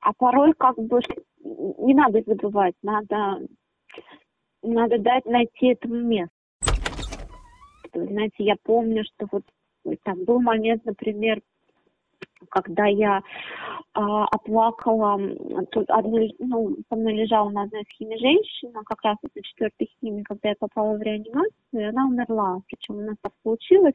а 0.00 0.12
порой 0.16 0.52
как 0.56 0.76
бы 0.76 1.00
не 1.42 1.94
надо 1.94 2.22
забывать, 2.24 2.74
надо, 2.82 3.40
надо 4.62 4.98
дать 4.98 5.24
найти 5.26 5.68
этому 5.68 5.96
место. 5.96 6.30
Знаете, 7.92 8.44
я 8.44 8.54
помню, 8.62 9.04
что 9.04 9.26
вот 9.32 9.42
там 10.04 10.24
был 10.24 10.40
момент, 10.40 10.84
например, 10.84 11.40
когда 12.50 12.86
я 12.86 13.22
а, 13.94 14.24
оплакала, 14.26 15.14
одну, 15.88 16.28
ну, 16.38 16.76
со 16.88 16.96
мной 16.96 17.14
лежала 17.14 17.50
на 17.50 17.62
одной 17.62 17.84
схеме 17.84 18.16
женщина, 18.18 18.82
как 18.84 19.02
раз 19.02 19.16
на 19.22 19.42
четвертой 19.42 19.90
схеме, 19.96 20.22
когда 20.24 20.50
я 20.50 20.54
попала 20.58 20.96
в 20.96 21.02
реанимацию, 21.02 21.52
и 21.72 21.82
она 21.82 22.06
умерла. 22.06 22.60
Причем 22.66 22.96
у 22.96 23.00
нас 23.02 23.16
так 23.22 23.32
получилось, 23.42 23.94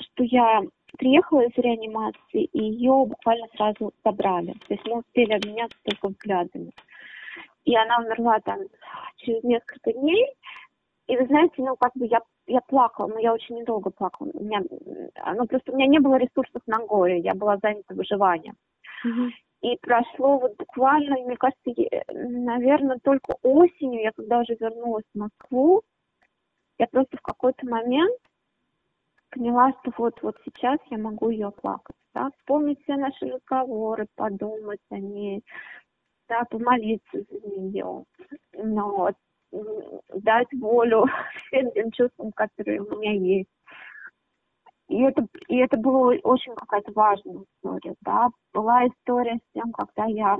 что 0.00 0.24
я 0.24 0.62
приехала 0.96 1.42
из 1.42 1.56
реанимации, 1.56 2.44
и 2.44 2.62
ее 2.62 3.04
буквально 3.06 3.46
сразу 3.56 3.92
забрали. 4.04 4.52
То 4.66 4.74
есть 4.74 4.86
мы 4.86 4.98
успели 4.98 5.32
обменяться 5.32 5.78
только 5.84 6.08
взглядами. 6.08 6.72
И 7.64 7.76
она 7.76 7.98
умерла 7.98 8.40
там 8.40 8.60
через 9.16 9.42
несколько 9.44 9.92
дней. 9.92 10.26
И 11.06 11.16
вы 11.16 11.26
знаете, 11.26 11.54
ну, 11.58 11.76
как 11.76 11.92
бы 11.94 12.06
я 12.06 12.20
я 12.48 12.60
плакала, 12.62 13.08
но 13.08 13.18
я 13.18 13.32
очень 13.32 13.56
недолго 13.56 13.90
плакала. 13.90 14.30
У 14.32 14.42
меня, 14.42 14.60
ну, 15.34 15.46
просто 15.46 15.72
у 15.72 15.76
меня 15.76 15.86
не 15.86 16.00
было 16.00 16.16
ресурсов 16.16 16.62
на 16.66 16.78
горе, 16.78 17.18
я 17.18 17.34
была 17.34 17.58
занята 17.58 17.94
выживанием. 17.94 18.56
Mm-hmm. 19.06 19.30
И 19.60 19.76
прошло 19.80 20.38
вот 20.38 20.56
буквально, 20.56 21.16
мне 21.16 21.36
кажется, 21.36 21.70
наверное, 22.12 22.98
только 23.02 23.34
осенью, 23.42 24.02
я 24.02 24.12
когда 24.12 24.40
уже 24.40 24.56
вернулась 24.58 25.04
в 25.14 25.18
Москву, 25.18 25.82
я 26.78 26.86
просто 26.86 27.16
в 27.16 27.22
какой-то 27.22 27.66
момент 27.66 28.18
поняла, 29.30 29.72
что 29.80 29.92
вот, 29.98 30.22
вот 30.22 30.36
сейчас 30.44 30.78
я 30.90 30.98
могу 30.98 31.30
ее 31.30 31.50
плакать, 31.50 31.96
да, 32.14 32.30
вспомнить 32.38 32.80
все 32.82 32.96
наши 32.96 33.26
разговоры, 33.26 34.06
подумать 34.14 34.80
о 34.90 34.98
ней, 34.98 35.44
да, 36.28 36.44
помолиться 36.44 37.02
за 37.12 37.60
нее. 37.60 38.04
Но 38.52 38.96
вот 38.96 39.14
дать 40.14 40.52
волю 40.52 41.06
всем 41.46 41.70
тем 41.72 41.90
чувствам, 41.92 42.32
которые 42.32 42.80
у 42.80 42.98
меня 42.98 43.12
есть. 43.12 43.48
И 44.88 45.02
это, 45.02 45.26
и 45.48 45.56
это 45.56 45.76
было 45.76 46.14
очень 46.22 46.54
какая-то 46.54 46.92
важная 46.92 47.44
история, 47.44 47.94
да. 48.00 48.28
Была 48.54 48.86
история 48.86 49.36
с 49.36 49.52
тем, 49.52 49.70
когда 49.72 50.06
я 50.06 50.38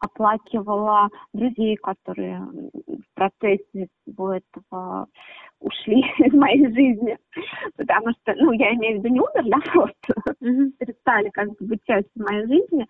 оплакивала 0.00 1.08
друзей, 1.32 1.76
которые 1.76 2.40
в 2.40 3.14
процессе 3.14 3.88
всего 4.02 4.34
этого 4.34 5.08
ушли 5.60 6.00
из 6.18 6.32
моей 6.32 6.66
жизни. 6.72 7.18
Потому 7.76 8.10
что, 8.12 8.34
ну, 8.36 8.52
я 8.52 8.74
имею 8.74 9.00
в 9.00 9.04
виду, 9.04 9.14
не 9.14 9.20
умерли, 9.20 9.52
а 9.52 9.70
просто 9.70 10.34
mm-hmm. 10.42 10.70
перестали 10.78 11.30
как 11.30 11.48
бы 11.48 11.66
быть 11.66 11.80
частью 11.84 12.22
моей 12.22 12.46
жизни. 12.46 12.86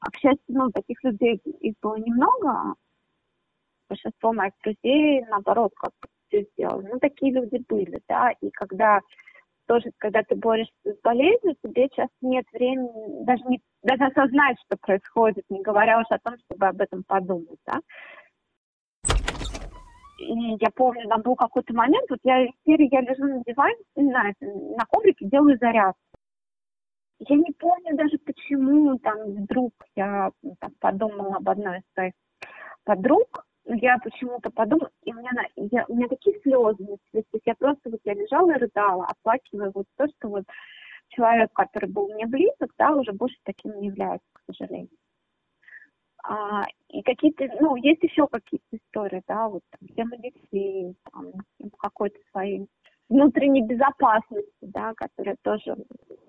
А, 0.00 0.10
к 0.10 0.16
счастью, 0.16 0.44
ну, 0.48 0.70
таких 0.70 1.02
людей 1.04 1.40
их 1.60 1.74
было 1.82 1.96
немного, 1.96 2.74
большинство 3.88 4.32
моих 4.32 4.52
друзей, 4.62 5.24
наоборот, 5.28 5.72
как 5.76 5.92
все 6.28 6.46
сделали. 6.52 6.88
Ну, 6.92 6.98
такие 6.98 7.32
люди 7.32 7.62
были, 7.68 8.00
да, 8.08 8.32
и 8.40 8.50
когда 8.50 9.00
тоже, 9.66 9.90
когда 9.98 10.22
ты 10.22 10.36
борешься 10.36 10.72
с 10.84 11.00
болезнью, 11.02 11.56
тебе 11.62 11.88
часто 11.88 12.14
нет 12.20 12.44
времени 12.52 13.24
даже, 13.24 13.42
не, 13.44 13.60
даже 13.82 14.04
осознать, 14.04 14.56
что 14.64 14.76
происходит, 14.80 15.44
не 15.48 15.60
говоря 15.62 16.00
уж 16.00 16.06
о 16.10 16.18
том, 16.18 16.38
чтобы 16.44 16.66
об 16.66 16.80
этом 16.80 17.02
подумать, 17.04 17.58
да. 17.66 17.80
И 20.18 20.32
я 20.60 20.70
помню, 20.74 21.08
там 21.08 21.20
был 21.22 21.36
какой-то 21.36 21.74
момент, 21.74 22.08
вот 22.08 22.20
я, 22.24 22.38
я 22.64 23.00
лежу 23.00 23.24
на 23.24 23.42
диване, 23.44 23.76
не 23.96 24.10
знаю, 24.10 24.34
на 24.40 24.84
коврике 24.86 25.26
делаю 25.26 25.58
зарядку. 25.58 26.00
Я 27.18 27.36
не 27.36 27.52
помню 27.52 27.96
даже, 27.96 28.18
почему 28.18 28.98
там 28.98 29.32
вдруг 29.32 29.72
я 29.94 30.30
там, 30.60 30.70
подумала 30.80 31.36
об 31.36 31.48
одной 31.48 31.78
из 31.78 31.82
своих 31.94 32.12
подруг, 32.84 33.45
я 33.66 33.98
почему-то 33.98 34.50
подумала, 34.50 34.90
и 35.02 35.12
у 35.12 35.16
меня, 35.16 35.30
я, 35.56 35.84
у 35.88 35.94
меня 35.94 36.08
такие 36.08 36.38
слезы 36.40 36.84
то 37.12 37.18
есть 37.18 37.42
я 37.44 37.54
просто 37.54 37.90
вот 37.90 38.00
я 38.04 38.14
лежала 38.14 38.52
и 38.52 38.58
рыдала, 38.58 39.06
оплакивая 39.06 39.70
вот 39.74 39.86
то, 39.96 40.06
что 40.06 40.28
вот 40.28 40.44
человек, 41.08 41.52
который 41.52 41.90
был 41.90 42.08
мне 42.08 42.26
близок, 42.26 42.72
да, 42.78 42.92
уже 42.92 43.12
больше 43.12 43.36
таким 43.44 43.78
не 43.80 43.88
является, 43.88 44.26
к 44.32 44.42
сожалению. 44.46 44.90
А, 46.24 46.64
и 46.88 47.02
какие-то, 47.02 47.48
ну, 47.60 47.76
есть 47.76 48.02
еще 48.02 48.26
какие-то 48.26 48.76
истории, 48.76 49.22
да, 49.28 49.48
вот 49.48 49.62
там, 49.70 49.88
тема 49.94 50.16
детей, 50.16 50.96
там, 51.12 51.32
какой-то 51.78 52.18
своей 52.30 52.66
внутренней 53.08 53.62
безопасности, 53.62 54.50
да, 54.60 54.92
которая 54.94 55.36
тоже 55.42 55.76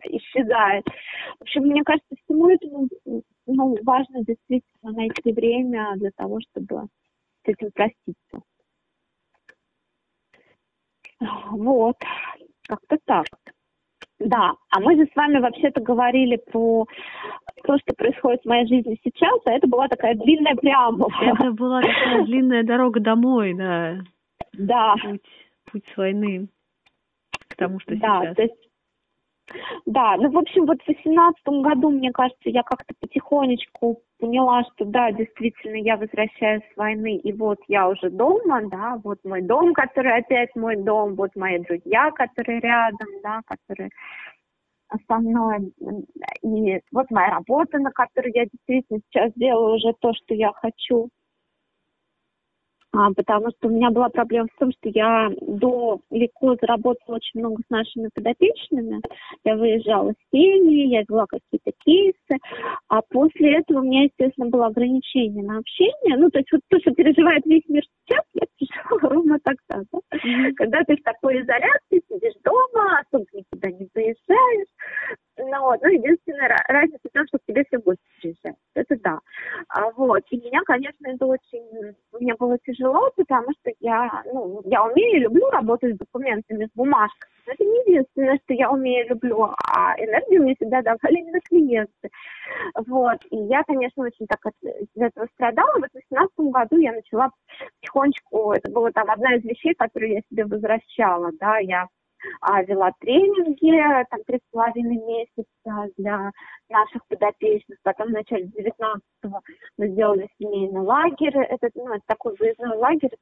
исчезает. 0.03 0.85
В 1.39 1.41
общем, 1.41 1.63
мне 1.63 1.83
кажется, 1.83 2.15
всему 2.23 2.49
этому 2.49 2.87
ну, 3.47 3.75
важно 3.83 4.23
действительно 4.23 4.91
найти 4.91 5.33
время 5.33 5.93
для 5.95 6.11
того, 6.11 6.39
чтобы 6.41 6.87
с 7.47 7.49
этим 7.49 7.71
проститься. 7.71 8.41
Вот, 11.51 11.95
как-то 12.67 12.97
так. 13.05 13.25
Да, 14.19 14.53
а 14.71 14.79
мы 14.79 14.95
же 14.95 15.05
с 15.05 15.15
вами 15.15 15.39
вообще-то 15.39 15.79
говорили 15.79 16.37
про 16.37 16.85
то, 17.63 17.77
что 17.77 17.93
происходит 17.95 18.41
в 18.41 18.47
моей 18.47 18.67
жизни 18.67 18.99
сейчас, 19.03 19.39
а 19.45 19.51
это 19.51 19.67
была 19.67 19.87
такая 19.87 20.15
длинная 20.15 20.55
преамбула. 20.55 21.11
Это 21.21 21.51
была 21.51 21.81
такая 21.81 22.23
длинная 22.23 22.63
дорога 22.63 22.99
домой, 22.99 23.53
да. 23.53 23.99
Да. 24.53 24.95
Путь, 25.03 25.21
путь 25.71 25.83
с 25.93 25.97
войны 25.97 26.47
к 27.47 27.55
тому, 27.55 27.79
что 27.79 27.95
да, 27.95 28.21
сейчас. 28.21 28.35
То 28.35 28.41
есть 28.43 28.66
да, 29.85 30.17
ну, 30.17 30.29
в 30.29 30.37
общем, 30.37 30.65
вот 30.65 30.81
в 30.81 30.87
восемнадцатом 30.87 31.61
году, 31.61 31.89
мне 31.89 32.11
кажется, 32.11 32.49
я 32.49 32.63
как-то 32.63 32.93
потихонечку 32.99 34.01
поняла, 34.19 34.63
что 34.63 34.85
да, 34.85 35.11
действительно, 35.11 35.75
я 35.75 35.97
возвращаюсь 35.97 36.63
с 36.73 36.77
войны, 36.77 37.17
и 37.17 37.33
вот 37.33 37.59
я 37.67 37.87
уже 37.87 38.09
дома, 38.09 38.61
да, 38.69 38.99
вот 39.03 39.19
мой 39.23 39.41
дом, 39.41 39.73
который 39.73 40.17
опять 40.17 40.55
мой 40.55 40.75
дом, 40.75 41.15
вот 41.15 41.35
мои 41.35 41.59
друзья, 41.59 42.11
которые 42.11 42.59
рядом, 42.59 43.07
да, 43.23 43.41
которые 43.45 43.89
со 45.07 45.17
мной, 45.17 45.73
и 46.43 46.79
вот 46.91 47.11
моя 47.11 47.29
работа, 47.31 47.77
на 47.77 47.91
которой 47.91 48.31
я 48.33 48.45
действительно 48.45 48.99
сейчас 49.09 49.31
делаю 49.35 49.75
уже 49.75 49.93
то, 49.99 50.13
что 50.13 50.33
я 50.33 50.51
хочу 50.53 51.09
потому 53.15 53.49
что 53.51 53.67
у 53.67 53.71
меня 53.71 53.91
была 53.91 54.09
проблема 54.09 54.47
в 54.53 54.59
том, 54.59 54.71
что 54.71 54.89
я 54.89 55.29
до 55.41 55.99
легко 56.09 56.55
заработала 56.55 57.15
очень 57.15 57.39
много 57.39 57.61
с 57.65 57.69
нашими 57.69 58.09
подопечными. 58.13 59.01
Я 59.43 59.55
выезжала 59.55 60.11
с 60.11 60.31
семьи, 60.31 60.87
я 60.87 61.03
вела 61.07 61.25
какие-то 61.27 61.71
кейсы, 61.83 62.41
а 62.87 63.01
после 63.09 63.59
этого 63.59 63.79
у 63.79 63.83
меня, 63.83 64.03
естественно, 64.03 64.49
было 64.49 64.67
ограничение 64.67 65.43
на 65.43 65.59
общение. 65.59 66.17
Ну, 66.17 66.29
то 66.29 66.39
есть 66.39 66.51
вот 66.51 66.61
то, 66.69 66.79
что 66.79 66.91
переживает 66.91 67.45
весь 67.45 67.67
мир 67.67 67.83
сейчас, 67.83 68.23
я 68.33 68.47
переживала 68.57 68.99
ровно 69.13 69.39
тогда. 69.43 69.83
Да? 69.91 69.99
Mm-hmm. 70.17 70.53
Когда 70.55 70.83
ты 70.83 70.95
в 70.95 71.03
такой 71.03 71.41
изоляции, 71.41 72.01
сидишь 72.09 72.41
дома, 72.43 73.01
особо 73.01 73.25
никуда 73.33 73.69
не 73.71 73.87
заезжаешь, 73.93 74.67
ну, 75.37 75.61
вот, 75.61 75.81
ну, 75.81 75.89
единственная 75.89 76.57
разница 76.67 76.99
в 77.03 77.13
том, 77.13 77.27
что 77.27 77.37
к 77.37 77.45
тебе 77.45 77.63
все 77.65 77.77
гости 77.77 78.01
приезжают. 78.19 78.57
Это 78.73 78.95
да. 78.99 79.19
А, 79.69 79.91
вот. 79.91 80.23
И 80.31 80.37
меня, 80.37 80.61
конечно, 80.65 81.07
это 81.07 81.25
очень... 81.25 81.95
Мне 82.11 82.33
было 82.35 82.57
тяжело, 82.65 83.11
потому 83.15 83.47
что 83.59 83.71
я, 83.79 84.23
ну, 84.33 84.61
я 84.65 84.83
умею 84.83 85.17
и 85.17 85.19
люблю 85.19 85.49
работать 85.49 85.95
с 85.95 85.97
документами, 85.97 86.65
с 86.65 86.75
бумажками. 86.75 87.31
Но 87.45 87.53
это 87.53 87.63
не 87.63 87.79
единственное, 87.91 88.39
что 88.43 88.53
я 88.53 88.71
умею 88.71 89.05
и 89.05 89.09
люблю. 89.09 89.43
А 89.43 89.95
энергию 89.97 90.43
мне 90.43 90.55
всегда 90.55 90.81
давали 90.81 91.19
именно 91.19 91.39
клиенты. 91.41 92.09
Вот. 92.87 93.19
И 93.29 93.37
я, 93.37 93.63
конечно, 93.63 94.03
очень 94.03 94.27
так 94.27 94.45
от, 94.45 94.53
из 94.63 94.87
этого 94.95 95.27
страдала. 95.33 95.77
В 95.77 95.91
2018 95.91 96.33
году 96.37 96.77
я 96.77 96.93
начала 96.93 97.29
потихонечку... 97.79 98.53
Это 98.53 98.71
была 98.71 98.91
там 98.91 99.09
одна 99.09 99.35
из 99.35 99.43
вещей, 99.43 99.73
которые 99.75 100.15
я 100.15 100.21
себе 100.29 100.45
возвращала, 100.45 101.31
да, 101.39 101.59
я 101.59 101.87
а, 102.41 102.63
вела 102.63 102.91
тренинги, 102.99 104.05
там, 104.09 104.23
три 104.25 104.37
с 104.37 104.51
половиной 104.51 104.97
месяца 104.97 105.93
для 105.97 106.31
наших 106.69 107.05
подопечных. 107.07 107.77
Потом 107.83 108.09
в 108.09 108.13
начале 108.13 108.45
19-го 108.45 109.41
мы 109.77 109.87
сделали 109.89 110.29
семейный 110.39 110.81
лагерь. 110.81 111.37
Это, 111.37 111.69
ну, 111.75 111.93
это 111.93 112.03
такой 112.05 112.35
выездной 112.39 112.77
лагерь 112.77 113.15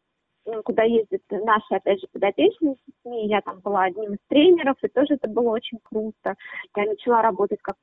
куда 0.64 0.84
ездят 0.84 1.22
наши, 1.32 1.74
опять 1.74 2.00
же, 2.00 2.08
подопечные 2.14 2.76
с 2.76 2.86
детьми. 2.86 3.28
Я 3.28 3.42
там 3.42 3.62
была 3.62 3.86
одним 3.86 4.14
из 4.14 4.20
тренеров, 4.28 4.78
и 4.84 4.88
тоже 4.88 5.16
это 5.16 5.28
было 5.28 5.50
очень 5.50 5.80
круто. 5.84 6.36
Я 6.76 6.86
начала 6.86 7.24
работать 7.24 7.60
как 7.62 7.76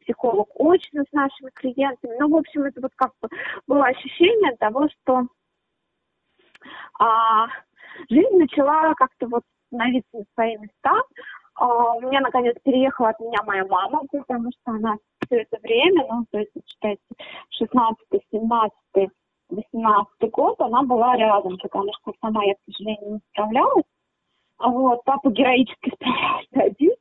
психолог 0.00 0.48
очно 0.58 1.04
с 1.08 1.12
нашими 1.12 1.50
клиентами. 1.50 2.16
Ну, 2.18 2.28
в 2.28 2.36
общем, 2.36 2.64
это 2.64 2.80
вот 2.80 2.92
как 2.96 3.12
бы 3.22 3.28
было 3.66 3.86
ощущение 3.86 4.56
того, 4.56 4.88
что 4.88 5.26
а, 6.98 7.46
жизнь 8.08 8.36
начала 8.36 8.94
как-то 8.94 9.28
вот 9.28 9.42
становиться 9.70 10.10
на 10.12 10.24
свои 10.34 10.56
места. 10.56 11.02
А, 11.54 11.94
у 11.94 12.00
меня, 12.00 12.20
наконец, 12.20 12.56
переехала 12.62 13.10
от 13.10 13.20
меня 13.20 13.42
моя 13.44 13.64
мама, 13.66 14.02
потому 14.10 14.50
что 14.50 14.72
она 14.72 14.96
все 15.26 15.42
это 15.42 15.58
время, 15.62 16.06
ну, 16.08 16.24
то 16.30 16.38
есть, 16.38 16.52
считайте, 16.66 17.02
16 17.50 17.96
17 18.32 18.72
18 19.50 20.30
год, 20.30 20.60
она 20.60 20.82
была 20.82 21.16
рядом, 21.16 21.58
потому 21.58 21.90
что 22.00 22.12
сама 22.20 22.44
я, 22.44 22.54
к 22.54 22.58
сожалению, 22.66 23.14
не 23.14 23.20
справлялась. 23.30 23.84
А 24.58 24.68
вот, 24.68 25.02
папа 25.04 25.30
героически 25.30 25.90
справлялся 25.94 26.72
один. 26.72 26.92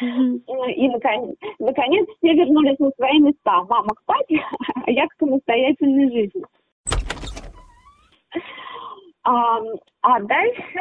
Mm-hmm. 0.00 0.72
И, 0.72 0.88
наконец, 0.88 1.36
наконец 1.58 2.08
все 2.16 2.32
вернулись 2.32 2.78
на 2.78 2.90
свои 2.92 3.18
места. 3.18 3.64
Мама 3.64 3.88
к 3.88 4.04
папе, 4.04 4.40
а 4.86 4.90
я 4.90 5.06
к 5.08 5.14
самостоятельной 5.18 6.10
жизни. 6.10 6.44
А, 9.24 9.60
а 10.02 10.20
дальше 10.20 10.78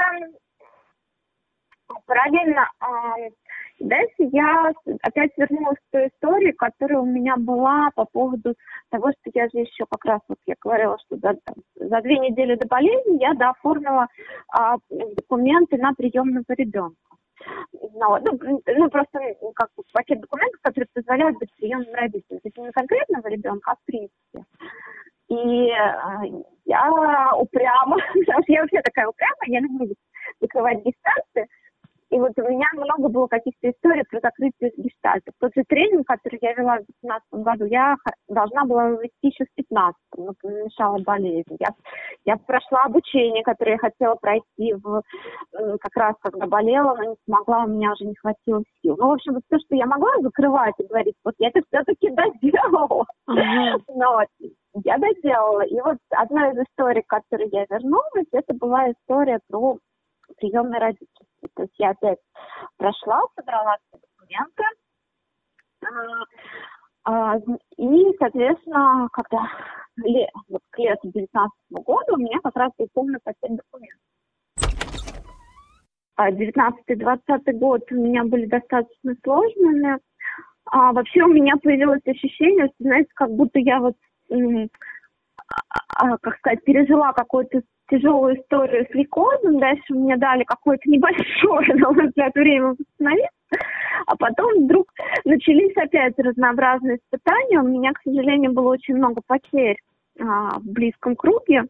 параллельно 2.05 2.69
а, 2.79 3.15
дальше 3.79 4.13
я 4.31 4.71
опять 5.01 5.31
вернулась 5.37 5.77
к 5.77 5.91
той 5.91 6.07
истории, 6.07 6.51
которая 6.51 6.99
у 6.99 7.05
меня 7.05 7.35
была 7.37 7.89
по 7.95 8.05
поводу 8.05 8.55
того, 8.89 9.11
что 9.11 9.31
я 9.33 9.45
же 9.49 9.59
еще 9.59 9.85
как 9.89 10.05
раз, 10.05 10.21
вот 10.27 10.37
я 10.45 10.55
говорила, 10.61 10.97
что 11.05 11.17
за, 11.17 11.35
за 11.75 12.01
две 12.01 12.19
недели 12.19 12.55
до 12.55 12.67
болезни 12.67 13.21
я 13.21 13.33
дооформила 13.33 14.07
а, 14.49 14.77
документы 14.89 15.77
на 15.77 15.93
приемного 15.93 16.45
ребенка. 16.49 16.95
Ну, 17.71 18.17
ну, 18.19 18.61
ну, 18.65 18.89
просто 18.89 19.19
как 19.55 19.69
пакет 19.93 20.19
документов, 20.19 20.59
которые 20.61 20.87
позволяют 20.93 21.37
быть 21.37 21.53
приемным 21.55 21.93
родителем. 21.93 22.39
То 22.39 22.41
есть 22.43 22.57
не 22.57 22.71
конкретного 22.71 23.27
ребенка, 23.27 23.71
а 23.71 23.75
в 23.75 23.85
принципе. 23.85 24.43
И 25.29 25.69
э, 25.69 26.43
я 26.65 27.31
упряма, 27.37 27.97
потому 28.13 28.43
что 28.43 28.51
я 28.51 28.61
вообще 28.61 28.81
такая 28.81 29.07
упрямая, 29.07 29.47
я 29.47 29.59
люблю 29.61 29.93
закрывать 30.41 30.83
дистанции. 30.83 31.47
И 32.11 32.19
вот 32.19 32.31
у 32.37 32.41
меня 32.41 32.65
много 32.73 33.09
было 33.09 33.27
каких-то 33.27 33.69
историй 33.69 34.03
про 34.09 34.19
закрытие 34.19 34.71
гештальтов. 34.77 35.33
Тот 35.39 35.53
же 35.55 35.63
тренинг, 35.67 36.07
который 36.07 36.39
я 36.41 36.53
вела 36.53 36.77
в 36.77 36.85
2015 37.03 37.27
году, 37.31 37.65
я 37.65 37.95
должна 38.27 38.65
была 38.65 38.89
вести 38.89 39.27
еще 39.27 39.45
в 39.45 39.53
2015, 39.55 39.95
но 40.17 40.33
помешала 40.41 40.97
болезнь. 41.03 41.55
Я, 41.59 41.69
я 42.25 42.37
прошла 42.37 42.83
обучение, 42.85 43.43
которое 43.43 43.73
я 43.73 43.77
хотела 43.77 44.15
пройти 44.15 44.73
в, 44.73 45.03
как 45.51 45.95
раз 45.95 46.15
когда 46.21 46.47
болела, 46.47 46.95
но 46.95 47.03
не 47.11 47.15
смогла, 47.25 47.65
у 47.65 47.67
меня 47.67 47.91
уже 47.91 48.05
не 48.05 48.15
хватило 48.15 48.63
сил. 48.81 48.95
Ну, 48.97 49.09
в 49.09 49.13
общем, 49.13 49.33
вот 49.33 49.43
то, 49.47 49.59
что 49.59 49.75
я 49.75 49.85
могла 49.85 50.11
закрывать 50.21 50.75
и 50.79 50.87
говорить, 50.87 51.15
вот 51.23 51.35
я 51.37 51.49
это 51.49 51.61
все-таки 51.67 52.09
доделала. 52.41 53.05
Uh-huh. 53.29 53.81
Но 53.95 54.13
вот, 54.13 54.27
я 54.83 54.97
доделала. 54.97 55.61
И 55.61 55.79
вот 55.81 55.97
одна 56.09 56.51
из 56.51 56.57
историй, 56.57 57.03
к 57.03 57.07
которой 57.07 57.49
я 57.51 57.65
вернулась, 57.69 58.27
это 58.31 58.53
была 58.55 58.91
история 58.91 59.39
про 59.47 59.77
приемное 60.37 60.79
родительство. 60.79 61.25
То 61.55 61.63
есть 61.63 61.73
я 61.77 61.91
опять 61.91 62.19
прошла, 62.77 63.21
собрала 63.35 63.77
все 63.87 63.99
документы. 64.01 64.63
А, 67.05 67.33
а, 67.33 67.37
и, 67.77 68.17
соответственно, 68.19 69.07
когда 69.11 69.47
вот 70.49 70.61
к 70.69 70.77
лету 70.79 71.09
2019 71.11 71.51
года 71.69 72.13
у 72.13 72.17
меня 72.17 72.39
как 72.43 72.55
раз 72.55 72.71
исполнилось 72.77 73.21
опять 73.25 73.55
документы. 73.55 73.97
19-20 76.19 77.53
год 77.53 77.81
у 77.91 77.95
меня 77.95 78.25
были 78.25 78.45
достаточно 78.45 79.15
сложными. 79.23 79.99
А 80.65 80.91
вообще 80.91 81.23
у 81.23 81.29
меня 81.29 81.55
появилось 81.55 82.05
ощущение, 82.05 82.65
что, 82.67 82.75
знаете, 82.79 83.09
как 83.15 83.31
будто 83.31 83.57
я 83.59 83.79
вот, 83.79 83.95
а, 85.95 86.17
как 86.17 86.37
сказать, 86.37 86.63
пережила 86.63 87.13
какой-то 87.13 87.61
тяжелую 87.89 88.39
историю 88.39 88.85
с 88.89 88.93
лейкозом, 88.93 89.59
дальше 89.59 89.93
мне 89.93 90.17
дали 90.17 90.43
какое-то 90.43 90.89
небольшое, 90.89 91.67
на 91.75 91.91
мой 91.91 92.07
взгляд, 92.07 92.33
время 92.35 92.75
восстановиться, 92.77 93.31
а 94.05 94.15
потом 94.15 94.65
вдруг 94.65 94.91
начались 95.25 95.75
опять 95.75 96.17
разнообразные 96.17 96.97
испытания. 96.97 97.59
У 97.59 97.67
меня, 97.67 97.91
к 97.93 98.01
сожалению, 98.03 98.53
было 98.53 98.69
очень 98.69 98.95
много 98.95 99.21
потерь 99.25 99.77
а, 100.19 100.59
в 100.59 100.65
близком 100.65 101.15
круге. 101.15 101.65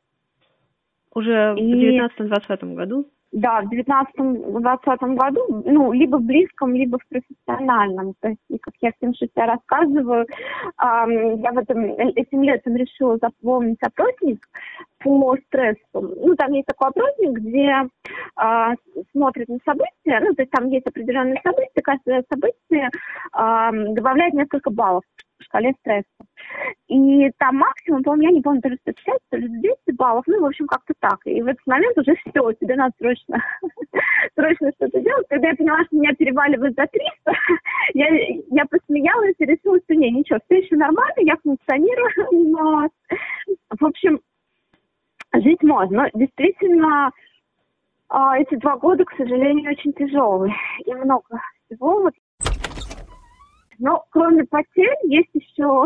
Уже 1.14 1.56
и... 1.58 2.00
в 2.00 2.22
19-20 2.22 2.76
году? 2.76 3.06
Да, 3.32 3.62
в 3.62 3.72
19-20 3.72 5.16
году, 5.16 5.62
ну, 5.66 5.92
либо 5.92 6.18
в 6.18 6.24
близком, 6.24 6.74
либо 6.74 6.98
в 6.98 7.08
профессиональном. 7.08 8.16
То 8.22 8.30
есть, 8.30 8.62
как 8.62 8.74
я 8.82 8.92
всем 8.98 9.14
шестя 9.14 9.46
рассказываю, 9.46 10.26
эм, 10.82 11.42
я 11.42 11.52
в 11.52 11.60
этом, 11.60 11.84
этим 12.16 12.42
летом 12.42 12.76
решила 12.76 13.18
заполнить 13.22 13.78
опросник 13.84 14.48
по 14.98 15.38
стрессу. 15.46 15.80
Ну, 15.94 16.36
там 16.36 16.54
есть 16.54 16.66
такой 16.66 16.88
опросник, 16.88 17.32
где 17.34 17.88
э, 18.42 18.76
смотрят 19.12 19.48
на 19.48 19.60
события, 19.64 20.20
ну, 20.22 20.34
то 20.34 20.42
есть 20.42 20.52
там 20.52 20.68
есть 20.70 20.88
определенные 20.88 21.40
события, 21.44 21.82
каждое 21.84 22.26
событие 22.30 22.90
э, 22.90 23.94
добавляет 23.94 24.34
несколько 24.34 24.72
баллов 24.72 25.04
в 25.38 25.44
шкале 25.44 25.74
стресса. 25.82 26.06
И 26.88 27.30
там 27.38 27.58
максимум, 27.58 28.04
по-моему, 28.04 28.24
я 28.24 28.32
не 28.32 28.42
помню, 28.42 28.62
то 28.62 28.70
ли 28.70 28.78
150, 28.82 29.18
то 29.30 29.38
ли 29.38 29.48
200 29.48 29.92
баллов, 29.92 30.24
ну, 30.28 30.42
в 30.42 30.46
общем, 30.46 30.68
как-то 30.68 30.94
так. 31.00 31.20
И 31.26 31.42
в 31.42 31.48
этот 31.48 31.66
момент 31.68 31.98
уже 31.98 32.16
все, 32.16 32.52
тебе 32.54 32.76
надо 32.76 32.94
срочно, 32.98 33.44
срочно 34.36 34.72
что-то 34.76 35.00
делать. 35.00 35.28
Когда 35.30 35.50
я 35.50 35.56
поняла, 35.56 35.84
что 35.86 35.98
меня 35.98 36.14
переваливают 36.14 36.76
за 36.76 36.88
300, 36.88 37.10
я, 37.94 38.08
я 38.52 38.66
посмеялась 38.66 39.36
и 39.38 39.46
решила, 39.46 39.80
что 39.84 39.96
не, 39.96 40.12
ничего, 40.12 40.40
все 40.46 40.60
еще 40.60 40.76
нормально, 40.76 41.14
я 41.18 41.36
функционирую, 41.44 42.12
но, 42.50 42.90
в 43.78 43.86
общем, 43.86 44.20
жить 45.34 45.62
можно. 45.62 46.04
Но 46.04 46.10
действительно, 46.14 47.12
а, 48.10 48.40
эти 48.40 48.56
два 48.56 48.78
года, 48.78 49.06
к 49.06 49.12
сожалению, 49.16 49.72
очень 49.72 49.94
тяжелые. 49.94 50.56
И 50.86 50.94
много 50.94 51.40
всего. 51.66 52.02
Вот 52.02 52.14
но 53.80 54.06
кроме 54.12 54.44
потерь 54.46 54.98
есть 55.04 55.30
еще 55.34 55.86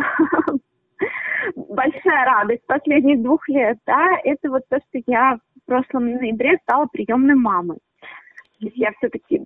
большая 1.55 2.25
радость 2.25 2.65
последних 2.65 3.21
двух 3.21 3.47
лет, 3.47 3.77
да, 3.85 4.17
это 4.23 4.49
вот 4.49 4.63
то, 4.69 4.79
что 4.89 5.01
я 5.05 5.37
в 5.61 5.65
прошлом 5.65 6.11
ноябре 6.11 6.57
стала 6.63 6.87
приемной 6.87 7.35
мамой. 7.35 7.77
То 8.59 8.67
есть 8.67 8.77
я 8.77 8.91
все-таки 8.93 9.45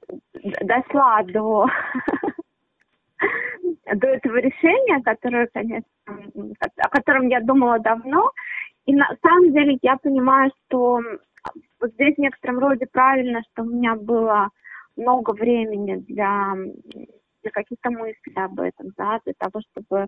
дошла 0.62 1.24
до, 1.24 1.68
до 3.94 4.08
этого 4.08 4.38
решения, 4.38 5.02
которое, 5.04 5.48
конечно, 5.48 5.90
о 6.78 6.90
котором 6.90 7.28
я 7.28 7.42
думала 7.42 7.80
давно. 7.80 8.32
И 8.86 8.96
на 8.96 9.10
самом 9.22 9.52
деле 9.52 9.78
я 9.82 9.98
понимаю, 9.98 10.52
что 10.66 11.02
вот 11.82 11.92
здесь 11.94 12.16
в 12.16 12.20
некотором 12.20 12.60
роде 12.60 12.86
правильно, 12.92 13.42
что 13.52 13.64
у 13.64 13.70
меня 13.70 13.96
было 13.96 14.50
много 14.96 15.32
времени 15.32 15.96
для 16.08 16.54
для 17.48 17.52
каких-то 17.52 17.90
мыслей 17.90 18.34
об 18.36 18.60
этом, 18.60 18.92
да, 18.98 19.20
для 19.26 19.34
того, 19.38 19.62
чтобы 19.72 20.08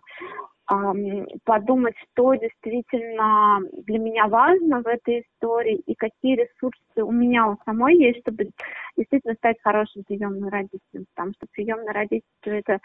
эм, 0.71 1.27
подумать, 1.45 1.95
что 2.11 2.35
действительно 2.35 3.59
для 3.85 3.99
меня 3.99 4.27
важно 4.27 4.81
в 4.81 4.87
этой 4.87 5.21
истории 5.21 5.81
и 5.85 5.95
какие 5.95 6.35
ресурсы 6.35 7.03
у 7.03 7.11
меня 7.11 7.47
у 7.47 7.57
самой 7.65 7.95
есть, 7.95 8.19
чтобы 8.21 8.49
действительно 8.97 9.35
стать 9.35 9.57
хорошим 9.63 10.03
приемным 10.03 10.49
родителем, 10.49 11.05
потому 11.15 11.33
что 11.33 11.47
приемное 11.51 11.93
родительство 11.93 12.51
это 12.51 12.79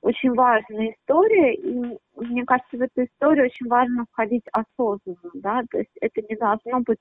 очень 0.00 0.32
важная 0.34 0.92
история, 0.92 1.54
и 1.54 1.98
мне 2.16 2.44
кажется, 2.44 2.76
в 2.76 2.82
эту 2.82 3.04
историю 3.04 3.46
очень 3.46 3.66
важно 3.66 4.04
входить 4.12 4.44
осознанно, 4.52 5.30
да, 5.34 5.62
то 5.70 5.78
есть 5.78 5.90
это 6.00 6.22
не 6.28 6.36
должно 6.36 6.80
быть 6.80 6.98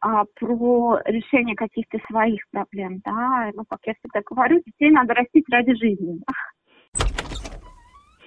а, 0.00 0.24
про 0.34 1.00
решение 1.04 1.56
каких-то 1.56 1.98
своих 2.08 2.48
проблем, 2.50 3.00
да, 3.04 3.50
ну, 3.54 3.64
как 3.68 3.80
я 3.84 3.94
всегда 3.94 4.20
говорю, 4.24 4.62
детей 4.64 4.90
надо 4.90 5.14
растить 5.14 5.46
ради 5.50 5.74
жизни. 5.74 6.20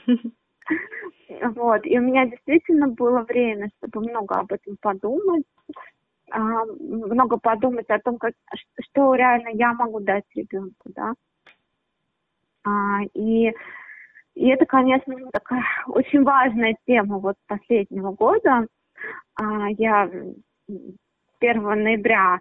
Вот, 1.55 1.85
и 1.85 1.97
у 1.97 2.01
меня 2.01 2.25
действительно 2.25 2.89
было 2.89 3.21
время, 3.21 3.69
чтобы 3.77 4.01
много 4.01 4.35
об 4.35 4.51
этом 4.51 4.75
подумать, 4.81 5.45
а, 6.29 6.65
много 6.65 7.37
подумать 7.37 7.89
о 7.89 7.99
том, 7.99 8.17
как, 8.17 8.33
что 8.81 9.15
реально 9.15 9.49
я 9.53 9.73
могу 9.73 10.01
дать 10.01 10.25
ребенку, 10.35 10.89
да. 10.93 11.13
А, 12.63 13.03
и, 13.13 13.53
и 14.35 14.47
это, 14.49 14.65
конечно, 14.65 15.15
такая 15.31 15.63
очень 15.87 16.23
важная 16.23 16.75
тема 16.85 17.17
вот 17.17 17.35
последнего 17.47 18.11
года. 18.11 18.67
А, 19.35 19.69
я 19.77 20.09
1 21.41 21.63
ноября 21.83 22.39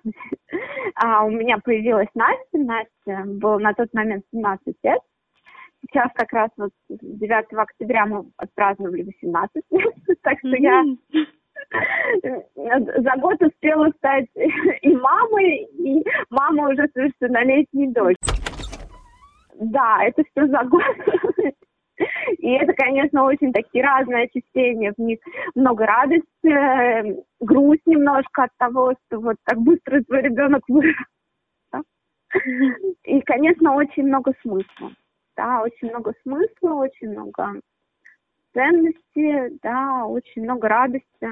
а, 0.94 1.24
у 1.24 1.30
меня 1.30 1.58
появилась 1.58 2.08
Настя. 2.14 2.58
Настя 2.58 3.24
был 3.26 3.58
на 3.58 3.72
тот 3.74 3.92
момент 3.94 4.24
17 4.32 4.74
лет. 4.82 5.00
Сейчас 5.82 6.10
как 6.14 6.32
раз 6.32 6.50
вот 6.58 6.70
9 6.88 7.52
октября 7.52 8.06
мы 8.06 8.26
отпраздновали 8.36 9.02
18 9.02 9.62
лет, 9.70 9.94
так 10.22 10.38
что 10.38 10.56
я 10.56 10.84
за 12.96 13.20
год 13.20 13.40
успела 13.42 13.90
стать 13.96 14.26
и 14.34 14.94
мамой, 14.94 15.68
и 15.78 16.04
мама 16.28 16.68
уже 16.68 16.88
совершеннолетней 16.92 17.88
дочь. 17.92 18.16
Да, 19.54 20.02
это 20.04 20.22
все 20.30 20.46
за 20.46 20.64
год. 20.64 20.82
И 22.38 22.50
это, 22.50 22.72
конечно, 22.72 23.24
очень 23.24 23.52
такие 23.52 23.84
разные 23.84 24.24
ощущения. 24.24 24.92
В 24.96 25.00
них 25.00 25.18
много 25.54 25.86
радости, 25.86 27.22
грусть 27.40 27.86
немножко 27.86 28.44
от 28.44 28.50
того, 28.56 28.94
что 29.06 29.20
вот 29.20 29.36
так 29.44 29.58
быстро 29.58 30.02
твой 30.02 30.22
ребенок 30.22 30.62
вырос. 30.68 30.96
И, 33.04 33.20
конечно, 33.22 33.74
очень 33.74 34.06
много 34.06 34.32
смысла. 34.42 34.92
Да, 35.36 35.62
очень 35.62 35.90
много 35.90 36.14
смысла, 36.22 36.74
очень 36.74 37.10
много 37.10 37.60
ценности, 38.52 39.58
да, 39.62 40.04
очень 40.06 40.42
много 40.42 40.68
радости. 40.68 41.28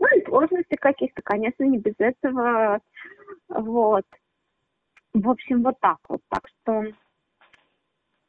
Ну 0.00 0.06
и 0.16 0.24
сложности 0.24 0.74
каких-то, 0.76 1.22
конечно, 1.22 1.64
не 1.64 1.78
без 1.78 1.94
этого. 1.98 2.80
Вот. 3.48 4.04
В 5.12 5.30
общем, 5.30 5.62
вот 5.62 5.78
так 5.80 5.98
вот. 6.08 6.20
Так 6.28 6.48
что 6.48 6.84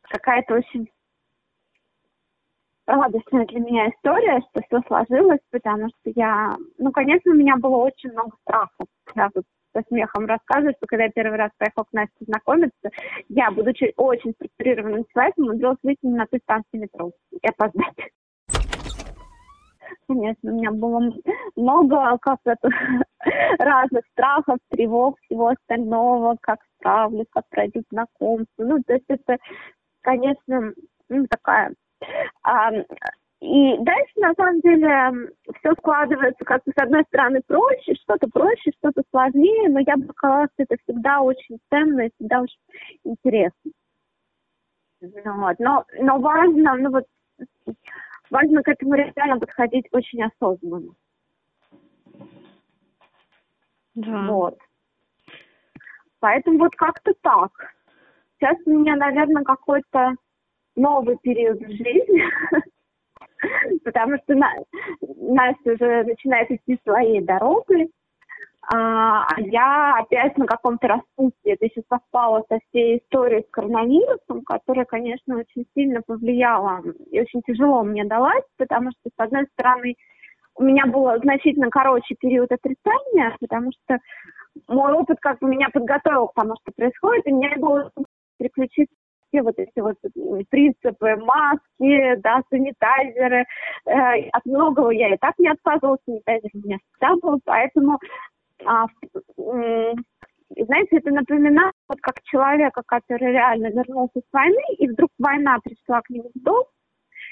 какая-то 0.02 0.56
очень 0.56 0.90
радостная 2.88 3.46
для 3.46 3.60
меня 3.60 3.90
история, 3.90 4.42
что 4.50 4.62
все 4.62 4.82
сложилось, 4.88 5.40
потому 5.52 5.88
что 5.88 6.12
я, 6.16 6.56
ну, 6.78 6.92
конечно, 6.92 7.32
у 7.32 7.36
меня 7.36 7.58
было 7.58 7.78
очень 7.78 8.12
много 8.12 8.36
страхов. 8.42 8.88
Я 9.16 9.30
тут 9.34 9.46
со 9.74 9.84
смехом 9.88 10.26
рассказываю, 10.26 10.74
что 10.78 10.88
когда 10.88 11.06
я 11.06 11.12
первый 11.12 11.38
раз 11.38 11.52
поехала 11.58 11.84
к 11.84 11.94
Насте 11.94 12.26
знакомиться, 12.26 12.90
я, 13.30 13.52
будучи 13.52 13.94
очень 13.98 14.34
структурированным 14.34 15.06
человеком, 15.12 15.46
умудрилась 15.46 15.78
выйти 15.84 16.06
на 16.06 16.26
той 16.28 16.40
станции 16.40 16.78
метро 16.78 17.12
и 17.32 17.48
опоздать. 17.48 18.12
Конечно, 20.08 20.52
у 20.52 20.56
меня 20.56 20.72
было 20.72 21.12
много 21.56 22.18
как 22.22 22.40
это, 22.46 22.70
разных 23.60 24.06
страхов, 24.12 24.60
тревог, 24.70 25.18
всего 25.22 25.48
остального, 25.48 26.38
как 26.42 26.60
справлюсь, 26.78 27.28
как 27.32 27.44
пройдут 27.50 27.86
знакомство. 27.90 28.64
Ну, 28.64 28.84
то 28.84 28.94
есть 28.94 29.06
это, 29.08 29.38
конечно, 30.02 30.74
ну, 31.10 31.26
такая 31.28 31.74
и 33.42 33.78
дальше, 33.80 34.14
на 34.16 34.34
самом 34.34 34.60
деле, 34.62 35.30
все 35.60 35.74
складывается 35.74 36.44
как-то, 36.46 36.72
с 36.72 36.82
одной 36.82 37.04
стороны, 37.04 37.42
проще, 37.46 37.94
что-то 37.96 38.28
проще, 38.30 38.72
что-то 38.80 39.04
сложнее, 39.12 39.70
но 39.70 39.80
я 39.86 39.98
бы 39.98 40.12
сказала, 40.14 40.48
что 40.54 40.64
это 40.64 40.78
всегда 40.84 41.22
очень 41.22 41.60
ценно 41.70 42.02
и 42.02 42.12
всегда 42.16 42.42
очень 42.42 42.60
интересно. 43.04 43.72
Ну, 45.02 45.42
вот. 45.42 45.60
но, 45.60 45.86
но 46.00 46.18
важно, 46.20 46.76
ну 46.76 46.90
вот, 46.90 47.06
важно 48.30 48.64
к 48.64 48.68
этому 48.68 48.96
реально 48.96 49.40
подходить 49.40 49.88
очень 49.92 50.24
осознанно. 50.24 50.94
Да. 53.96 54.28
Вот. 54.28 54.58
Поэтому 56.20 56.60
вот 56.60 56.76
как-то 56.76 57.14
так. 57.22 57.52
Сейчас 58.40 58.58
у 58.66 58.72
меня, 58.72 58.96
наверное, 58.96 59.44
какой-то 59.44 60.16
новый 60.76 61.18
период 61.22 61.60
в 61.60 61.70
жизни, 61.70 62.24
потому 63.84 64.18
что 64.24 64.36
Настя 64.36 65.74
уже 65.74 66.04
начинает 66.04 66.52
идти 66.52 66.80
своей 66.84 67.22
дорогой, 67.22 67.92
а, 68.74 69.28
а 69.28 69.42
я 69.42 69.98
опять 70.00 70.38
на 70.38 70.48
каком-то 70.48 70.88
распутье. 70.88 71.54
Это 71.54 71.66
еще 71.66 71.84
совпало 71.88 72.44
со 72.50 72.60
всей 72.70 72.98
историей 72.98 73.44
с 73.44 73.52
коронавирусом, 73.52 74.44
которая, 74.44 74.86
конечно, 74.86 75.38
очень 75.38 75.68
сильно 75.76 76.02
повлияла 76.02 76.82
и 77.12 77.20
очень 77.20 77.42
тяжело 77.46 77.84
мне 77.84 78.06
далась, 78.06 78.44
потому 78.58 78.90
что, 78.92 79.10
с 79.16 79.20
одной 79.20 79.46
стороны, 79.54 79.96
у 80.56 80.64
меня 80.64 80.86
был 80.88 81.08
значительно 81.22 81.70
короче 81.70 82.16
период 82.16 82.52
отрицания, 82.52 83.36
потому 83.40 83.72
что 83.72 84.00
мой 84.68 84.94
опыт 84.94 85.20
как 85.20 85.40
бы 85.40 85.50
меня 85.50 85.68
подготовил 85.72 86.28
к 86.28 86.34
тому, 86.34 86.56
что 86.62 86.72
происходит, 86.76 87.28
и 87.28 87.34
мне 87.34 87.56
было 87.58 87.92
переключиться 88.40 88.96
все 89.36 89.42
вот 89.42 89.56
эти 89.58 89.80
вот 89.80 89.98
принципы, 90.50 91.16
маски, 91.18 92.16
да, 92.22 92.42
санитайзеры. 92.50 93.46
Э, 93.86 94.30
от 94.32 94.46
многого 94.46 94.92
я 94.92 95.14
и 95.14 95.18
так 95.18 95.38
не 95.38 95.50
отказывалась, 95.50 96.00
санитайзер 96.06 96.50
у 96.54 96.58
меня 96.60 96.78
всегда 96.78 97.16
был, 97.22 97.40
поэтому, 97.44 98.00
а, 98.66 98.86
знаете, 99.38 100.98
это 100.98 101.12
напоминает 101.12 101.74
вот 101.90 102.00
как 102.02 102.22
человека, 102.24 102.82
который 102.86 103.32
реально 103.32 103.68
вернулся 103.68 104.20
с 104.20 104.34
войны, 104.34 104.62
и 104.78 104.88
вдруг 104.88 105.10
война 105.20 105.58
пришла 105.64 106.02
к 106.02 106.10
нему 106.10 106.32
в 106.34 106.40
дом, 106.42 106.64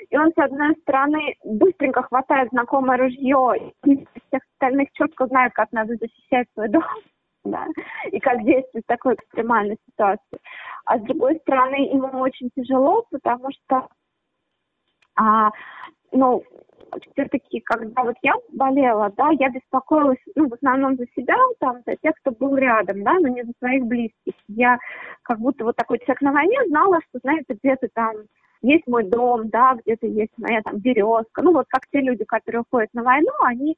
и 0.10 0.18
он, 0.18 0.32
с 0.34 0.38
одной 0.38 0.76
стороны, 0.82 1.36
быстренько 1.44 2.04
хватает 2.04 2.50
знакомое 2.50 2.98
ружье, 2.98 3.74
и 3.86 4.06
всех 4.28 4.42
остальных 4.54 4.92
четко 4.94 5.28
знает, 5.28 5.54
как 5.54 5.72
надо 5.72 5.96
защищать 5.96 6.48
свой 6.54 6.70
дом 6.70 6.84
да, 7.46 7.68
и 8.12 8.20
как 8.20 8.44
действовать 8.44 8.86
в 8.86 8.88
такой 8.88 9.16
экстремальной 9.16 9.78
ситуации. 9.90 10.40
А 10.86 10.98
с 10.98 11.02
другой 11.02 11.38
стороны, 11.40 11.76
ему 11.76 12.20
очень 12.20 12.50
тяжело, 12.56 13.06
потому 13.12 13.50
что, 13.52 13.88
а, 15.16 15.52
ну, 16.12 16.44
все-таки, 17.12 17.60
когда 17.62 18.04
вот 18.04 18.16
я 18.22 18.34
болела, 18.50 19.12
да, 19.18 19.30
я 19.40 19.50
беспокоилась, 19.50 20.20
ну, 20.36 20.48
в 20.48 20.54
основном 20.54 20.96
за 20.96 21.06
себя, 21.16 21.36
там, 21.60 21.82
за 21.86 21.96
тех, 21.96 22.14
кто 22.22 22.32
был 22.32 22.56
рядом, 22.56 23.04
да, 23.04 23.14
но 23.20 23.28
не 23.30 23.44
за 23.44 23.52
своих 23.60 23.86
близких. 23.86 24.34
Я 24.48 24.78
как 25.24 25.40
будто 25.40 25.64
вот 25.64 25.76
такой 25.76 26.00
человек 26.00 26.22
на 26.22 26.32
войне 26.32 26.58
знала, 26.68 27.00
что, 27.10 27.20
знаете, 27.24 27.58
где-то 27.62 27.88
там 27.94 28.16
есть 28.62 28.88
мой 28.88 29.04
дом, 29.04 29.50
да, 29.50 29.76
где-то 29.84 30.08
есть 30.08 30.34
моя 30.38 30.62
там 30.62 30.78
березка. 30.78 31.42
Ну, 31.42 31.52
вот 31.52 31.66
как 31.68 31.88
те 31.92 32.00
люди, 32.00 32.24
которые 32.26 32.62
уходят 32.62 32.94
на 32.94 33.04
войну, 33.04 33.32
они 33.42 33.76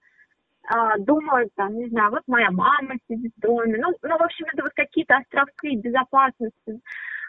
а, 0.68 0.98
думают, 0.98 1.50
там, 1.56 1.76
не 1.76 1.88
знаю, 1.90 2.12
вот 2.12 2.24
моя 2.28 2.52
мама 2.52 2.96
сидит 3.08 3.34
в 3.38 3.42
доме. 3.42 3.78
Ну, 3.78 3.94
ну, 4.02 4.18
в 4.18 4.22
общем, 4.22 4.46
это 4.52 4.64
вот 4.64 4.74
какие-то 4.74 5.18
островки 5.18 5.76
безопасности, 5.76 6.82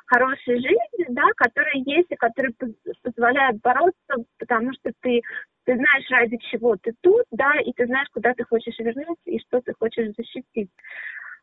хорошей 0.07 0.57
жизни, 0.57 1.07
да, 1.09 1.25
которые 1.37 1.83
есть 1.85 2.11
и 2.11 2.17
которые 2.17 2.55
позволяют 3.03 3.61
бороться, 3.61 4.15
потому 4.39 4.73
что 4.75 4.93
ты, 5.01 5.21
ты 5.65 5.75
знаешь, 5.75 6.11
ради 6.11 6.39
чего 6.51 6.77
ты 6.77 6.95
тут, 7.03 7.25
да, 7.31 7.53
и 7.61 7.73
ты 7.73 7.87
знаешь, 7.87 8.09
куда 8.13 8.33
ты 8.35 8.45
хочешь 8.45 8.79
вернуться 8.79 9.31
и 9.31 9.41
что 9.41 9.61
ты 9.61 9.75
хочешь 9.79 10.15
защитить. 10.17 10.71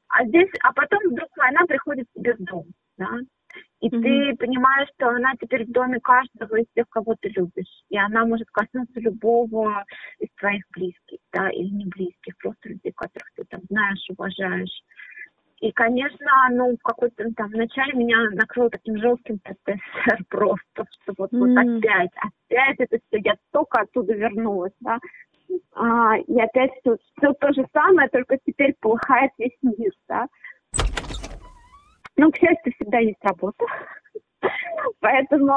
А 0.08 0.26
здесь, 0.26 0.50
а 0.62 0.74
потом 0.74 1.00
вдруг 1.10 1.30
война 1.38 1.62
приходит 1.68 2.06
тебе 2.16 2.34
в 2.36 2.44
дом, 2.44 2.66
да, 2.98 3.10
и 3.80 3.90
mm-hmm. 3.90 4.02
ты 4.02 4.38
понимаешь, 4.38 4.90
что 4.96 5.10
она 5.10 5.34
теперь 5.40 5.66
в 5.66 5.72
доме 5.72 6.00
каждого 6.00 6.56
из 6.56 6.66
тех, 6.74 6.88
кого 6.90 7.16
ты 7.20 7.30
любишь. 7.30 7.84
И 7.90 7.98
она 7.98 8.26
может 8.26 8.48
коснуться 8.52 9.00
любого 9.00 9.84
из 10.20 10.30
твоих 10.40 10.64
близких, 10.76 11.20
да, 11.34 11.50
или 11.50 11.70
не 11.70 11.86
близких, 11.86 12.38
просто 12.38 12.70
людей, 12.70 12.94
которых 12.96 13.30
ты 13.36 13.44
там 13.50 13.62
знаешь, 13.70 14.06
уважаешь. 14.10 14.84
И, 15.60 15.72
конечно, 15.72 16.28
ну, 16.52 16.76
в 16.76 16.84
какой-то 16.84 17.24
там 17.38 17.50
вначале 17.50 17.94
меня 17.94 18.18
накрыл 18.32 18.70
таким 18.70 18.98
жестким 18.98 19.40
ПТСР 19.40 20.24
просто, 20.30 20.86
что 21.02 21.14
вот, 21.18 21.32
mm-hmm. 21.32 21.40
вот 21.40 21.58
опять, 21.58 22.12
опять 22.16 22.80
это 22.80 22.98
все, 23.08 23.22
я 23.24 23.36
только 23.52 23.82
оттуда 23.82 24.14
вернулась, 24.14 24.74
да. 24.82 25.00
А, 25.76 26.18
и 26.18 26.40
опять 26.40 26.72
все, 26.82 26.98
все 27.18 27.34
то 27.34 27.54
же 27.54 27.66
самое, 27.74 28.10
только 28.10 28.38
теперь 28.46 28.76
полыхает 28.82 29.32
весь 29.38 29.58
мир, 29.62 29.92
да. 30.08 30.28
Ну, 32.18 32.32
к 32.32 32.38
счастью, 32.38 32.74
всегда 32.74 33.00
есть 33.00 33.24
работа. 33.24 33.66
Поэтому, 35.00 35.54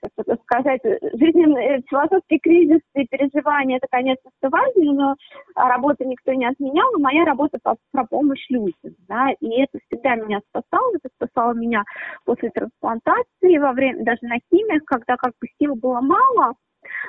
как 0.00 0.40
сказать, 0.42 0.80
жизненный 0.84 1.82
философский 1.88 2.38
кризис 2.38 2.80
и 2.94 3.06
переживания, 3.06 3.76
это, 3.76 3.86
конечно, 3.90 4.30
все 4.38 4.48
важно, 4.50 4.92
но 4.92 5.16
работу 5.54 6.04
никто 6.04 6.32
не 6.32 6.46
отменял, 6.46 6.90
но 6.92 6.98
моя 6.98 7.24
работа 7.24 7.58
по, 7.62 7.76
про 7.92 8.04
помощь 8.06 8.44
людям, 8.48 8.96
да, 9.08 9.30
и 9.40 9.62
это 9.62 9.78
всегда 9.86 10.16
меня 10.16 10.40
спасало, 10.48 10.92
это 10.96 11.08
спасало 11.14 11.52
меня 11.54 11.84
после 12.24 12.50
трансплантации, 12.50 13.58
во 13.58 13.72
время, 13.72 14.04
даже 14.04 14.20
на 14.22 14.36
химиях, 14.50 14.84
когда 14.84 15.16
как 15.16 15.32
бы 15.40 15.46
сил 15.58 15.74
было 15.76 16.00
мало, 16.00 16.54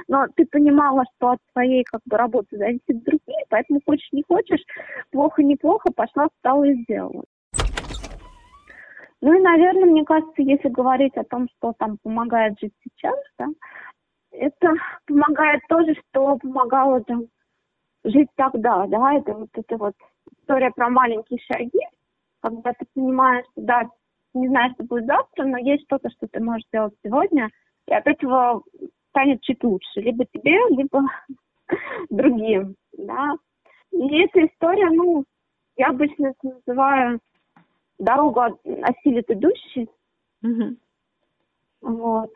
но 0.07 0.27
ты 0.35 0.45
понимала, 0.45 1.03
что 1.15 1.31
от 1.31 1.39
твоей 1.53 1.83
как 1.83 2.01
бы 2.05 2.17
работы 2.17 2.57
зависит 2.57 3.03
другие, 3.03 3.45
поэтому 3.49 3.79
хочешь 3.85 4.11
не 4.11 4.23
хочешь, 4.27 4.61
плохо 5.11 5.43
не 5.43 5.55
плохо, 5.55 5.91
пошла, 5.95 6.27
встала 6.29 6.63
и 6.65 6.83
сделала. 6.83 7.23
Ну 9.21 9.33
и, 9.33 9.39
наверное, 9.39 9.85
мне 9.85 10.03
кажется, 10.03 10.41
если 10.41 10.69
говорить 10.69 11.15
о 11.15 11.23
том, 11.23 11.47
что 11.57 11.73
там 11.77 11.97
помогает 12.01 12.59
жить 12.59 12.73
сейчас, 12.83 13.15
да, 13.37 13.47
это 14.31 14.73
помогает 15.05 15.61
тоже, 15.69 15.93
что 16.09 16.37
помогало 16.37 17.03
там 17.03 17.25
жить 18.03 18.29
тогда, 18.35 18.87
да, 18.87 19.13
это 19.13 19.33
вот 19.33 19.49
это 19.53 19.77
вот 19.77 19.93
история 20.39 20.71
про 20.71 20.89
маленькие 20.89 21.39
шаги, 21.39 21.81
когда 22.41 22.73
ты 22.73 22.85
понимаешь, 22.95 23.45
что 23.51 23.61
да, 23.61 23.83
не 24.33 24.47
знаешь, 24.47 24.73
что 24.73 24.85
будет 24.85 25.05
завтра, 25.05 25.45
но 25.45 25.57
есть 25.57 25.83
что-то, 25.83 26.09
что 26.09 26.27
ты 26.27 26.41
можешь 26.41 26.65
сделать 26.67 26.93
сегодня, 27.03 27.49
и 27.87 27.93
от 27.93 28.07
этого 28.07 28.63
станет 29.09 29.41
чуть 29.41 29.63
лучше, 29.63 30.01
либо 30.01 30.25
тебе, 30.25 30.57
либо 30.69 31.03
другим, 32.09 32.75
да. 32.97 33.35
И 33.91 34.23
эта 34.23 34.47
история, 34.47 34.89
ну, 34.89 35.25
я 35.75 35.89
обычно 35.89 36.27
это 36.27 36.55
называю 36.65 37.19
дорогу 38.01 38.41
осилит 38.41 39.29
идущий. 39.29 39.89
Угу. 40.43 40.75
Вот. 41.81 42.33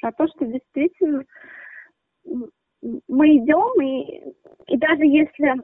Про 0.00 0.12
то, 0.12 0.28
что 0.28 0.44
действительно 0.44 1.24
мы 3.08 3.36
идем, 3.38 3.82
и, 3.82 4.22
и 4.66 4.76
даже 4.76 5.04
если, 5.04 5.54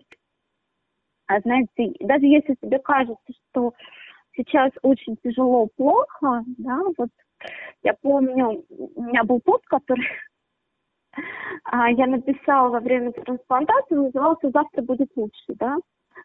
а, 1.26 1.40
знаете, 1.40 1.94
даже 2.00 2.26
если 2.26 2.54
тебе 2.60 2.78
кажется, 2.78 3.32
что 3.50 3.74
сейчас 4.34 4.70
очень 4.82 5.16
тяжело, 5.22 5.68
плохо, 5.76 6.42
да, 6.58 6.80
вот 6.96 7.10
я 7.82 7.94
помню, 8.00 8.64
у 8.70 9.02
меня 9.02 9.24
был 9.24 9.40
пост, 9.40 9.64
который 9.66 10.06
а, 11.64 11.90
я 11.90 12.06
написала 12.06 12.70
во 12.70 12.80
время 12.80 13.12
трансплантации, 13.12 13.94
назывался 13.94 14.50
«Завтра 14.50 14.82
будет 14.82 15.10
лучше», 15.16 15.54
да, 15.54 15.76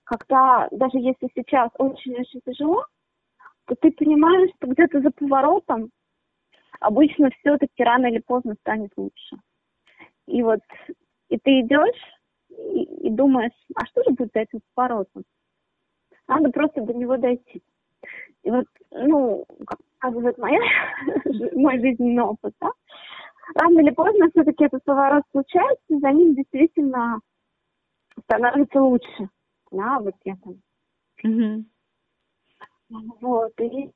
когда 0.04 0.68
даже 0.72 0.98
если 0.98 1.30
сейчас 1.36 1.70
очень-очень 1.78 2.42
тяжело, 2.46 2.86
то 3.66 3.76
ты 3.76 3.92
понимаешь, 3.92 4.52
что 4.58 4.68
где-то 4.68 5.02
за 5.02 5.12
поворотом 5.12 5.90
обычно 6.80 7.30
все-таки 7.40 7.84
рано 7.84 8.08
или 8.08 8.20
поздно 8.20 8.56
станет 8.62 8.92
лучше. 8.96 9.38
И 10.28 10.42
вот, 10.44 10.60
и 11.30 11.38
ты 11.38 11.62
идешь 11.62 12.02
и, 12.50 12.84
и 13.08 13.10
думаешь, 13.10 13.52
а 13.76 13.86
что 13.88 14.04
же 14.04 14.12
будет 14.12 14.32
за 14.34 14.42
этим 14.42 14.60
поворотом? 14.74 15.24
Надо 16.28 16.50
просто 16.50 16.82
до 16.82 16.94
него 16.94 17.18
дойти. 17.18 17.62
И 18.44 18.52
вот, 18.52 18.66
ну, 18.92 19.46
как 19.66 19.80
показывает 20.00 20.38
моя, 20.38 20.60
мой 21.54 21.80
жизненный 21.80 22.24
опыт, 22.24 22.54
да, 22.62 22.70
рано 23.56 23.80
или 23.80 23.90
поздно 23.92 24.30
все-таки 24.32 24.66
этот 24.66 24.84
поворот 24.84 25.24
случается, 25.32 25.84
и 25.90 26.00
за 26.00 26.12
ним 26.12 26.36
действительно 26.36 27.20
становится 28.24 28.82
лучше. 28.82 29.30
Я 29.72 30.36
там. 30.44 30.62
Mm-hmm. 31.26 31.64
Вот. 33.20 33.52
И, 33.60 33.92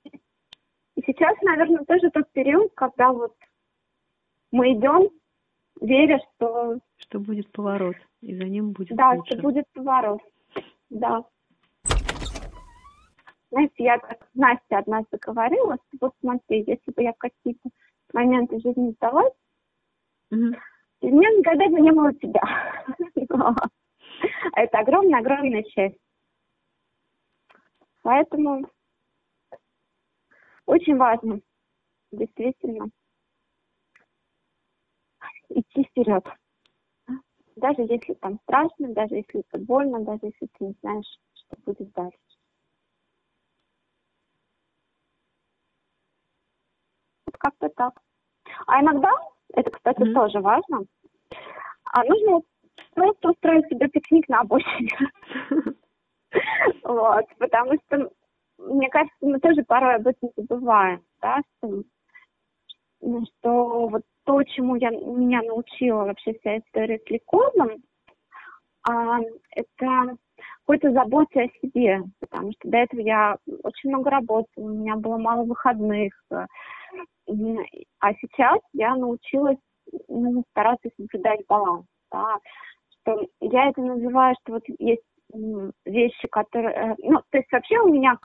и 0.96 1.02
сейчас, 1.06 1.38
наверное, 1.42 1.86
тоже 1.86 2.10
тот 2.12 2.32
период, 2.32 2.72
когда 2.76 3.12
вот 3.12 3.36
мы 4.52 4.74
идем, 4.74 5.10
веря, 5.80 6.20
что... 6.36 6.80
Что 6.98 7.20
будет 7.20 7.52
поворот, 7.52 7.96
и 8.22 8.36
за 8.36 8.44
ним 8.44 8.72
будет 8.72 8.96
Да, 8.98 9.12
лучше. 9.12 9.34
что 9.34 9.42
будет 9.42 9.66
поворот, 9.74 10.22
да. 10.90 11.24
Знаете, 13.50 13.84
я 13.84 13.98
как 13.98 14.28
Настя 14.34 14.78
однажды 14.78 15.18
говорила, 15.18 15.76
что 15.76 15.98
вот 16.02 16.14
смотри, 16.22 16.64
если 16.66 16.92
бы 16.92 17.04
я 17.04 17.14
в 17.14 17.18
какие-то 17.18 17.70
моменты 18.14 18.60
жизни 18.60 18.92
сдалась, 18.92 19.34
mm-hmm. 20.34 20.58
у 21.02 21.08
меня 21.08 21.30
никогда 21.38 21.68
бы 21.68 21.82
не 21.82 21.92
было 21.92 22.14
тебя. 22.14 22.42
Это 24.54 24.80
огромная-огромная 24.80 25.64
часть. 25.64 25.98
Поэтому 28.04 28.66
очень 30.66 30.98
важно, 30.98 31.42
действительно, 32.12 32.90
идти 35.50 35.84
вперед. 35.84 36.26
Даже 37.56 37.82
если 37.82 38.14
там 38.16 38.40
страшно, 38.44 38.94
даже 38.94 39.16
если 39.16 39.42
это 39.42 39.60
больно, 39.60 40.04
даже 40.04 40.20
если 40.24 40.48
ты 40.58 40.66
не 40.66 40.76
знаешь, 40.82 41.20
что 41.34 41.58
будет 41.66 41.92
дальше. 41.92 42.18
Вот 47.26 47.38
как-то 47.38 47.70
так. 47.70 48.02
А 48.68 48.82
иногда, 48.82 49.12
это, 49.54 49.70
кстати, 49.70 50.02
mm-hmm. 50.02 50.14
тоже 50.14 50.40
важно, 50.40 50.86
а 51.84 52.04
нужно 52.04 52.42
просто 52.94 53.30
устроить 53.30 53.68
себе 53.68 53.88
пикник 53.88 54.28
на 54.30 54.42
обочине. 54.42 54.90
Вот, 56.84 57.26
потому 57.40 57.74
что 57.86 58.10
мне 58.58 58.90
кажется, 58.90 59.18
мы 59.22 59.40
тоже 59.40 59.64
порой 59.64 59.96
об 59.96 60.08
этом 60.08 60.30
забываем, 60.38 61.02
да, 61.22 61.42
что, 61.58 61.84
ну, 63.02 63.26
что 63.26 63.88
вот 63.88 64.04
то, 64.24 64.44
чему 64.44 64.76
я, 64.76 64.92
меня 64.92 65.42
научила 65.42 66.06
вообще 66.06 66.34
вся 66.36 66.60
история 66.60 67.00
с 67.00 67.10
лейкозом, 67.10 67.84
а, 68.88 69.20
это 69.56 70.16
какой-то 70.66 70.92
заботе 70.92 71.42
о 71.42 71.60
себе, 71.60 72.04
потому 72.20 72.52
что 72.54 72.70
до 72.70 72.78
этого 72.78 73.02
я 73.02 73.38
очень 73.64 73.90
много 73.90 74.10
работала, 74.10 74.64
у 74.64 74.70
меня 74.70 74.96
было 74.96 75.18
мало 75.18 75.44
выходных, 75.44 76.14
а 76.30 78.14
сейчас 78.22 78.60
я 78.74 78.96
научилась 78.96 79.58
ну, 80.08 80.44
стараться 80.52 80.90
соблюдать 80.98 81.42
баланс, 81.48 81.86
да, 82.12 82.38
что 82.90 83.28
я 83.42 83.70
это 83.70 83.82
называю, 83.82 84.36
что 84.42 84.54
вот 84.54 84.64
есть 84.80 85.02
вещи, 85.86 86.28
которые... 86.30 86.74
Э, 86.76 86.96
ну, 87.00 87.22
то 87.30 87.38
есть 87.38 87.52
вообще 87.52 87.80
у 87.80 87.90
меня 87.90 88.18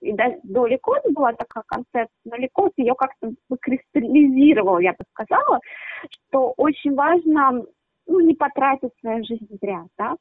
и 0.00 0.12
до, 0.12 0.66
Ликота 0.66 1.10
была 1.12 1.32
такая 1.32 1.64
концепция, 1.66 2.08
но 2.24 2.36
Ликот 2.36 2.72
ее 2.76 2.94
как-то 2.94 3.32
выкристаллизировал, 3.48 4.78
я 4.78 4.92
бы 4.92 5.04
сказала, 5.12 5.60
что 6.08 6.54
очень 6.56 6.94
важно 6.94 7.64
ну, 8.06 8.20
не 8.20 8.34
потратить 8.34 8.92
свою 9.00 9.24
жизнь 9.24 9.46
зря, 9.60 9.84
да. 9.96 10.16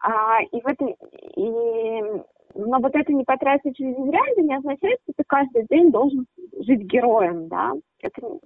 А, 0.00 0.42
и 0.42 0.60
в 0.60 0.66
этом, 0.66 0.88
и, 1.36 2.02
но 2.54 2.78
вот 2.80 2.94
это 2.94 3.12
не 3.12 3.24
потратить 3.24 3.76
жизнь 3.76 4.04
зря, 4.04 4.20
это 4.32 4.42
не 4.42 4.56
означает, 4.56 4.98
что 5.02 5.12
ты 5.16 5.24
каждый 5.26 5.66
день 5.68 5.90
должен 5.90 6.26
жить 6.60 6.82
героем, 6.82 7.48
да. 7.48 7.72
Это 8.00 8.38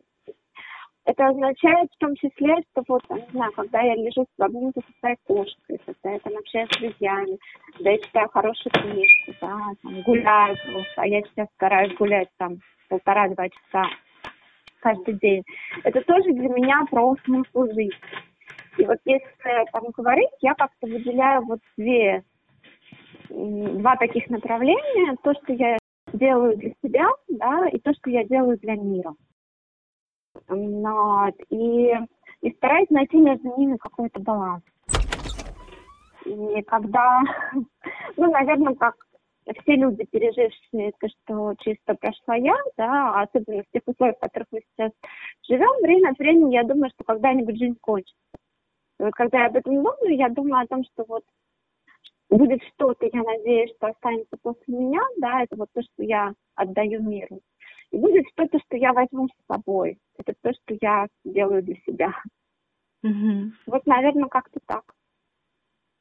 это 1.06 1.28
означает 1.28 1.88
в 1.92 1.98
том 1.98 2.14
числе, 2.16 2.56
что 2.70 2.82
вот, 2.88 3.02
не 3.10 3.24
знаю, 3.30 3.52
когда 3.52 3.80
я 3.80 3.94
лежу 3.94 4.26
в 4.36 4.42
обнимку 4.42 4.82
со 4.82 4.98
своей 4.98 5.16
кошкой, 5.24 5.80
когда 5.86 6.10
я 6.10 6.18
там 6.18 6.36
общаюсь 6.36 6.68
с 6.72 6.78
друзьями, 6.78 7.38
когда 7.72 7.90
я 7.90 7.98
читаю 7.98 8.28
хорошую 8.28 8.72
книжку, 8.72 9.32
да, 9.40 9.58
там, 9.82 10.02
гуляю 10.02 10.56
просто, 10.66 11.02
а 11.02 11.06
я 11.06 11.22
сейчас 11.22 11.48
стараюсь 11.54 11.94
гулять 11.96 12.28
там 12.38 12.58
полтора-два 12.88 13.48
часа 13.48 13.88
каждый 14.80 15.14
день. 15.14 15.42
Это 15.84 16.00
тоже 16.02 16.32
для 16.32 16.48
меня 16.48 16.84
про 16.90 17.14
смысл 17.24 17.66
жизни. 17.66 17.92
И 18.78 18.84
вот 18.84 18.98
если 19.04 19.70
там 19.72 19.84
говорить, 19.96 20.30
я 20.40 20.54
как-то 20.54 20.86
выделяю 20.86 21.42
вот 21.42 21.60
две, 21.76 22.24
два 23.30 23.96
таких 23.96 24.28
направления. 24.28 25.16
То, 25.22 25.32
что 25.34 25.52
я 25.52 25.78
делаю 26.12 26.56
для 26.56 26.72
себя, 26.82 27.06
да, 27.28 27.68
и 27.68 27.78
то, 27.78 27.92
что 27.94 28.10
я 28.10 28.24
делаю 28.24 28.58
для 28.58 28.74
мира. 28.74 29.14
Вот. 30.48 31.34
И, 31.50 31.92
и 32.42 32.50
стараюсь 32.52 32.90
найти 32.90 33.16
между 33.18 33.56
ними 33.56 33.76
какой-то 33.76 34.20
баланс. 34.20 34.62
И 36.24 36.62
когда, 36.62 37.22
ну, 38.16 38.30
наверное, 38.30 38.74
как 38.74 38.94
все 39.62 39.76
люди, 39.76 40.04
пережившие 40.04 40.88
это, 40.90 41.08
что 41.08 41.54
чисто 41.60 41.94
прошла 41.94 42.34
я, 42.34 42.56
да, 42.76 43.22
особенно 43.22 43.62
в 43.62 43.70
тех 43.72 43.82
условиях, 43.86 44.16
в 44.16 44.20
которых 44.20 44.48
мы 44.50 44.60
сейчас 44.76 44.90
живем, 45.48 45.82
время 45.82 46.10
от 46.10 46.18
времени 46.18 46.54
я 46.54 46.64
думаю, 46.64 46.90
что 46.90 47.04
когда-нибудь 47.04 47.58
жизнь 47.58 47.76
кончится. 47.80 48.16
И 48.98 49.04
вот 49.04 49.12
когда 49.12 49.40
я 49.40 49.46
об 49.46 49.56
этом 49.56 49.76
думаю, 49.76 50.16
я 50.16 50.28
думаю 50.30 50.64
о 50.64 50.66
том, 50.66 50.82
что 50.84 51.04
вот 51.06 51.22
будет 52.28 52.60
что-то, 52.74 53.06
я 53.12 53.22
надеюсь, 53.22 53.70
что 53.76 53.88
останется 53.88 54.36
после 54.42 54.74
меня, 54.74 55.02
да, 55.18 55.42
это 55.42 55.56
вот 55.56 55.68
то, 55.72 55.82
что 55.82 56.02
я 56.02 56.32
отдаю 56.56 57.02
миру. 57.02 57.40
И 57.90 57.98
будет 57.98 58.26
что-то, 58.32 58.58
что 58.58 58.76
я 58.76 58.92
возьму 58.92 59.28
с 59.28 59.46
собой. 59.52 59.98
Это 60.18 60.34
то, 60.40 60.52
что 60.52 60.76
я 60.80 61.06
делаю 61.24 61.62
для 61.62 61.76
себя. 61.86 62.12
Угу. 63.02 63.52
Вот, 63.66 63.86
наверное, 63.86 64.28
как-то 64.28 64.60
так. 64.66 64.95